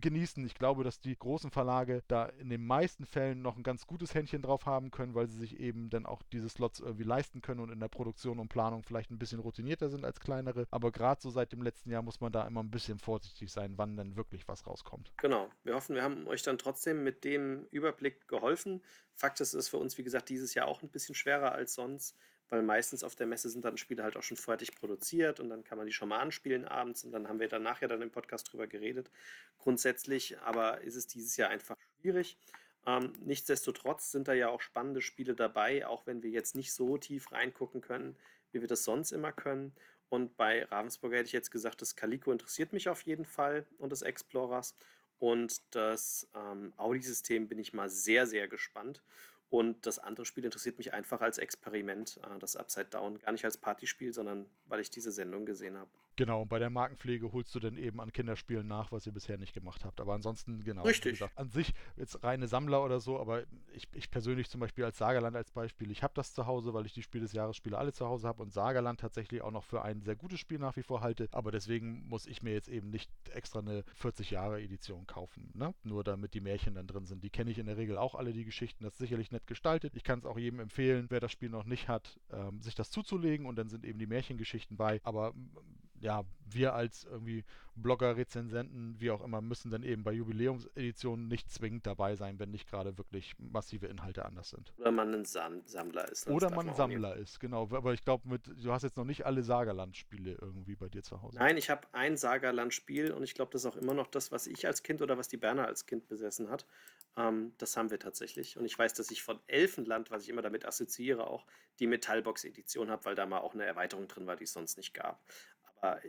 genießen. 0.01 0.45
Ich 0.45 0.55
glaube, 0.55 0.85
dass 0.85 1.01
die 1.01 1.16
großen 1.16 1.51
Verlage 1.51 2.03
da 2.09 2.27
in 2.27 2.51
den 2.51 2.66
meisten 2.66 3.07
Fällen 3.07 3.43
noch 3.43 3.57
ein 3.57 3.62
ganz 3.62 3.87
gutes 3.87 4.14
Händchen 4.14 4.43
drauf 4.43 4.66
haben 4.66 4.91
können, 4.91 5.14
weil 5.14 5.29
sie 5.29 5.39
sich 5.39 5.59
eben 5.59 5.91
dann 5.91 6.07
auch 6.07 6.23
diese 6.33 6.49
Slots 6.49 6.81
irgendwie 6.81 7.05
leisten 7.05 7.41
können 7.41 7.61
und 7.61 7.71
in 7.71 7.81
der 7.81 7.89
Produktion 7.89 8.39
und 8.39 8.49
Planung 8.49 8.83
vielleicht 8.83 9.11
ein 9.11 9.18
bisschen 9.18 9.41
routinierter 9.41 9.89
sind 9.89 10.05
als 10.05 10.21
kleinere. 10.21 10.66
Aber 10.71 10.93
gerade 10.93 11.21
so 11.21 11.31
seit 11.31 11.53
dem 11.53 11.62
letzten 11.62 11.91
Jahr 11.91 12.03
muss 12.03 12.21
man 12.21 12.33
da 12.33 12.47
immer 12.47 12.62
ein 12.62 12.71
bisschen 12.71 12.99
vorsichtig 12.99 13.51
sein, 13.51 13.75
wann 13.77 13.97
dann 13.97 14.16
wirklich 14.16 14.47
was 14.49 14.66
rauskommt. 14.66 15.12
Genau. 15.16 15.49
Wir 15.64 15.75
hoffen, 15.75 15.95
wir 15.95 16.03
haben 16.03 16.27
euch 16.27 16.43
dann 16.43 16.59
trotzdem 16.59 17.03
mit 17.03 17.25
dem 17.25 17.66
Überblick 17.71 18.29
geholfen. 18.29 18.83
Fakt 19.14 19.41
ist, 19.41 19.55
es 19.55 19.64
ist 19.64 19.68
für 19.71 19.79
uns, 19.79 19.97
wie 19.99 20.05
gesagt, 20.05 20.29
dieses 20.29 20.55
Jahr 20.55 20.68
auch 20.68 20.83
ein 20.83 20.91
bisschen 20.91 21.14
schwerer 21.14 21.53
als 21.53 21.75
sonst 21.75 22.16
weil 22.51 22.63
meistens 22.63 23.03
auf 23.03 23.17
der 23.17 23.27
Messe 23.27 23.49
sind 23.49 23.65
dann 23.65 23.79
Spiele 23.79 24.03
halt 24.03 24.17
auch 24.17 24.23
schon 24.23 24.37
fertig 24.37 24.75
produziert 24.75 25.41
und 25.41 25.49
dann 25.49 25.65
kann 25.65 25.79
man 25.79 25.87
die 25.87 25.93
schon 25.93 26.09
mal 26.09 26.19
anspielen 26.19 26.67
abends 26.67 27.05
und 27.05 27.13
dann 27.13 27.29
haben 27.29 27.41
wir 27.41 27.49
danach 27.49 27.81
ja 27.81 27.89
dann 27.89 28.03
im 28.03 28.11
Podcast 28.11 28.53
drüber 28.53 28.67
geredet. 28.67 29.11
Grundsätzlich 29.59 30.39
aber 30.41 30.83
ist 30.83 30.97
es 30.97 31.07
dieses 31.07 31.37
Jahr 31.37 31.51
einfach 31.51 31.77
schwierig. 32.01 32.37
Ähm, 32.87 33.13
nichtsdestotrotz 33.21 34.11
sind 34.11 34.29
da 34.29 34.35
ja 34.35 34.49
auch 34.49 34.61
spannende 34.61 35.01
Spiele 35.01 35.35
dabei, 35.35 35.87
auch 35.87 36.07
wenn 36.07 36.23
wir 36.23 36.31
jetzt 36.31 36.55
nicht 36.55 36.73
so 36.73 36.99
tief 36.99 37.33
reingucken 37.33 37.81
können 37.81 38.17
wie 38.53 38.61
wir 38.61 38.69
das 38.69 38.85
sonst 38.85 39.13
immer 39.13 39.33
können. 39.33 39.73
Und 40.09 40.37
bei 40.37 40.65
Ravensburger 40.65 41.19
hätte 41.19 41.29
ich 41.29 41.33
jetzt 41.33 41.51
gesagt, 41.51 41.83
das 41.83 41.95
Calico 41.95 42.33
interessiert 42.33 42.73
mich 42.73 42.89
auf 42.89 43.03
jeden 43.03 43.25
Fall 43.25 43.67
und 43.79 43.93
das 43.93 44.03
Explorers. 44.03 44.77
Und 45.19 45.63
das 45.75 46.29
ähm, 46.35 46.73
Audi-System 46.77 47.47
bin 47.47 47.59
ich 47.59 47.73
mal 47.73 47.89
sehr, 47.91 48.27
sehr 48.27 48.49
gespannt. 48.49 49.03
Und 49.51 49.85
das 49.85 49.99
andere 49.99 50.25
Spiel 50.25 50.45
interessiert 50.45 50.79
mich 50.79 50.93
einfach 50.95 51.21
als 51.21 51.39
Experiment, 51.39 52.21
äh, 52.23 52.39
das 52.39 52.57
Upside 52.57 52.87
Down. 52.87 53.19
Gar 53.19 53.33
nicht 53.33 53.45
als 53.45 53.59
Partyspiel, 53.59 54.15
sondern 54.15 54.47
weil 54.67 54.81
ich 54.81 54.91
diese 54.91 55.11
Sendung 55.11 55.45
gesehen 55.45 55.77
habe. 55.77 55.91
Genau, 56.17 56.43
und 56.43 56.49
bei 56.49 56.59
der 56.59 56.71
Markenpflege 56.71 57.33
holst 57.33 57.55
du 57.55 57.61
dann 57.61 57.77
eben 57.77 58.01
an 58.01 58.13
Kinderspielen 58.13 58.67
nach, 58.67 58.93
was 58.93 59.07
ihr 59.07 59.13
bisher 59.13 59.39
nicht 59.39 59.55
gemacht 59.55 59.85
habt. 59.85 60.01
Aber 60.01 60.13
ansonsten, 60.13 60.63
genau. 60.65 60.83
Richtig. 60.83 61.13
Gesagt, 61.13 61.39
an 61.39 61.49
sich 61.49 61.73
jetzt 61.97 62.23
reine 62.23 62.47
Sammler 62.47 62.85
oder 62.85 63.01
so, 63.01 63.19
aber 63.19 63.45
ich, 63.73 63.89
ich 63.95 64.11
persönlich 64.11 64.51
zum 64.51 64.61
Beispiel 64.61 64.85
als 64.85 64.99
Sagerland 64.99 65.37
als 65.37 65.51
Beispiel, 65.51 65.91
ich 65.91 66.03
habe 66.03 66.13
das 66.15 66.35
zu 66.35 66.47
Hause, 66.47 66.75
weil 66.75 66.85
ich 66.85 66.93
die 66.93 67.03
Spiel 67.03 67.23
des 67.23 67.33
Jahres 67.33 67.57
Spiele 67.57 67.79
alle 67.79 67.93
zu 67.93 68.07
Hause 68.07 68.29
habe 68.29 68.43
und 68.43 68.53
Sagerland 68.53 69.01
tatsächlich 69.01 69.41
auch 69.43 69.51
noch 69.51 69.65
für 69.65 69.83
ein 69.83 70.03
sehr 70.03 70.17
gutes 70.17 70.41
Spiel 70.41 70.59
nach 70.59 70.77
wie 70.77 70.83
vor 70.83 71.01
halte. 71.01 71.29
Aber 71.33 71.53
deswegen 71.53 72.07
muss 72.09 72.27
ich 72.27 72.43
mir 72.43 72.53
jetzt 72.53 72.69
eben 72.69 72.91
nicht 72.91 73.11
extra 73.33 73.61
eine 73.61 73.85
40 73.95 74.31
Jahre 74.31 74.61
Edition 74.61 75.07
kaufen, 75.07 75.51
ne? 75.55 75.75
Nur 75.85 76.05
damit 76.05 76.35
die 76.35 76.41
Märchen 76.41 76.75
dann 76.75 76.87
drin 76.87 77.07
sind. 77.07 77.25
Die 77.25 77.31
kenne 77.31 77.51
ich 77.51 77.59
in 77.59 77.67
der 77.67 77.77
Regel 77.77 77.97
auch 77.97 78.15
alle, 78.15 78.33
die 78.33 78.45
Geschichten. 78.45 78.85
Das 78.85 78.95
ist 78.95 78.99
sicherlich 78.99 79.31
nett 79.31 79.47
gestaltet. 79.47 79.97
Ich 79.97 80.05
kann 80.05 80.19
es 80.19 80.27
auch 80.27 80.39
jedem 80.39 80.61
empfehlen, 80.61 81.07
wer 81.09 81.21
das 81.21 81.33
Spiel 81.33 81.49
noch 81.49 81.65
nicht 81.65 81.89
hat, 81.89 82.19
ähm, 82.31 82.61
sich 82.61 82.75
das 82.75 82.91
zuzulegen 82.91 83.47
und 83.47 83.57
dann 83.57 83.69
sind 83.69 83.85
eben 83.85 83.99
die 83.99 84.07
Märchengeschichten 84.07 84.77
bei. 84.77 85.01
Aber 85.03 85.33
ja, 86.01 86.25
wir 86.47 86.75
als 86.75 87.05
irgendwie 87.05 87.45
Blogger, 87.77 88.17
Rezensenten, 88.17 88.97
wie 88.99 89.11
auch 89.11 89.23
immer, 89.23 89.41
müssen 89.41 89.71
dann 89.71 89.83
eben 89.83 90.03
bei 90.03 90.13
Jubiläumseditionen 90.13 91.29
nicht 91.29 91.51
zwingend 91.51 91.87
dabei 91.87 92.17
sein, 92.17 92.39
wenn 92.39 92.51
nicht 92.51 92.69
gerade 92.69 92.99
wirklich 92.99 93.35
massive 93.39 93.87
Inhalte 93.87 94.25
anders 94.25 94.51
sind. 94.51 94.73
Oder 94.79 94.91
man 94.91 95.15
ein 95.15 95.25
Sam 95.25 95.63
Sammler 95.65 96.11
ist. 96.11 96.27
Oder 96.29 96.51
man 96.51 96.69
ein 96.69 96.75
Sammler 96.75 97.17
ist, 97.17 97.41
genau. 97.41 97.69
Aber 97.71 97.93
ich 97.95 98.05
glaube, 98.05 98.39
du 98.39 98.73
hast 98.73 98.83
jetzt 98.83 98.97
noch 98.97 99.05
nicht 99.05 99.25
alle 99.25 99.43
Sagerland-Spiele 99.43 100.37
irgendwie 100.41 100.75
bei 100.75 100.89
dir 100.89 101.03
zu 101.03 101.23
Hause. 101.23 101.39
Nein, 101.39 101.57
ich 101.57 101.71
habe 101.71 101.87
ein 101.93 102.17
Sagerland-Spiel 102.17 103.13
und 103.13 103.23
ich 103.23 103.35
glaube, 103.35 103.53
das 103.53 103.65
ist 103.65 103.71
auch 103.71 103.77
immer 103.77 103.95
noch 103.95 104.09
das, 104.09 104.33
was 104.33 104.47
ich 104.47 104.67
als 104.67 104.83
Kind 104.83 105.03
oder 105.03 105.17
was 105.17 105.29
die 105.29 105.37
Berner 105.37 105.67
als 105.67 105.87
Kind 105.87 106.09
besessen 106.09 106.51
hat. 106.51 106.67
Ähm, 107.17 107.53
das 107.59 107.77
haben 107.77 107.91
wir 107.91 107.99
tatsächlich. 107.99 108.57
Und 108.57 108.65
ich 108.65 108.79
weiß, 108.79 108.95
dass 108.95 109.11
ich 109.11 109.23
von 109.23 109.41
Elfenland, 109.47 110.11
was 110.11 110.25
ich 110.25 110.29
immer 110.29 110.43
damit 110.43 110.67
assoziiere, 110.67 111.27
auch 111.27 111.47
die 111.79 111.87
Metallbox-Edition 111.87 112.91
habe, 112.91 113.05
weil 113.05 113.15
da 113.15 113.27
mal 113.27 113.39
auch 113.39 113.55
eine 113.55 113.65
Erweiterung 113.65 114.07
drin 114.09 114.27
war, 114.27 114.37
die 114.37 114.45
es 114.45 114.53
sonst 114.53 114.77
nicht 114.77 114.95
gab. 114.95 115.23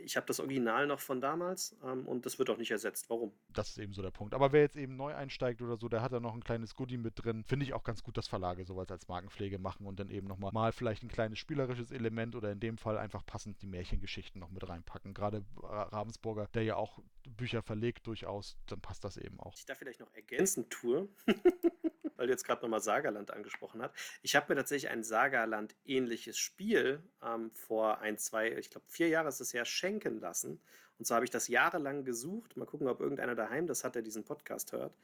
Ich 0.04 0.16
habe 0.16 0.26
das 0.26 0.40
Original 0.40 0.86
noch 0.86 1.00
von 1.00 1.20
damals 1.20 1.76
ähm, 1.84 2.06
und 2.06 2.26
das 2.26 2.38
wird 2.38 2.50
auch 2.50 2.58
nicht 2.58 2.70
ersetzt. 2.70 3.08
Warum? 3.08 3.32
Das 3.48 3.70
ist 3.70 3.78
eben 3.78 3.92
so 3.92 4.02
der 4.02 4.10
Punkt. 4.10 4.34
Aber 4.34 4.52
wer 4.52 4.60
jetzt 4.60 4.76
eben 4.76 4.96
neu 4.96 5.14
einsteigt 5.14 5.62
oder 5.62 5.76
so, 5.76 5.88
der 5.88 6.02
hat 6.02 6.12
da 6.12 6.20
noch 6.20 6.34
ein 6.34 6.44
kleines 6.44 6.74
Goodie 6.74 6.98
mit 6.98 7.14
drin. 7.16 7.44
Finde 7.44 7.64
ich 7.64 7.72
auch 7.72 7.84
ganz 7.84 8.02
gut, 8.02 8.16
dass 8.16 8.28
Verlage 8.28 8.64
sowas 8.64 8.90
als 8.90 9.08
Markenpflege 9.08 9.58
machen 9.58 9.86
und 9.86 9.98
dann 9.98 10.10
eben 10.10 10.26
nochmal 10.26 10.52
mal 10.52 10.72
vielleicht 10.72 11.02
ein 11.02 11.08
kleines 11.08 11.38
spielerisches 11.38 11.90
Element 11.90 12.34
oder 12.34 12.52
in 12.52 12.60
dem 12.60 12.78
Fall 12.78 12.98
einfach 12.98 13.24
passend 13.24 13.62
die 13.62 13.66
Märchengeschichten 13.66 14.40
noch 14.40 14.50
mit 14.50 14.68
reinpacken. 14.68 15.14
Gerade 15.14 15.44
Ravensburger, 15.62 16.48
der 16.54 16.64
ja 16.64 16.76
auch 16.76 16.98
Bücher 17.28 17.62
verlegt 17.62 18.06
durchaus, 18.06 18.56
dann 18.66 18.80
passt 18.80 19.04
das 19.04 19.16
eben 19.16 19.40
auch. 19.40 19.54
Ich 19.56 19.64
da 19.64 19.74
vielleicht 19.74 20.00
noch 20.00 20.12
ergänzend 20.14 20.70
tue, 20.70 21.08
weil 22.16 22.26
du 22.26 22.32
jetzt 22.32 22.44
gerade 22.44 22.62
nochmal 22.62 22.80
Sagerland 22.80 23.30
angesprochen 23.30 23.82
hast. 23.82 23.94
Ich 24.22 24.36
habe 24.36 24.52
mir 24.52 24.56
tatsächlich 24.56 24.90
ein 24.90 25.02
Sagerland-ähnliches 25.04 26.38
Spiel 26.38 27.02
ähm, 27.22 27.50
vor 27.52 28.00
ein, 28.00 28.18
zwei, 28.18 28.52
ich 28.52 28.70
glaube 28.70 28.86
vier 28.88 29.08
Jahre 29.08 29.28
ist 29.28 29.40
es 29.40 29.54
her, 29.54 29.61
schenken 29.64 30.20
lassen. 30.20 30.60
Und 30.98 31.06
zwar 31.06 31.16
habe 31.16 31.24
ich 31.24 31.30
das 31.30 31.48
jahrelang 31.48 32.04
gesucht. 32.04 32.56
Mal 32.56 32.66
gucken, 32.66 32.88
ob 32.88 33.00
irgendeiner 33.00 33.34
daheim 33.34 33.66
das 33.66 33.84
hat, 33.84 33.94
der 33.94 34.02
diesen 34.02 34.24
Podcast 34.24 34.72
hört. 34.72 34.94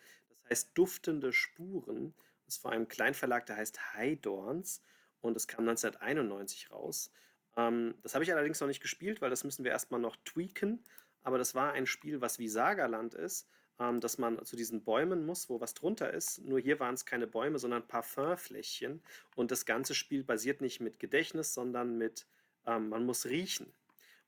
Das 0.43 0.51
heißt 0.51 0.71
Duftende 0.75 1.33
Spuren. 1.33 2.15
Das 2.45 2.55
ist 2.55 2.63
vor 2.63 2.73
einem 2.73 2.89
Kleinverlag, 2.89 3.47
der 3.47 3.57
heißt 3.57 3.95
Heidorns. 3.95 4.83
Und 5.21 5.35
das 5.35 5.49
kam 5.49 5.69
1991 5.69 6.71
raus. 6.71 7.11
Ähm, 7.57 7.95
das 8.03 8.15
habe 8.15 8.25
ich 8.25 8.33
allerdings 8.33 8.61
noch 8.61 8.69
nicht 8.69 8.81
gespielt, 8.81 9.21
weil 9.21 9.31
das 9.31 9.45
müssen 9.45 9.65
wir 9.65 9.73
erstmal 9.73 10.01
noch 10.01 10.17
tweaken. 10.25 10.83
Aber 11.23 11.39
das 11.39 11.55
war 11.55 11.73
ein 11.73 11.87
Spiel, 11.87 12.21
was 12.21 12.39
wie 12.39 12.49
Sagerland 12.49 13.15
ist, 13.15 13.49
ähm, 13.81 14.01
dass 14.01 14.19
man 14.19 14.45
zu 14.45 14.57
diesen 14.57 14.85
Bäumen 14.85 15.27
muss, 15.27 15.49
wo 15.49 15.61
was 15.61 15.75
drunter 15.75 16.13
ist. 16.13 16.39
Nur 16.45 16.61
hier 16.61 16.81
waren 16.81 16.95
es 16.95 17.05
keine 17.05 17.27
Bäume, 17.27 17.59
sondern 17.59 17.87
Parfümfläschchen. 17.87 19.03
Und 19.35 19.51
das 19.51 19.67
ganze 19.67 19.95
Spiel 19.95 20.25
basiert 20.25 20.61
nicht 20.61 20.81
mit 20.81 20.99
Gedächtnis, 21.01 21.55
sondern 21.55 21.99
mit, 21.99 22.27
ähm, 22.67 22.89
man 22.89 23.05
muss 23.05 23.27
riechen. 23.27 23.73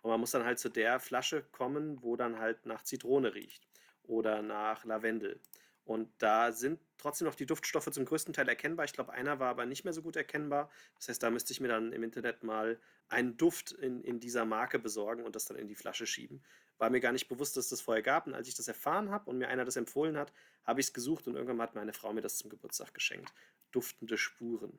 Und 0.03 0.11
man 0.11 0.21
muss 0.21 0.31
dann 0.31 0.45
halt 0.45 0.59
zu 0.59 0.69
der 0.69 1.01
Flasche 1.01 1.43
kommen, 1.53 2.03
wo 2.03 2.17
dann 2.17 2.39
halt 2.39 2.67
nach 2.67 2.83
Zitrone 2.83 3.35
riecht 3.35 3.67
oder 4.05 4.43
nach 4.43 4.85
Lavendel. 4.85 5.41
Und 5.85 6.09
da 6.19 6.53
sind 6.53 6.79
trotzdem 6.99 7.27
noch 7.27 7.35
die 7.35 7.47
Duftstoffe 7.47 7.91
zum 7.91 8.05
größten 8.05 8.33
Teil 8.33 8.49
erkennbar. 8.49 8.85
Ich 8.85 8.93
glaube, 8.93 9.13
einer 9.13 9.41
war 9.41 9.49
aber 9.49 9.67
nicht 9.67 9.83
mehr 9.85 9.93
so 9.93 10.03
gut 10.03 10.15
erkennbar. 10.15 10.71
Das 10.97 11.09
heißt, 11.09 11.21
da 11.21 11.31
müsste 11.31 11.53
ich 11.53 11.61
mir 11.61 11.69
dann 11.69 11.93
im 11.93 12.05
Internet 12.05 12.45
mal 12.45 12.79
einen 13.09 13.37
Duft 13.37 13.73
in, 13.73 14.05
in 14.05 14.21
dieser 14.21 14.45
Marke 14.45 14.79
besorgen 14.79 15.25
und 15.25 15.35
das 15.35 15.47
dann 15.47 15.57
in 15.57 15.67
die 15.67 15.75
Flasche 15.75 16.07
schieben. 16.07 16.45
War 16.79 16.91
mir 16.91 17.01
gar 17.01 17.11
nicht 17.11 17.29
bewusst, 17.29 17.57
dass 17.57 17.71
das 17.71 17.81
vorher 17.81 18.03
gab. 18.03 18.29
Und 18.29 18.35
als 18.35 18.47
ich 18.47 18.55
das 18.55 18.69
erfahren 18.69 19.11
habe 19.11 19.29
und 19.29 19.39
mir 19.39 19.49
einer 19.49 19.65
das 19.65 19.77
empfohlen 19.77 20.17
hat, 20.17 20.33
habe 20.65 20.81
ich 20.81 20.87
es 20.87 20.93
gesucht 20.93 21.27
und 21.27 21.35
irgendwann 21.35 21.61
hat 21.61 21.75
meine 21.75 21.93
Frau 21.93 22.13
mir 22.13 22.21
das 22.21 22.37
zum 22.37 22.51
Geburtstag 22.51 22.95
geschenkt. 22.95 23.33
Duftende 23.73 24.17
Spuren. 24.17 24.79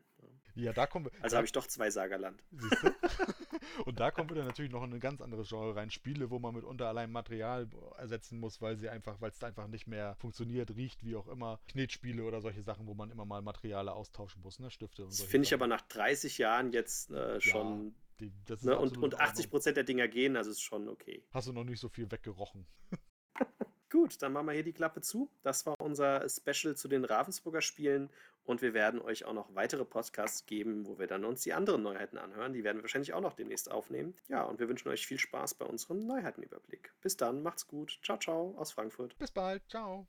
Ja, 0.56 0.74
da 0.74 0.88
kommen 0.88 1.06
wir. 1.06 1.12
Also 1.24 1.38
habe 1.38 1.46
ich 1.46 1.52
doch 1.52 1.68
zwei 1.68 1.90
Sagerland. 1.90 2.44
Siehst 2.52 2.84
du? 2.84 2.92
Und 3.86 4.00
da 4.00 4.12
kommen 4.12 4.30
wir 4.30 4.36
dann 4.36 4.48
natürlich 4.48 4.72
noch 4.72 4.84
in 4.84 4.94
ein 4.94 5.00
ganz 5.00 5.22
anderes 5.22 5.50
Genre 5.50 5.76
rein. 5.76 5.92
Spiele, 5.92 6.30
wo 6.30 6.40
man 6.40 6.54
mitunter 6.54 6.88
allein 6.88 7.12
Material 7.12 7.70
ersetzen 7.98 8.40
muss, 8.40 8.62
weil 8.62 8.78
sie 8.78 8.90
einfach, 8.90 9.22
weil 9.22 9.32
es 9.32 9.44
einfach 9.44 9.68
nicht 9.68 9.88
mehr 9.88 10.16
funktioniert, 10.16 10.76
riecht, 10.76 11.04
wie 11.06 11.16
auch 11.16 11.28
immer. 11.28 11.60
Knetspiele 11.68 12.24
oder 12.24 12.42
solche 12.42 12.64
Sachen, 12.64 12.88
wo 12.88 12.94
man 12.94 13.12
immer 13.12 13.26
mal 13.26 13.42
Materiale 13.42 13.94
austauschen 13.94 14.42
muss, 14.42 14.60
ne? 14.60 14.70
Stifte 14.72 15.06
und 15.06 15.12
so. 15.12 15.26
Finde 15.26 15.46
ich 15.46 15.54
aber 15.54 15.68
nach 15.68 15.82
30 15.82 16.38
Jahren 16.38 16.72
jetzt 16.72 17.12
äh, 17.12 17.40
schon. 17.40 17.96
Ja, 18.20 18.28
die, 18.48 18.66
ne? 18.68 18.78
und, 18.78 18.98
und 18.98 19.20
80 19.20 19.50
Prozent 19.50 19.78
der 19.78 19.84
Dinger 19.84 20.08
gehen, 20.08 20.36
also 20.38 20.52
ist 20.52 20.62
schon 20.62 20.88
okay. 20.88 21.24
Hast 21.32 21.48
du 21.48 21.54
noch 21.54 21.64
nicht 21.64 21.80
so 21.80 21.90
viel 21.90 22.12
weggerochen. 22.12 22.68
Gut, 23.92 24.22
dann 24.22 24.32
machen 24.32 24.48
wir 24.48 24.54
hier 24.54 24.64
die 24.64 24.74
Klappe 24.74 25.02
zu. 25.02 25.30
Das 25.44 25.66
war 25.66 25.76
unser 25.80 26.28
Special 26.30 26.76
zu 26.76 26.88
den 26.88 27.04
Ravensburger 27.04 27.62
Spielen 27.62 28.10
und 28.46 28.62
wir 28.62 28.74
werden 28.74 29.02
euch 29.02 29.26
auch 29.26 29.34
noch 29.34 29.54
weitere 29.54 29.84
Podcasts 29.84 30.46
geben, 30.46 30.88
wo 30.88 30.98
wir 30.98 31.08
dann 31.08 31.26
uns 31.26 31.42
die 31.42 31.54
anderen 31.54 31.84
Neuheiten 31.84 32.18
anhören. 32.18 32.54
Die 32.54 32.64
werden 32.64 32.78
wir 32.78 32.84
wahrscheinlich 32.84 33.14
auch 33.14 33.22
noch 33.22 33.34
demnächst 33.34 33.70
aufnehmen. 33.70 34.16
Ja, 34.30 34.44
und 34.44 34.60
wir 34.60 34.70
wünschen 34.70 34.90
euch 34.90 35.06
viel 35.06 35.20
Spaß 35.20 35.56
bei 35.56 35.66
unserem 35.66 36.00
Neuheitenüberblick. 36.08 36.94
Bis 37.02 37.18
dann, 37.18 37.44
macht's 37.44 37.68
gut. 37.68 38.00
Ciao, 38.02 38.18
ciao 38.18 38.56
aus 38.58 38.72
Frankfurt. 38.72 39.18
Bis 39.20 39.32
bald. 39.32 39.62
Ciao. 39.70 40.08